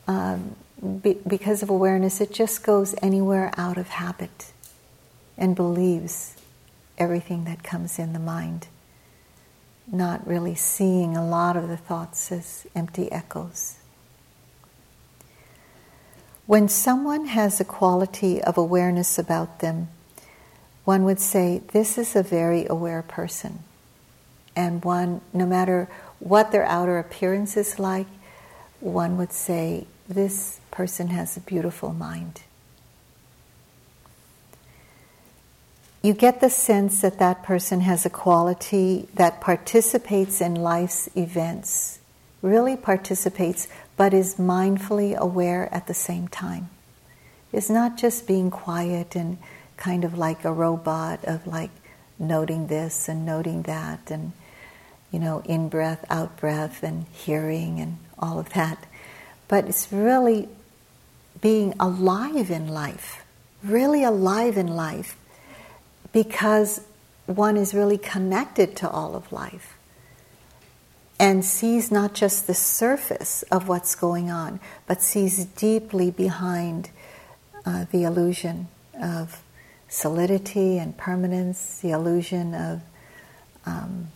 um, 0.07 0.55
be, 1.03 1.19
because 1.27 1.61
of 1.61 1.69
awareness, 1.69 2.19
it 2.19 2.33
just 2.33 2.63
goes 2.63 2.95
anywhere 2.99 3.53
out 3.57 3.77
of 3.77 3.89
habit 3.89 4.53
and 5.37 5.55
believes 5.55 6.35
everything 7.01 7.45
that 7.45 7.63
comes 7.63 7.97
in 7.97 8.13
the 8.13 8.19
mind, 8.19 8.67
not 9.91 10.25
really 10.27 10.53
seeing 10.53 11.17
a 11.17 11.27
lot 11.27 11.57
of 11.57 11.67
the 11.67 11.75
thoughts 11.75 12.31
as 12.31 12.67
empty 12.75 13.11
echoes. 13.11 13.77
When 16.45 16.69
someone 16.69 17.25
has 17.25 17.59
a 17.59 17.65
quality 17.65 18.39
of 18.43 18.55
awareness 18.55 19.17
about 19.17 19.61
them, 19.61 19.87
one 20.85 21.03
would 21.03 21.19
say, 21.19 21.63
This 21.73 21.97
is 21.97 22.15
a 22.15 22.21
very 22.21 22.67
aware 22.67 23.01
person. 23.01 23.63
And 24.55 24.83
one, 24.85 25.21
no 25.33 25.47
matter 25.47 25.87
what 26.19 26.51
their 26.51 26.65
outer 26.65 26.99
appearance 26.99 27.57
is 27.57 27.79
like, 27.79 28.07
one 28.79 29.17
would 29.17 29.33
say, 29.33 29.87
This 30.07 30.59
person 30.69 31.07
has 31.07 31.35
a 31.35 31.39
beautiful 31.41 31.93
mind. 31.93 32.41
You 36.01 36.13
get 36.13 36.41
the 36.41 36.49
sense 36.49 37.01
that 37.01 37.19
that 37.19 37.43
person 37.43 37.81
has 37.81 38.05
a 38.05 38.09
quality 38.09 39.07
that 39.13 39.39
participates 39.39 40.41
in 40.41 40.55
life's 40.55 41.07
events, 41.15 41.99
really 42.41 42.75
participates 42.75 43.67
but 43.97 44.13
is 44.13 44.35
mindfully 44.35 45.15
aware 45.15 45.71
at 45.71 45.85
the 45.85 45.93
same 45.93 46.27
time. 46.27 46.69
Is 47.51 47.69
not 47.69 47.97
just 47.97 48.25
being 48.25 48.49
quiet 48.49 49.15
and 49.15 49.37
kind 49.77 50.03
of 50.03 50.17
like 50.17 50.43
a 50.43 50.51
robot 50.51 51.23
of 51.25 51.45
like 51.45 51.69
noting 52.17 52.67
this 52.67 53.07
and 53.09 53.25
noting 53.25 53.63
that 53.63 54.11
and 54.11 54.31
you 55.11 55.19
know 55.19 55.41
in 55.45 55.69
breath 55.69 56.05
out 56.09 56.37
breath 56.37 56.83
and 56.83 57.05
hearing 57.11 57.79
and 57.79 57.97
all 58.19 58.39
of 58.39 58.49
that 58.53 58.85
but 59.47 59.65
it's 59.65 59.91
really 59.91 60.47
being 61.41 61.73
alive 61.79 62.51
in 62.51 62.67
life 62.67 63.25
really 63.63 64.03
alive 64.03 64.55
in 64.55 64.67
life 64.67 65.17
because 66.11 66.81
one 67.25 67.57
is 67.57 67.73
really 67.73 67.97
connected 67.97 68.75
to 68.77 68.89
all 68.89 69.15
of 69.15 69.31
life 69.31 69.77
and 71.19 71.45
sees 71.45 71.91
not 71.91 72.13
just 72.13 72.47
the 72.47 72.53
surface 72.53 73.43
of 73.43 73.67
what's 73.67 73.93
going 73.93 74.31
on, 74.31 74.59
but 74.87 75.01
sees 75.01 75.45
deeply 75.45 76.09
behind 76.09 76.89
uh, 77.65 77.85
the 77.91 78.03
illusion 78.03 78.67
of 78.99 79.43
solidity 79.87 80.79
and 80.79 80.97
permanence, 80.97 81.79
the 81.81 81.91
illusion 81.91 82.55
of, 82.55 82.81
um, 83.65 84.07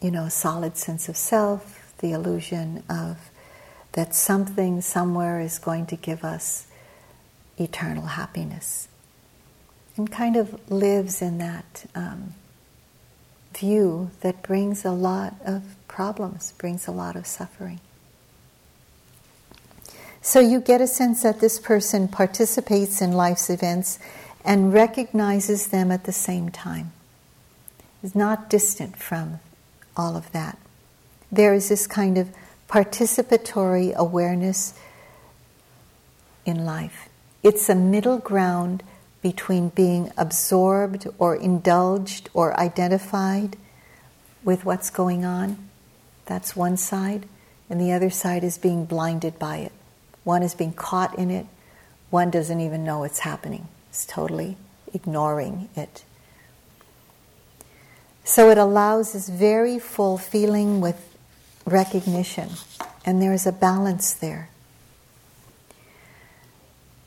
you 0.00 0.10
know, 0.10 0.24
a 0.24 0.30
solid 0.30 0.76
sense 0.76 1.08
of 1.08 1.16
self, 1.16 1.92
the 1.98 2.12
illusion 2.12 2.82
of 2.88 3.18
that 3.92 4.14
something 4.14 4.80
somewhere 4.80 5.40
is 5.40 5.58
going 5.58 5.86
to 5.86 5.96
give 5.96 6.24
us 6.24 6.66
eternal 7.58 8.06
happiness. 8.06 8.88
And 9.96 10.10
kind 10.10 10.36
of 10.36 10.70
lives 10.70 11.22
in 11.22 11.38
that 11.38 11.86
um, 11.94 12.34
view 13.54 14.10
that 14.20 14.42
brings 14.42 14.84
a 14.84 14.90
lot 14.92 15.34
of 15.44 15.62
problems, 15.88 16.52
brings 16.58 16.86
a 16.86 16.92
lot 16.92 17.16
of 17.16 17.26
suffering. 17.26 17.80
So 20.20 20.40
you 20.40 20.60
get 20.60 20.80
a 20.80 20.86
sense 20.86 21.22
that 21.22 21.40
this 21.40 21.58
person 21.58 22.08
participates 22.08 23.00
in 23.00 23.12
life's 23.12 23.48
events 23.48 23.98
and 24.44 24.72
recognizes 24.72 25.68
them 25.68 25.90
at 25.90 26.04
the 26.04 26.12
same 26.12 26.50
time. 26.50 26.92
Is 28.02 28.14
not 28.14 28.50
distant 28.50 28.96
from 28.96 29.40
all 29.96 30.16
of 30.16 30.30
that. 30.32 30.58
There 31.32 31.54
is 31.54 31.68
this 31.68 31.86
kind 31.86 32.18
of 32.18 32.28
participatory 32.68 33.94
awareness 33.94 34.74
in 36.44 36.64
life. 36.64 37.08
It's 37.42 37.68
a 37.68 37.74
middle 37.74 38.18
ground 38.18 38.82
between 39.22 39.70
being 39.70 40.12
absorbed 40.16 41.06
or 41.18 41.34
indulged 41.34 42.28
or 42.34 42.58
identified 42.58 43.56
with 44.44 44.64
what's 44.64 44.90
going 44.90 45.24
on. 45.24 45.68
That's 46.26 46.54
one 46.54 46.76
side. 46.76 47.26
And 47.68 47.80
the 47.80 47.92
other 47.92 48.10
side 48.10 48.44
is 48.44 48.58
being 48.58 48.84
blinded 48.84 49.38
by 49.38 49.58
it. 49.58 49.72
One 50.22 50.42
is 50.42 50.54
being 50.54 50.72
caught 50.72 51.18
in 51.18 51.30
it, 51.30 51.46
one 52.10 52.30
doesn't 52.30 52.60
even 52.60 52.84
know 52.84 53.04
it's 53.04 53.20
happening 53.20 53.68
It's 53.90 54.06
totally 54.06 54.56
ignoring 54.94 55.68
it. 55.76 56.04
So 58.24 58.50
it 58.50 58.58
allows 58.58 59.12
this 59.12 59.28
very 59.28 59.78
full 59.78 60.18
feeling 60.18 60.80
with 60.80 61.16
recognition, 61.64 62.50
and 63.04 63.22
there 63.22 63.32
is 63.32 63.46
a 63.46 63.52
balance 63.52 64.12
there. 64.14 64.48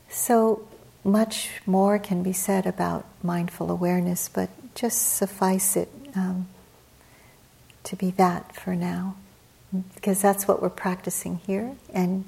So 0.08 0.66
much 1.04 1.50
more 1.66 1.98
can 1.98 2.22
be 2.22 2.32
said 2.32 2.66
about 2.66 3.06
mindful 3.22 3.70
awareness, 3.70 4.28
but 4.28 4.50
just 4.74 5.16
suffice 5.16 5.76
it 5.76 5.88
um, 6.14 6.48
to 7.84 7.96
be 7.96 8.10
that 8.12 8.54
for 8.54 8.74
now, 8.76 9.16
because 9.94 10.20
that's 10.20 10.46
what 10.46 10.60
we're 10.60 10.68
practicing 10.68 11.36
here, 11.46 11.74
and 11.92 12.24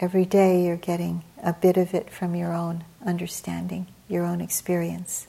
every 0.00 0.24
day 0.24 0.64
you're 0.64 0.76
getting 0.76 1.22
a 1.42 1.52
bit 1.52 1.76
of 1.76 1.92
it 1.92 2.10
from 2.10 2.34
your 2.34 2.52
own 2.52 2.84
understanding, 3.04 3.86
your 4.08 4.24
own 4.24 4.40
experience. 4.40 5.26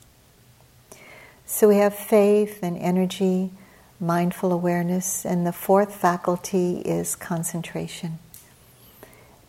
So 1.46 1.68
we 1.68 1.78
have 1.78 1.96
faith 1.96 2.60
and 2.62 2.78
energy, 2.78 3.52
mindful 4.00 4.54
awareness, 4.54 5.26
and 5.26 5.46
the 5.46 5.52
fourth 5.52 5.96
faculty 5.96 6.78
is 6.80 7.16
concentration. 7.16 8.20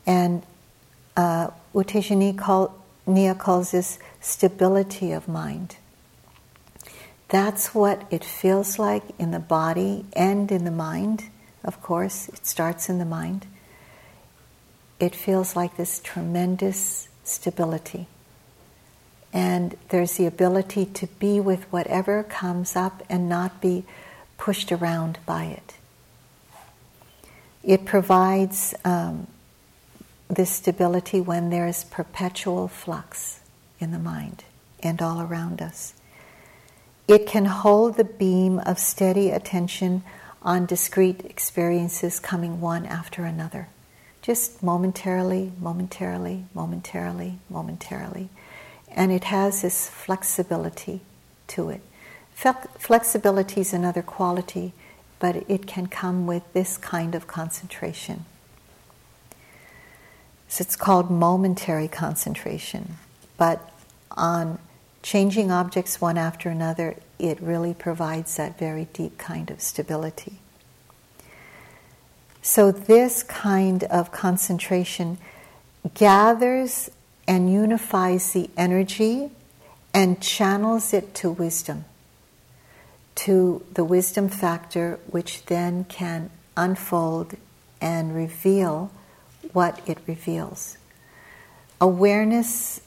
And 0.07 0.43
uh, 1.16 1.51
U 1.74 1.85
Tejaniya 1.85 2.72
call, 3.07 3.35
calls 3.35 3.71
this 3.73 3.99
stability 4.21 5.13
of 5.13 5.29
mind. 5.29 5.77
That's 7.29 7.75
what 7.75 8.07
it 8.11 8.25
feels 8.25 8.79
like 8.79 9.05
in 9.19 9.31
the 9.31 9.39
body 9.39 10.05
and 10.15 10.51
in 10.51 10.65
the 10.65 10.71
mind, 10.71 11.25
of 11.63 11.81
course. 11.81 12.29
It 12.29 12.45
starts 12.45 12.89
in 12.89 12.99
the 12.99 13.05
mind. 13.05 13.47
It 14.99 15.15
feels 15.15 15.55
like 15.55 15.77
this 15.77 16.01
tremendous 16.01 17.09
stability. 17.23 18.07
And 19.33 19.77
there's 19.91 20.15
the 20.17 20.27
ability 20.27 20.87
to 20.87 21.07
be 21.07 21.39
with 21.39 21.65
whatever 21.73 22.25
comes 22.25 22.75
up 22.75 23.03
and 23.09 23.29
not 23.29 23.61
be 23.61 23.85
pushed 24.37 24.73
around 24.73 25.21
by 25.25 25.45
it. 25.45 25.75
It 27.63 27.85
provides 27.85 28.75
um, 28.85 29.29
this 30.31 30.51
stability 30.51 31.20
when 31.20 31.51
there's 31.51 31.85
perpetual 31.85 32.68
flux 32.68 33.41
in 33.78 33.91
the 33.91 33.99
mind 33.99 34.45
and 34.83 35.03
all 35.03 35.20
around 35.20 35.61
us. 35.61 35.95
It 37.09 37.26
can 37.26 37.47
hold 37.47 37.97
the 37.97 38.05
beam 38.05 38.61
of 38.61 38.78
steady 38.78 39.31
attention 39.31 40.05
on 40.43 40.66
discrete 40.66 41.24
experiences 41.24 42.20
coming 42.20 42.61
one 42.61 42.87
after 42.87 43.24
another 43.24 43.68
just 44.22 44.62
momentarily, 44.62 45.53
momentarily, 45.59 46.45
momentarily, 46.55 47.39
momentarily. 47.49 48.28
And 48.89 49.12
it 49.12 49.24
has 49.24 49.62
this 49.62 49.89
flexibility 49.89 51.01
to 51.49 51.70
it. 51.70 51.81
Flexibility 52.35 53.61
is 53.61 53.72
another 53.72 54.03
quality, 54.03 54.72
but 55.18 55.37
it 55.49 55.66
can 55.66 55.87
come 55.87 56.26
with 56.26 56.43
this 56.53 56.76
kind 56.76 57.14
of 57.14 57.26
concentration. 57.26 58.24
So 60.51 60.63
it's 60.63 60.75
called 60.75 61.13
momentary 61.13 61.87
concentration. 61.87 62.97
But 63.37 63.71
on 64.11 64.59
changing 65.01 65.53
objects 65.53 66.01
one 66.01 66.19
after 66.19 66.49
another, 66.51 66.97
it 67.21 67.41
really 67.41 67.73
provides 67.73 68.37
that 68.37 68.59
very 68.59 68.89
deep 68.93 69.17
kind 69.17 69.49
of 69.53 69.61
stability. 69.61 70.41
So, 72.43 72.73
this 72.73 73.23
kind 73.23 73.85
of 73.85 74.11
concentration 74.11 75.19
gathers 75.95 76.91
and 77.29 77.53
unifies 77.53 78.33
the 78.33 78.51
energy 78.57 79.31
and 79.95 80.21
channels 80.21 80.93
it 80.93 81.15
to 81.17 81.31
wisdom, 81.31 81.85
to 83.15 83.65
the 83.73 83.85
wisdom 83.85 84.29
factor, 84.29 84.99
which 85.07 85.45
then 85.45 85.85
can 85.85 86.31
unfold 86.57 87.37
and 87.81 88.17
reveal 88.17 88.91
what 89.53 89.80
it 89.88 89.99
reveals. 90.07 90.76
Awareness, 91.80 92.80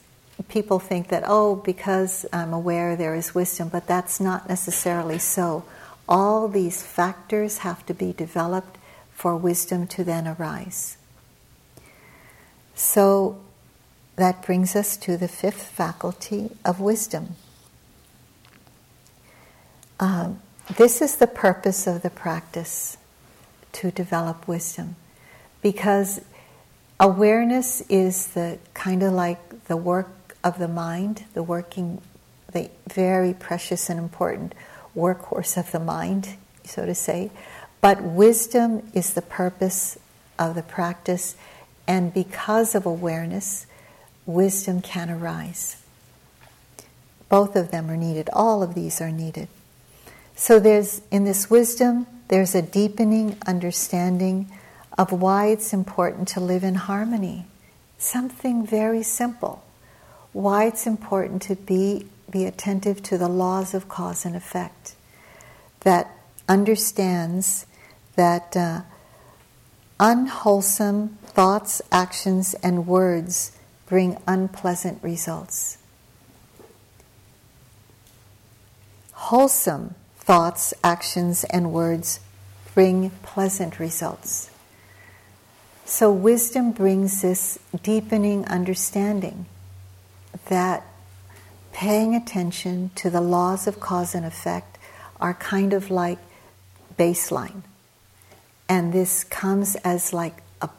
people 0.48 0.78
think 0.78 1.08
that, 1.08 1.24
oh, 1.26 1.56
because 1.56 2.26
I'm 2.32 2.52
aware 2.52 2.96
there 2.96 3.14
is 3.14 3.34
wisdom, 3.34 3.68
but 3.68 3.86
that's 3.86 4.20
not 4.20 4.48
necessarily 4.48 5.18
so. 5.18 5.64
All 6.08 6.48
these 6.48 6.82
factors 6.82 7.58
have 7.58 7.84
to 7.86 7.94
be 7.94 8.12
developed 8.12 8.78
for 9.12 9.36
wisdom 9.36 9.86
to 9.88 10.04
then 10.04 10.28
arise. 10.28 10.96
So 12.74 13.40
that 14.16 14.42
brings 14.42 14.76
us 14.76 14.96
to 14.98 15.16
the 15.16 15.28
fifth 15.28 15.62
faculty 15.62 16.50
of 16.64 16.80
wisdom. 16.80 17.36
Um, 19.98 20.40
this 20.76 21.00
is 21.00 21.16
the 21.16 21.26
purpose 21.26 21.86
of 21.86 22.02
the 22.02 22.10
practice 22.10 22.96
to 23.72 23.90
develop 23.90 24.46
wisdom 24.46 24.96
because 25.62 26.20
awareness 26.98 27.80
is 27.88 28.28
the 28.28 28.58
kind 28.72 29.02
of 29.02 29.12
like 29.12 29.64
the 29.66 29.76
work 29.76 30.36
of 30.42 30.58
the 30.58 30.68
mind, 30.68 31.24
the 31.34 31.42
working, 31.42 32.00
the 32.52 32.70
very 32.92 33.34
precious 33.34 33.88
and 33.90 33.98
important 33.98 34.54
workhorse 34.96 35.56
of 35.56 35.72
the 35.72 35.80
mind, 35.80 36.36
so 36.64 36.86
to 36.86 36.94
say. 36.94 37.30
But 37.80 38.02
wisdom 38.02 38.90
is 38.94 39.14
the 39.14 39.22
purpose 39.22 39.98
of 40.38 40.54
the 40.54 40.62
practice, 40.62 41.36
and 41.86 42.12
because 42.12 42.74
of 42.74 42.86
awareness, 42.86 43.66
wisdom 44.26 44.80
can 44.80 45.10
arise. 45.10 45.82
Both 47.28 47.56
of 47.56 47.70
them 47.70 47.90
are 47.90 47.96
needed, 47.96 48.30
all 48.32 48.62
of 48.62 48.74
these 48.74 49.00
are 49.00 49.10
needed. 49.10 49.48
So 50.36 50.58
there's 50.58 51.02
in 51.10 51.24
this 51.24 51.50
wisdom, 51.50 52.06
there's 52.28 52.54
a 52.54 52.62
deepening 52.62 53.36
understanding 53.46 54.50
of 54.96 55.12
why 55.12 55.46
it's 55.46 55.72
important 55.72 56.28
to 56.28 56.40
live 56.40 56.64
in 56.64 56.74
harmony. 56.74 57.46
Something 57.98 58.66
very 58.66 59.02
simple. 59.02 59.64
Why 60.32 60.66
it's 60.66 60.86
important 60.86 61.42
to 61.42 61.56
be, 61.56 62.06
be 62.30 62.44
attentive 62.44 63.02
to 63.04 63.18
the 63.18 63.28
laws 63.28 63.74
of 63.74 63.88
cause 63.88 64.24
and 64.24 64.36
effect. 64.36 64.94
That 65.80 66.10
understands 66.48 67.66
that 68.16 68.56
uh, 68.56 68.82
unwholesome 69.98 71.18
thoughts, 71.24 71.82
actions, 71.90 72.54
and 72.62 72.86
words 72.86 73.52
bring 73.86 74.16
unpleasant 74.26 75.02
results. 75.02 75.78
Wholesome 79.12 79.94
thoughts, 80.16 80.74
actions, 80.82 81.44
and 81.44 81.72
words 81.72 82.20
bring 82.74 83.10
pleasant 83.22 83.78
results. 83.78 84.50
So, 85.86 86.10
wisdom 86.10 86.72
brings 86.72 87.20
this 87.20 87.58
deepening 87.82 88.46
understanding 88.46 89.44
that 90.48 90.82
paying 91.72 92.14
attention 92.14 92.90
to 92.94 93.10
the 93.10 93.20
laws 93.20 93.66
of 93.66 93.80
cause 93.80 94.14
and 94.14 94.24
effect 94.24 94.78
are 95.20 95.34
kind 95.34 95.74
of 95.74 95.90
like 95.90 96.18
baseline. 96.98 97.62
And 98.66 98.94
this 98.94 99.24
comes 99.24 99.74
as 99.76 100.14
like 100.14 100.42
a, 100.62 100.70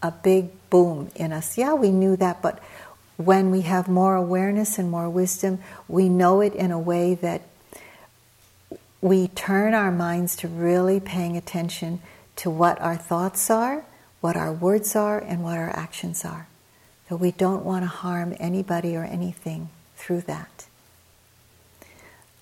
a 0.00 0.12
big 0.12 0.50
boom 0.70 1.10
in 1.16 1.32
us. 1.32 1.58
Yeah, 1.58 1.74
we 1.74 1.90
knew 1.90 2.14
that, 2.16 2.40
but 2.40 2.60
when 3.16 3.50
we 3.50 3.62
have 3.62 3.88
more 3.88 4.14
awareness 4.14 4.78
and 4.78 4.90
more 4.90 5.10
wisdom, 5.10 5.58
we 5.88 6.08
know 6.08 6.40
it 6.40 6.54
in 6.54 6.70
a 6.70 6.78
way 6.78 7.14
that 7.16 7.42
we 9.00 9.26
turn 9.28 9.74
our 9.74 9.90
minds 9.90 10.36
to 10.36 10.48
really 10.48 11.00
paying 11.00 11.36
attention 11.36 12.00
to 12.36 12.48
what 12.48 12.80
our 12.80 12.96
thoughts 12.96 13.50
are, 13.50 13.84
what 14.22 14.36
our 14.36 14.52
words 14.52 14.96
are, 14.96 15.18
and 15.18 15.42
what 15.42 15.58
our 15.58 15.68
actions 15.76 16.24
are. 16.24 16.46
That 17.10 17.16
we 17.16 17.32
don't 17.32 17.64
want 17.64 17.82
to 17.82 17.88
harm 17.88 18.34
anybody 18.38 18.96
or 18.96 19.04
anything 19.04 19.68
through 19.96 20.22
that. 20.22 20.66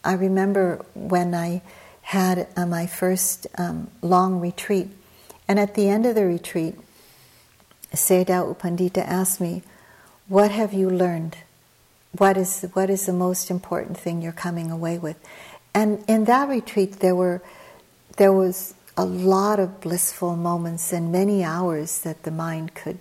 I 0.04 0.12
remember 0.12 0.84
when 0.94 1.34
I 1.34 1.62
had 2.02 2.48
uh, 2.54 2.66
my 2.66 2.86
first 2.86 3.46
um, 3.56 3.88
long 4.02 4.40
retreat, 4.40 4.88
and 5.48 5.58
at 5.58 5.74
the 5.74 5.88
end 5.88 6.04
of 6.04 6.14
the 6.14 6.26
retreat, 6.26 6.76
Sayadaw 7.94 8.48
U 8.48 8.54
Pandita 8.54 8.98
asked 8.98 9.40
me, 9.40 9.62
What 10.28 10.50
have 10.50 10.74
you 10.74 10.88
learned? 10.90 11.38
What 12.16 12.36
is, 12.36 12.66
what 12.74 12.90
is 12.90 13.06
the 13.06 13.12
most 13.12 13.50
important 13.50 13.96
thing 13.96 14.20
you're 14.20 14.32
coming 14.32 14.70
away 14.70 14.98
with? 14.98 15.16
And 15.72 16.04
in 16.06 16.26
that 16.26 16.48
retreat, 16.48 17.00
there, 17.00 17.14
were, 17.14 17.40
there 18.16 18.32
was 18.32 18.74
a 19.00 19.04
lot 19.06 19.58
of 19.58 19.80
blissful 19.80 20.36
moments 20.36 20.92
and 20.92 21.10
many 21.10 21.42
hours 21.42 22.02
that 22.02 22.22
the 22.24 22.30
mind 22.30 22.74
could 22.74 22.98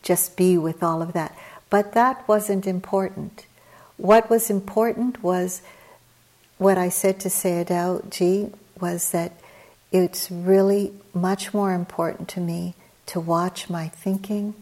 just 0.00 0.36
be 0.36 0.56
with 0.56 0.84
all 0.84 1.02
of 1.02 1.14
that. 1.14 1.36
But 1.68 1.94
that 1.94 2.28
wasn't 2.28 2.64
important. 2.64 3.44
What 3.96 4.30
was 4.30 4.50
important 4.50 5.20
was 5.20 5.60
what 6.58 6.78
I 6.78 6.90
said 6.90 7.18
to 7.20 7.28
Sayadaw 7.28 8.08
Ji 8.08 8.52
was 8.80 9.10
that 9.10 9.32
it's 9.90 10.30
really 10.30 10.92
much 11.12 11.52
more 11.52 11.74
important 11.74 12.28
to 12.28 12.40
me 12.40 12.74
to 13.06 13.18
watch 13.18 13.68
my 13.68 13.88
thinking, 13.88 14.54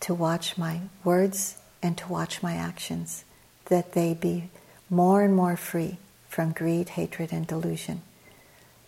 to 0.00 0.14
watch 0.14 0.56
my 0.56 0.80
words, 1.04 1.58
and 1.82 1.98
to 1.98 2.08
watch 2.08 2.42
my 2.42 2.54
actions, 2.54 3.26
that 3.66 3.92
they 3.92 4.14
be 4.14 4.48
more 4.88 5.20
and 5.20 5.36
more 5.36 5.58
free 5.58 5.98
from 6.30 6.52
greed, 6.52 6.88
hatred, 6.88 7.30
and 7.30 7.46
delusion. 7.46 8.00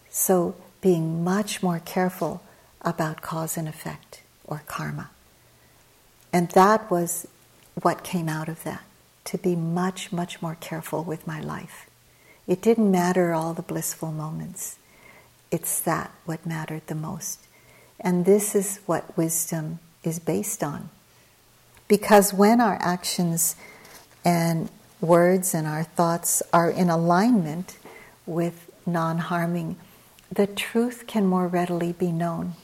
So, 0.08 0.54
being 0.80 1.22
much 1.22 1.62
more 1.62 1.80
careful 1.80 2.42
about 2.82 3.22
cause 3.22 3.56
and 3.56 3.68
effect 3.68 4.22
or 4.44 4.62
karma. 4.66 5.10
And 6.32 6.48
that 6.50 6.90
was 6.90 7.26
what 7.82 8.04
came 8.04 8.28
out 8.28 8.48
of 8.48 8.62
that 8.64 8.82
to 9.24 9.38
be 9.38 9.54
much, 9.54 10.12
much 10.12 10.40
more 10.40 10.56
careful 10.60 11.04
with 11.04 11.26
my 11.26 11.40
life. 11.40 11.88
It 12.46 12.62
didn't 12.62 12.90
matter 12.90 13.32
all 13.32 13.54
the 13.54 13.62
blissful 13.62 14.12
moments, 14.12 14.76
it's 15.50 15.80
that 15.80 16.10
what 16.24 16.46
mattered 16.46 16.86
the 16.86 16.94
most. 16.94 17.46
And 18.00 18.24
this 18.24 18.54
is 18.54 18.80
what 18.86 19.16
wisdom 19.16 19.78
is 20.02 20.18
based 20.18 20.62
on. 20.62 20.88
Because 21.86 22.32
when 22.32 22.60
our 22.60 22.78
actions 22.80 23.56
and 24.24 24.70
words 25.00 25.54
and 25.54 25.66
our 25.66 25.84
thoughts 25.84 26.42
are 26.52 26.70
in 26.70 26.88
alignment 26.88 27.76
with 28.26 28.70
non 28.86 29.18
harming, 29.18 29.76
the 30.30 30.46
truth 30.46 31.06
can 31.06 31.26
more 31.26 31.48
readily 31.48 31.92
be 31.92 32.12
known. 32.12 32.54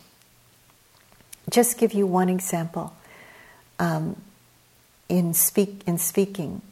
Just 1.50 1.78
give 1.78 1.92
you 1.92 2.06
one 2.06 2.28
example. 2.28 2.94
Um, 3.78 4.20
in, 5.08 5.34
speak, 5.34 5.82
in 5.86 5.98
speaking, 5.98 6.62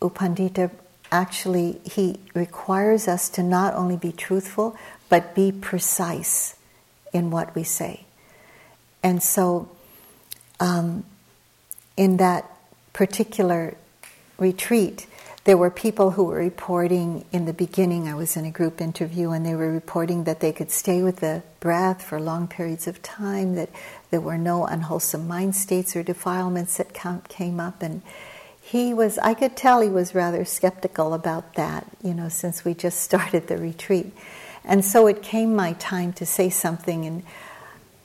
U 0.00 0.10
Pandita 0.10 0.70
actually 1.10 1.78
he 1.84 2.18
requires 2.34 3.06
us 3.06 3.28
to 3.28 3.42
not 3.42 3.74
only 3.74 3.96
be 3.96 4.12
truthful 4.12 4.76
but 5.10 5.34
be 5.34 5.52
precise 5.52 6.56
in 7.12 7.30
what 7.30 7.54
we 7.54 7.62
say. 7.62 8.06
And 9.02 9.22
so, 9.22 9.68
um, 10.58 11.04
in 11.96 12.16
that 12.16 12.50
particular 12.94 13.76
retreat, 14.38 15.06
there 15.44 15.56
were 15.56 15.70
people 15.70 16.12
who 16.12 16.24
were 16.24 16.36
reporting 16.36 17.24
in 17.32 17.46
the 17.46 17.52
beginning. 17.52 18.06
I 18.06 18.14
was 18.14 18.36
in 18.36 18.44
a 18.44 18.50
group 18.50 18.80
interview, 18.80 19.30
and 19.30 19.44
they 19.44 19.56
were 19.56 19.72
reporting 19.72 20.24
that 20.24 20.38
they 20.38 20.52
could 20.52 20.70
stay 20.70 21.02
with 21.02 21.16
the 21.16 21.42
breath 21.58 22.02
for 22.04 22.20
long 22.20 22.46
periods 22.46 22.86
of 22.86 23.02
time, 23.02 23.56
that 23.56 23.70
there 24.10 24.20
were 24.20 24.38
no 24.38 24.64
unwholesome 24.66 25.26
mind 25.26 25.56
states 25.56 25.96
or 25.96 26.04
defilements 26.04 26.76
that 26.76 26.94
came 27.28 27.58
up. 27.58 27.82
And 27.82 28.02
he 28.60 28.94
was, 28.94 29.18
I 29.18 29.34
could 29.34 29.56
tell 29.56 29.80
he 29.80 29.88
was 29.88 30.14
rather 30.14 30.44
skeptical 30.44 31.12
about 31.12 31.54
that, 31.54 31.86
you 32.02 32.14
know, 32.14 32.28
since 32.28 32.64
we 32.64 32.74
just 32.74 33.00
started 33.08 33.48
the 33.48 33.58
retreat. 33.58 34.12
And 34.64 34.84
so 34.84 35.08
it 35.08 35.22
came 35.22 35.56
my 35.56 35.72
time 35.74 36.12
to 36.14 36.26
say 36.26 36.50
something, 36.50 37.04
and 37.04 37.24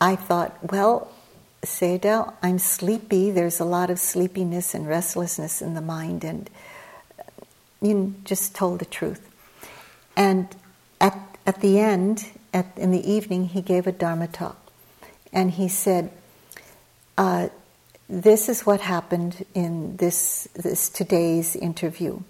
I 0.02 0.16
thought, 0.16 0.58
well, 0.72 1.12
Sayadaw, 1.62 2.34
I'm 2.42 2.58
sleepy. 2.58 3.30
There's 3.30 3.60
a 3.60 3.66
lot 3.66 3.92
of 3.92 4.00
sleepiness 4.00 4.74
and 4.74 4.88
restlessness 4.88 5.62
in 5.62 5.76
the 5.76 5.82
mind, 5.82 6.24
and 6.24 6.50
you 7.82 8.16
just 8.24 8.56
told 8.56 8.80
the 8.80 8.86
truth. 8.86 9.30
And 10.16 10.48
at, 11.00 11.18
at 11.46 11.62
the 11.62 11.80
end, 11.80 12.26
at, 12.54 12.66
in 12.78 12.92
the 12.92 13.10
evening, 13.10 13.46
he 13.46 13.62
gave 13.62 13.88
a 13.88 13.92
Dharma 13.92 14.28
talk. 14.28 14.58
And 15.32 15.52
he 15.52 15.68
said, 15.68 16.12
uh, 17.18 17.50
This 18.10 18.50
is 18.50 18.66
what 18.66 18.82
happened 18.82 19.46
in 19.54 19.98
this, 19.98 20.48
this 20.56 20.90
today's 20.90 21.56
interview. 21.56 22.22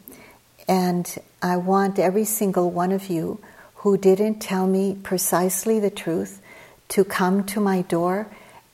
And 0.67 1.17
I 1.41 1.57
want 1.57 1.97
every 1.97 2.25
single 2.25 2.71
one 2.71 2.91
of 2.91 3.07
you 3.07 3.39
who 3.75 3.97
didn't 3.97 4.39
tell 4.39 4.67
me 4.67 4.97
precisely 5.01 5.79
the 5.79 5.89
truth 5.89 6.41
to 6.89 7.05
come 7.05 7.45
to 7.45 7.61
my 7.61 7.83
door 7.83 8.27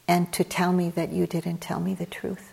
and 0.08 0.32
to 0.34 0.44
tell 0.44 0.74
me 0.74 0.90
that 0.90 1.12
you 1.12 1.28
didn't 1.28 1.60
tell 1.60 1.80
me 1.80 1.94
the 1.94 2.06
truth. 2.06 2.52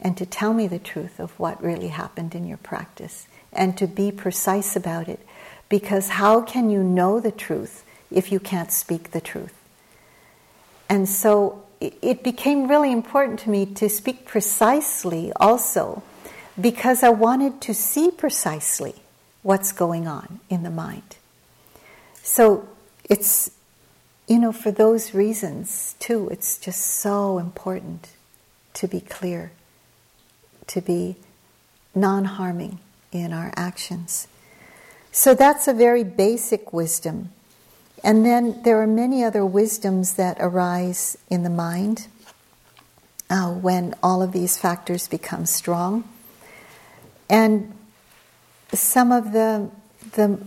And 0.00 0.16
to 0.16 0.26
tell 0.26 0.52
me 0.52 0.66
the 0.66 0.78
truth 0.78 1.18
of 1.18 1.38
what 1.40 1.62
really 1.62 1.88
happened 1.88 2.34
in 2.34 2.46
your 2.46 2.58
practice 2.58 3.26
and 3.52 3.76
to 3.78 3.86
be 3.86 4.10
precise 4.10 4.76
about 4.76 5.08
it. 5.08 5.20
Because 5.68 6.10
how 6.10 6.40
can 6.40 6.70
you 6.70 6.82
know 6.82 7.20
the 7.20 7.32
truth 7.32 7.84
if 8.10 8.32
you 8.32 8.40
can't 8.40 8.72
speak 8.72 9.10
the 9.10 9.20
truth? 9.20 9.54
And 10.88 11.08
so 11.08 11.64
it 11.80 12.24
became 12.24 12.68
really 12.68 12.90
important 12.90 13.38
to 13.40 13.50
me 13.50 13.66
to 13.66 13.88
speak 13.88 14.24
precisely 14.24 15.32
also 15.36 16.02
because 16.60 17.02
I 17.02 17.10
wanted 17.10 17.60
to 17.62 17.74
see 17.74 18.10
precisely 18.10 18.94
what's 19.42 19.70
going 19.70 20.08
on 20.08 20.40
in 20.48 20.64
the 20.64 20.70
mind. 20.70 21.16
So 22.22 22.68
it's, 23.04 23.50
you 24.26 24.38
know, 24.38 24.52
for 24.52 24.70
those 24.70 25.14
reasons 25.14 25.94
too, 26.00 26.28
it's 26.30 26.58
just 26.58 26.80
so 26.80 27.38
important 27.38 28.08
to 28.74 28.88
be 28.88 29.00
clear, 29.00 29.52
to 30.66 30.80
be 30.80 31.16
non 31.94 32.24
harming 32.24 32.80
in 33.12 33.32
our 33.32 33.52
actions. 33.56 34.28
So 35.12 35.34
that's 35.34 35.66
a 35.66 35.74
very 35.74 36.04
basic 36.04 36.72
wisdom. 36.72 37.30
And 38.04 38.24
then 38.24 38.62
there 38.62 38.80
are 38.80 38.86
many 38.86 39.24
other 39.24 39.44
wisdoms 39.44 40.14
that 40.14 40.36
arise 40.40 41.18
in 41.28 41.42
the 41.42 41.50
mind 41.50 42.06
uh, 43.28 43.50
when 43.50 43.94
all 44.02 44.22
of 44.22 44.32
these 44.32 44.56
factors 44.56 45.08
become 45.08 45.46
strong. 45.46 46.04
And 47.28 47.74
some 48.72 49.12
of 49.12 49.32
the, 49.32 49.70
the, 50.12 50.38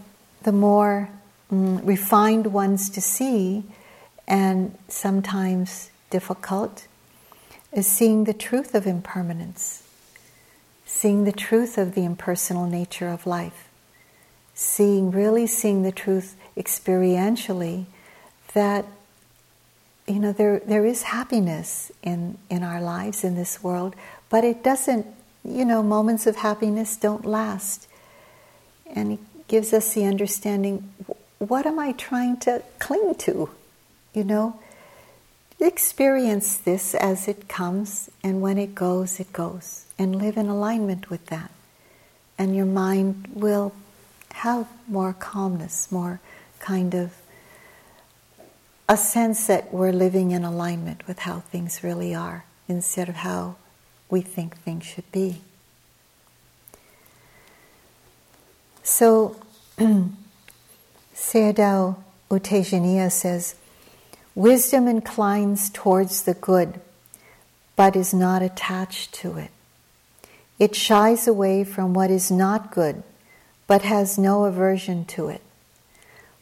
the 0.44 0.52
more 0.52 1.10
mm, 1.52 1.86
refined 1.86 2.54
ones 2.54 2.90
to 2.92 3.02
see, 3.02 3.64
and 4.28 4.78
sometimes 4.88 5.92
difficult, 6.10 6.88
is 7.74 7.88
seeing 7.88 8.24
the 8.24 8.34
truth 8.34 8.74
of 8.74 8.88
impermanence 8.88 9.84
seeing 10.92 11.24
the 11.24 11.32
truth 11.32 11.78
of 11.78 11.96
the 11.96 12.04
impersonal 12.04 12.68
nature 12.68 13.08
of 13.08 13.26
life, 13.26 13.70
seeing, 14.54 15.10
really 15.10 15.48
seeing 15.48 15.84
the 15.84 15.92
truth 15.92 16.36
experientially 16.58 17.86
that, 18.54 18.86
you 20.06 20.20
know, 20.20 20.34
there, 20.34 20.60
there 20.60 20.86
is 20.86 21.04
happiness 21.04 21.92
in, 22.04 22.38
in 22.50 22.62
our 22.62 22.82
lives 22.82 23.24
in 23.24 23.36
this 23.36 23.64
world, 23.64 23.96
but 24.30 24.44
it 24.44 24.64
doesn't, 24.64 25.08
you 25.46 25.64
know, 25.64 25.82
moments 25.82 26.28
of 26.28 26.36
happiness 26.36 26.98
don't 26.98 27.26
last. 27.26 27.88
And 28.86 29.14
it 29.14 29.48
gives 29.48 29.74
us 29.74 29.94
the 29.94 30.04
understanding 30.04 30.94
what 31.40 31.66
am 31.66 31.80
I 31.80 31.94
trying 31.94 32.38
to 32.42 32.62
cling 32.80 33.16
to? 33.20 33.50
You 34.14 34.26
know, 34.26 34.60
experience 35.60 36.58
this 36.58 36.94
as 36.94 37.30
it 37.30 37.48
comes, 37.48 38.12
and 38.22 38.42
when 38.42 38.58
it 38.58 38.76
goes, 38.76 39.20
it 39.20 39.32
goes 39.32 39.81
and 39.98 40.16
live 40.16 40.38
in 40.38 40.48
alignment 40.48 41.10
with 41.10 41.26
that. 41.28 41.52
And 42.38 42.56
your 42.56 42.66
mind 42.66 43.28
will 43.34 43.74
have 44.34 44.68
more 44.88 45.14
calmness, 45.14 45.92
more 45.92 46.20
kind 46.60 46.94
of 46.94 47.14
a 48.90 48.98
sense 48.98 49.48
that 49.48 49.74
we're 49.74 49.92
living 49.92 50.32
in 50.32 50.44
alignment 50.44 51.08
with 51.08 51.20
how 51.20 51.40
things 51.40 51.84
really 51.84 52.14
are 52.14 52.44
instead 52.68 53.08
of 53.08 53.16
how 53.16 53.56
we 54.10 54.22
think 54.22 54.58
things 54.58 54.86
should 54.86 55.10
be. 55.12 55.42
So, 58.84 59.38
Sayadaw 61.16 61.96
U 62.32 62.40
Tejaniya 62.40 63.12
says, 63.12 63.56
Wisdom 64.36 64.88
inclines 64.88 65.70
towards 65.70 66.24
the 66.24 66.34
good, 66.34 66.80
but 67.76 67.96
is 67.96 68.14
not 68.14 68.42
attached 68.42 69.14
to 69.14 69.38
it. 69.38 69.52
It 70.62 70.76
shies 70.76 71.28
away 71.28 71.64
from 71.64 71.96
what 71.96 72.12
is 72.12 72.30
not 72.30 72.70
good, 72.70 73.02
but 73.66 73.82
has 73.82 74.20
no 74.20 74.44
aversion 74.44 75.06
to 75.06 75.28
it. 75.28 75.42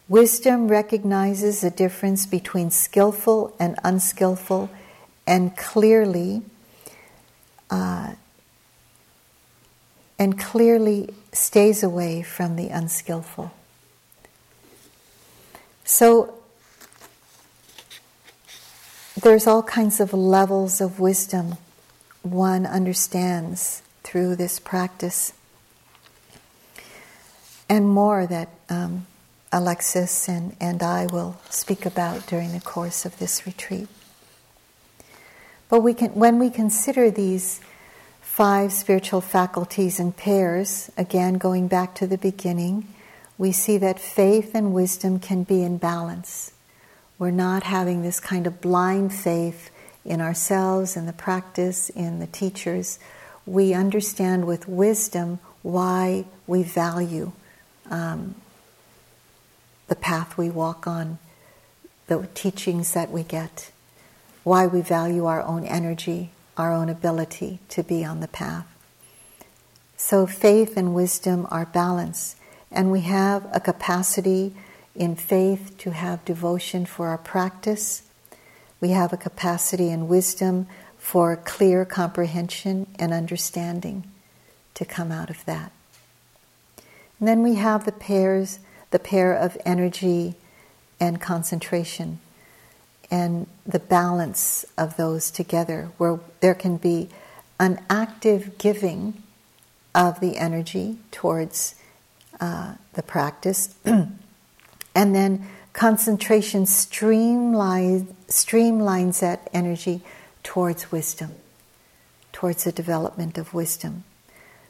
Wisdom 0.10 0.68
recognizes 0.68 1.62
the 1.62 1.70
difference 1.70 2.26
between 2.26 2.70
skillful 2.70 3.56
and 3.62 3.80
unskillful 3.82 4.70
and 5.26 5.56
clearly 5.56 6.42
uh, 7.70 8.16
and 10.20 10.38
clearly 10.38 11.14
stays 11.32 11.82
away 11.82 12.22
from 12.22 12.58
the 12.58 12.68
unskillful. 12.68 13.54
So 15.86 16.34
there's 19.24 19.48
all 19.48 19.64
kinds 19.64 20.02
of 20.02 20.14
levels 20.14 20.82
of 20.82 21.00
wisdom 21.00 21.56
one 22.22 22.66
understands 22.66 23.82
through 24.10 24.36
this 24.36 24.60
practice, 24.60 25.34
and 27.70 27.88
more 27.88 28.26
that 28.26 28.50
um, 28.68 29.06
Alexis 29.52 30.28
and, 30.28 30.56
and 30.60 30.82
I 30.82 31.06
will 31.06 31.40
speak 31.52 31.86
about 31.86 32.26
during 32.26 32.52
the 32.52 32.60
course 32.60 33.06
of 33.06 33.20
this 33.20 33.46
retreat. 33.46 33.88
But 35.70 35.82
we 35.82 35.94
can, 35.94 36.16
when 36.16 36.40
we 36.40 36.50
consider 36.50 37.12
these 37.12 37.62
five 38.20 38.74
spiritual 38.74 39.22
faculties 39.22 40.00
in 40.00 40.14
pairs, 40.14 40.90
again 40.98 41.36
going 41.36 41.68
back 41.68 41.94
to 41.96 42.08
the 42.08 42.18
beginning, 42.18 42.88
we 43.38 43.52
see 43.52 43.78
that 43.78 44.00
faith 44.00 44.56
and 44.56 44.74
wisdom 44.74 45.20
can 45.20 45.44
be 45.44 45.62
in 45.62 45.78
balance. 45.78 46.52
We're 47.20 47.30
not 47.30 47.62
having 47.62 48.02
this 48.02 48.20
kind 48.20 48.48
of 48.48 48.60
blind 48.60 49.14
faith 49.14 49.70
in 50.04 50.20
ourselves, 50.20 50.98
in 50.98 51.06
the 51.06 51.14
practice, 51.14 51.92
in 51.92 52.18
the 52.18 52.26
teachers. 52.28 52.98
We 53.50 53.74
understand 53.74 54.46
with 54.46 54.68
wisdom 54.68 55.40
why 55.64 56.26
we 56.46 56.62
value 56.62 57.32
um, 57.90 58.36
the 59.88 59.96
path 59.96 60.38
we 60.38 60.52
walk 60.52 60.86
on, 60.86 61.18
the 62.06 62.30
teachings 62.36 62.94
that 62.94 63.10
we 63.10 63.24
get, 63.24 63.72
why 64.44 64.68
we 64.68 64.82
value 64.82 65.26
our 65.26 65.42
own 65.42 65.64
energy, 65.64 66.30
our 66.58 66.72
own 66.72 66.90
ability 66.90 67.58
to 67.70 67.82
be 67.82 68.06
on 68.06 68.20
the 68.20 68.28
path. 68.28 68.68
So 69.98 70.28
faith 70.28 70.78
and 70.78 70.94
wisdom 70.94 71.48
are 71.50 71.66
balanced, 71.66 72.38
and 72.72 72.92
we 72.92 73.02
have 73.02 73.48
a 73.52 73.60
capacity 73.60 74.54
in 74.94 75.16
faith 75.16 75.76
to 75.80 75.90
have 75.90 76.24
devotion 76.24 76.86
for 76.86 77.08
our 77.08 77.18
practice. 77.18 78.04
We 78.80 78.90
have 78.90 79.12
a 79.12 79.18
capacity 79.18 79.90
in 79.90 80.08
wisdom 80.08 80.68
for 81.10 81.36
clear 81.38 81.86
comprehension 81.86 82.86
and 83.00 83.12
understanding 83.12 84.04
to 84.76 84.86
come 84.86 85.12
out 85.12 85.32
of 85.32 85.44
that. 85.46 85.72
And 87.18 87.28
then 87.28 87.42
we 87.42 87.56
have 87.56 87.86
the 87.86 87.92
pairs, 87.92 88.60
the 88.92 89.00
pair 89.00 89.34
of 89.34 89.58
energy 89.66 90.36
and 91.00 91.20
concentration 91.20 92.20
and 93.10 93.48
the 93.66 93.80
balance 93.80 94.68
of 94.78 94.98
those 94.98 95.32
together, 95.32 95.90
where 95.98 96.20
there 96.42 96.54
can 96.54 96.78
be 96.78 97.10
an 97.60 97.84
active 97.90 98.60
giving 98.60 99.24
of 99.96 100.20
the 100.20 100.38
energy 100.38 101.00
towards 101.10 101.74
uh, 102.40 102.76
the 102.94 103.02
practice, 103.02 103.74
and 103.84 104.14
then 104.94 105.48
concentration 105.74 106.66
streamlines, 106.66 108.06
streamlines 108.28 109.22
that 109.22 109.50
energy 109.52 110.04
towards 110.50 110.92
wisdom, 110.92 111.30
towards 112.34 112.64
the 112.64 112.72
development 112.72 113.38
of 113.38 113.54
wisdom. 113.54 114.04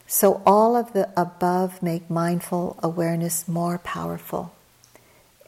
So, 0.08 0.42
all 0.46 0.76
of 0.76 0.92
the 0.92 1.08
above 1.16 1.82
make 1.82 2.10
mindful 2.10 2.78
awareness 2.84 3.48
more 3.48 3.78
powerful. 3.78 4.52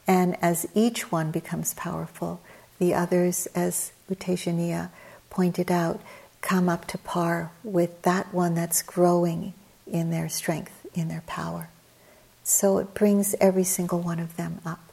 And 0.06 0.38
as 0.40 0.66
each 0.74 1.12
one 1.12 1.32
becomes 1.32 1.74
powerful, 1.74 2.40
the 2.78 2.94
others, 2.94 3.46
as 3.54 3.92
U 4.08 4.16
Tejaniya 4.16 4.88
pointed 5.28 5.70
out, 5.70 6.00
come 6.40 6.66
up 6.66 6.86
to 6.86 6.96
par 6.96 7.50
with 7.62 8.00
that 8.00 8.32
one 8.32 8.54
that's 8.54 8.80
growing 8.80 9.52
in 9.86 10.10
their 10.10 10.30
strength, 10.30 10.86
in 10.94 11.08
their 11.08 11.24
power. 11.26 11.68
So 12.42 12.78
it 12.78 12.94
brings 12.94 13.34
every 13.38 13.64
single 13.64 14.00
one 14.00 14.18
of 14.18 14.38
them 14.38 14.62
up. 14.64 14.91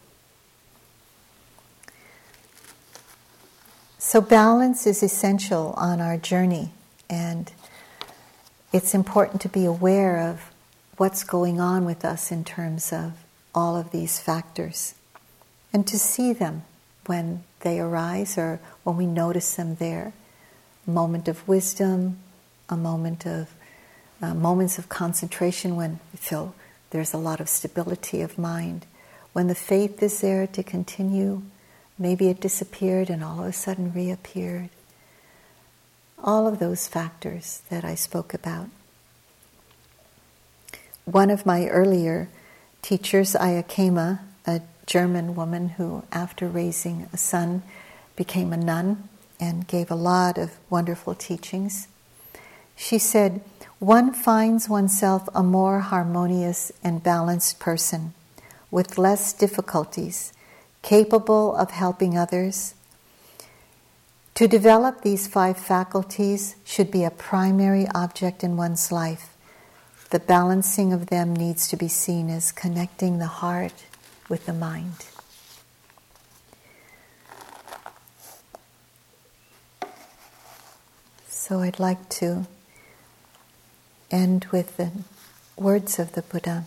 So, 4.02 4.22
balance 4.22 4.88
is 4.88 5.04
essential 5.04 5.74
on 5.76 6.00
our 6.00 6.16
journey, 6.16 6.72
and 7.10 7.52
it's 8.72 8.96
important 8.96 9.42
to 9.42 9.50
be 9.50 9.66
aware 9.66 10.20
of 10.20 10.54
what's 10.96 11.26
going 11.26 11.60
on 11.60 11.84
with 11.84 12.06
us 12.06 12.32
in 12.32 12.46
terms 12.46 12.94
of 12.94 13.12
all 13.54 13.76
of 13.76 13.92
these 13.92 14.18
factors 14.18 14.96
and 15.74 15.86
to 15.86 16.00
see 16.00 16.32
them 16.32 16.64
when 17.08 17.44
they 17.60 17.82
arise 17.82 18.38
or 18.38 18.62
when 18.86 18.96
we 18.96 19.06
notice 19.06 19.56
them 19.56 19.76
there. 19.76 20.14
A 20.88 20.92
moment 20.92 21.28
of 21.28 21.46
wisdom, 21.46 22.20
a 22.70 22.78
moment 22.78 23.28
of 23.28 23.50
uh, 24.22 24.34
moments 24.34 24.80
of 24.80 24.88
concentration 24.88 25.76
when 25.76 26.00
we 26.14 26.18
feel 26.20 26.56
there's 26.92 27.14
a 27.14 27.18
lot 27.18 27.42
of 27.42 27.50
stability 27.50 28.22
of 28.22 28.38
mind. 28.38 28.86
When 29.34 29.48
the 29.48 29.56
faith 29.56 30.02
is 30.02 30.22
there 30.22 30.48
to 30.48 30.64
continue, 30.64 31.42
maybe 32.00 32.30
it 32.30 32.40
disappeared 32.40 33.10
and 33.10 33.24
all 33.24 33.42
of 33.42 33.46
a 33.46 33.54
sudden 33.54 33.94
reappeared. 33.94 34.70
All 36.24 36.48
of 36.48 36.60
those 36.60 36.88
factors 36.88 37.62
that 37.70 37.84
I 37.86 37.96
spoke 37.96 38.34
about. 38.34 38.70
One 41.06 41.30
of 41.30 41.46
my 41.46 41.68
earlier 41.68 42.30
teachers, 42.82 43.34
Ayya 43.34 43.68
Khema, 43.68 44.20
a 44.48 44.62
German 44.86 45.36
woman 45.36 45.70
who, 45.70 46.04
after 46.12 46.48
raising 46.48 47.08
a 47.14 47.18
son, 47.18 47.64
became 48.16 48.54
a 48.54 48.58
nun 48.58 49.10
and 49.40 49.68
gave 49.68 49.92
a 49.92 49.96
lot 49.96 50.38
of 50.38 50.58
wonderful 50.70 51.16
teachings. 51.16 51.88
She 52.76 52.98
said, 52.98 53.42
One 53.80 54.14
finds 54.14 54.70
oneself 54.70 55.28
a 55.34 55.44
more 55.44 55.80
harmonious 55.80 56.72
and 56.84 57.04
balanced 57.04 57.60
person, 57.60 58.14
with 58.72 58.98
less 58.98 59.34
difficulties, 59.34 60.34
capable 60.82 61.56
of 61.56 61.72
helping 61.72 62.18
others. 62.18 62.74
To 64.36 64.48
develop 64.48 65.02
these 65.02 65.28
five 65.28 65.58
faculties 65.58 66.56
should 66.64 66.90
be 66.92 67.04
a 67.04 67.12
primary 67.12 67.88
object 67.94 68.44
in 68.44 68.56
one's 68.56 68.92
life. 68.92 69.36
The 70.12 70.20
balancing 70.20 70.94
of 70.94 71.08
them 71.08 71.36
needs 71.36 71.68
to 71.68 71.78
be 71.78 71.88
seen 71.88 72.30
as 72.30 72.52
connecting 72.52 73.20
the 73.20 73.28
heart 73.28 73.86
with 74.30 74.46
the 74.46 74.54
mind. 74.54 75.06
So 81.28 81.60
I'd 81.60 81.80
like 81.80 82.10
to 82.10 82.48
end 84.10 84.46
with 84.52 84.78
the 84.78 84.92
words 85.58 86.00
of 86.00 86.14
the 86.14 86.22
Buddha. 86.22 86.66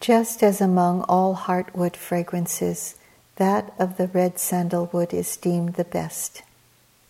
Just 0.00 0.42
as 0.42 0.60
among 0.60 1.02
all 1.02 1.36
heartwood 1.36 1.94
fragrances, 1.94 2.96
that 3.36 3.72
of 3.78 3.96
the 3.96 4.08
red 4.08 4.38
sandalwood 4.38 5.14
is 5.14 5.36
deemed 5.36 5.74
the 5.74 5.84
best. 5.84 6.42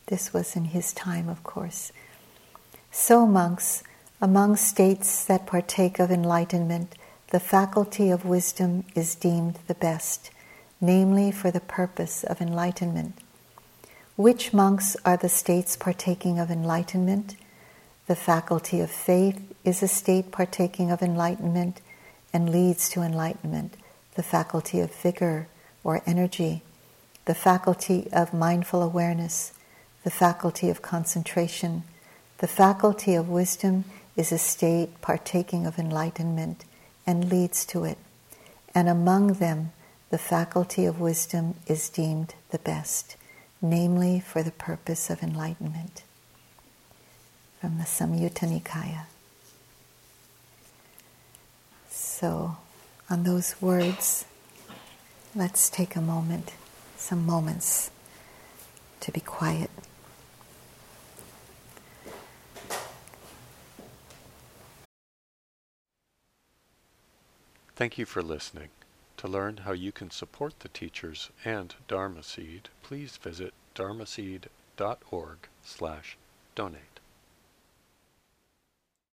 This 0.07 0.33
was 0.33 0.55
in 0.55 0.67
his 0.67 0.93
time, 0.93 1.29
of 1.29 1.43
course. 1.43 1.91
So, 2.91 3.27
monks, 3.27 3.83
among 4.21 4.57
states 4.57 5.25
that 5.25 5.47
partake 5.47 5.99
of 5.99 6.11
enlightenment, 6.11 6.95
the 7.31 7.41
faculty 7.41 8.11
of 8.11 8.25
wisdom 8.27 8.85
is 8.95 9.15
deemed 9.15 9.59
the 9.67 9.75
best, 9.75 10.31
namely 10.81 11.33
for 11.33 11.51
the 11.51 11.61
purpose 11.61 12.25
of 12.25 12.41
enlightenment. 12.41 13.19
Which 14.17 14.53
monks 14.53 14.97
are 15.05 15.17
the 15.17 15.29
states 15.29 15.77
partaking 15.77 16.39
of 16.39 16.51
enlightenment? 16.51 17.37
The 18.07 18.17
faculty 18.17 18.81
of 18.81 18.91
faith 18.91 19.41
is 19.65 19.83
a 19.83 19.89
state 19.89 20.31
partaking 20.31 20.91
of 20.91 21.03
enlightenment 21.03 21.81
and 22.37 22.51
leads 22.51 22.89
to 22.91 23.01
enlightenment. 23.01 23.75
The 24.15 24.23
faculty 24.23 24.81
of 24.81 24.95
vigor 24.95 25.49
or 25.83 26.03
energy, 26.07 26.63
the 27.25 27.35
faculty 27.35 28.09
of 28.13 28.33
mindful 28.35 28.83
awareness, 28.83 29.53
the 30.05 30.11
faculty 30.11 30.69
of 30.69 30.83
concentration 30.83 31.83
the 32.39 32.47
faculty 32.47 33.15
of 33.15 33.31
wisdom 33.31 33.85
is 34.15 34.31
a 34.31 34.39
state 34.39 35.01
partaking 35.01 35.65
of 35.67 35.79
enlightenment 35.79 36.67
and 37.07 37.31
leads 37.31 37.65
to 37.67 37.85
it, 37.85 37.97
and 38.75 38.91
among 38.91 39.35
them 39.35 39.73
the 40.11 40.19
faculty 40.19 40.85
of 40.85 41.01
wisdom 41.01 41.55
is 41.67 41.89
deemed 41.89 42.35
the 42.51 42.59
best, 42.59 43.17
namely 43.63 44.21
for 44.21 44.43
the 44.43 44.51
purpose 44.51 45.09
of 45.09 45.23
enlightenment. 45.23 46.03
From 47.61 47.79
the 47.79 47.85
Samyutta 47.85 48.47
Nikaya. 48.47 49.07
So, 52.19 52.57
on 53.11 53.25
those 53.25 53.61
words, 53.61 54.25
let's 55.35 55.69
take 55.69 55.95
a 55.95 56.01
moment 56.01 56.55
some 56.97 57.27
moments 57.27 57.91
to 59.01 59.13
be 59.13 59.21
quiet. 59.21 59.71
Thank 67.75 67.99
you 67.99 68.07
for 68.07 68.23
listening. 68.23 68.71
To 69.19 69.29
learn 69.29 69.59
how 69.59 69.73
you 69.73 69.93
can 69.93 70.11
support 70.11 70.61
the 70.61 70.69
teachers 70.69 71.29
and 71.45 71.75
Dharma 71.87 72.23
Seed, 72.23 72.71
please 72.83 73.19
visit 73.19 73.53
dharmaseed.org 73.75 75.39
slash 75.63 76.17
donate. 76.55 76.96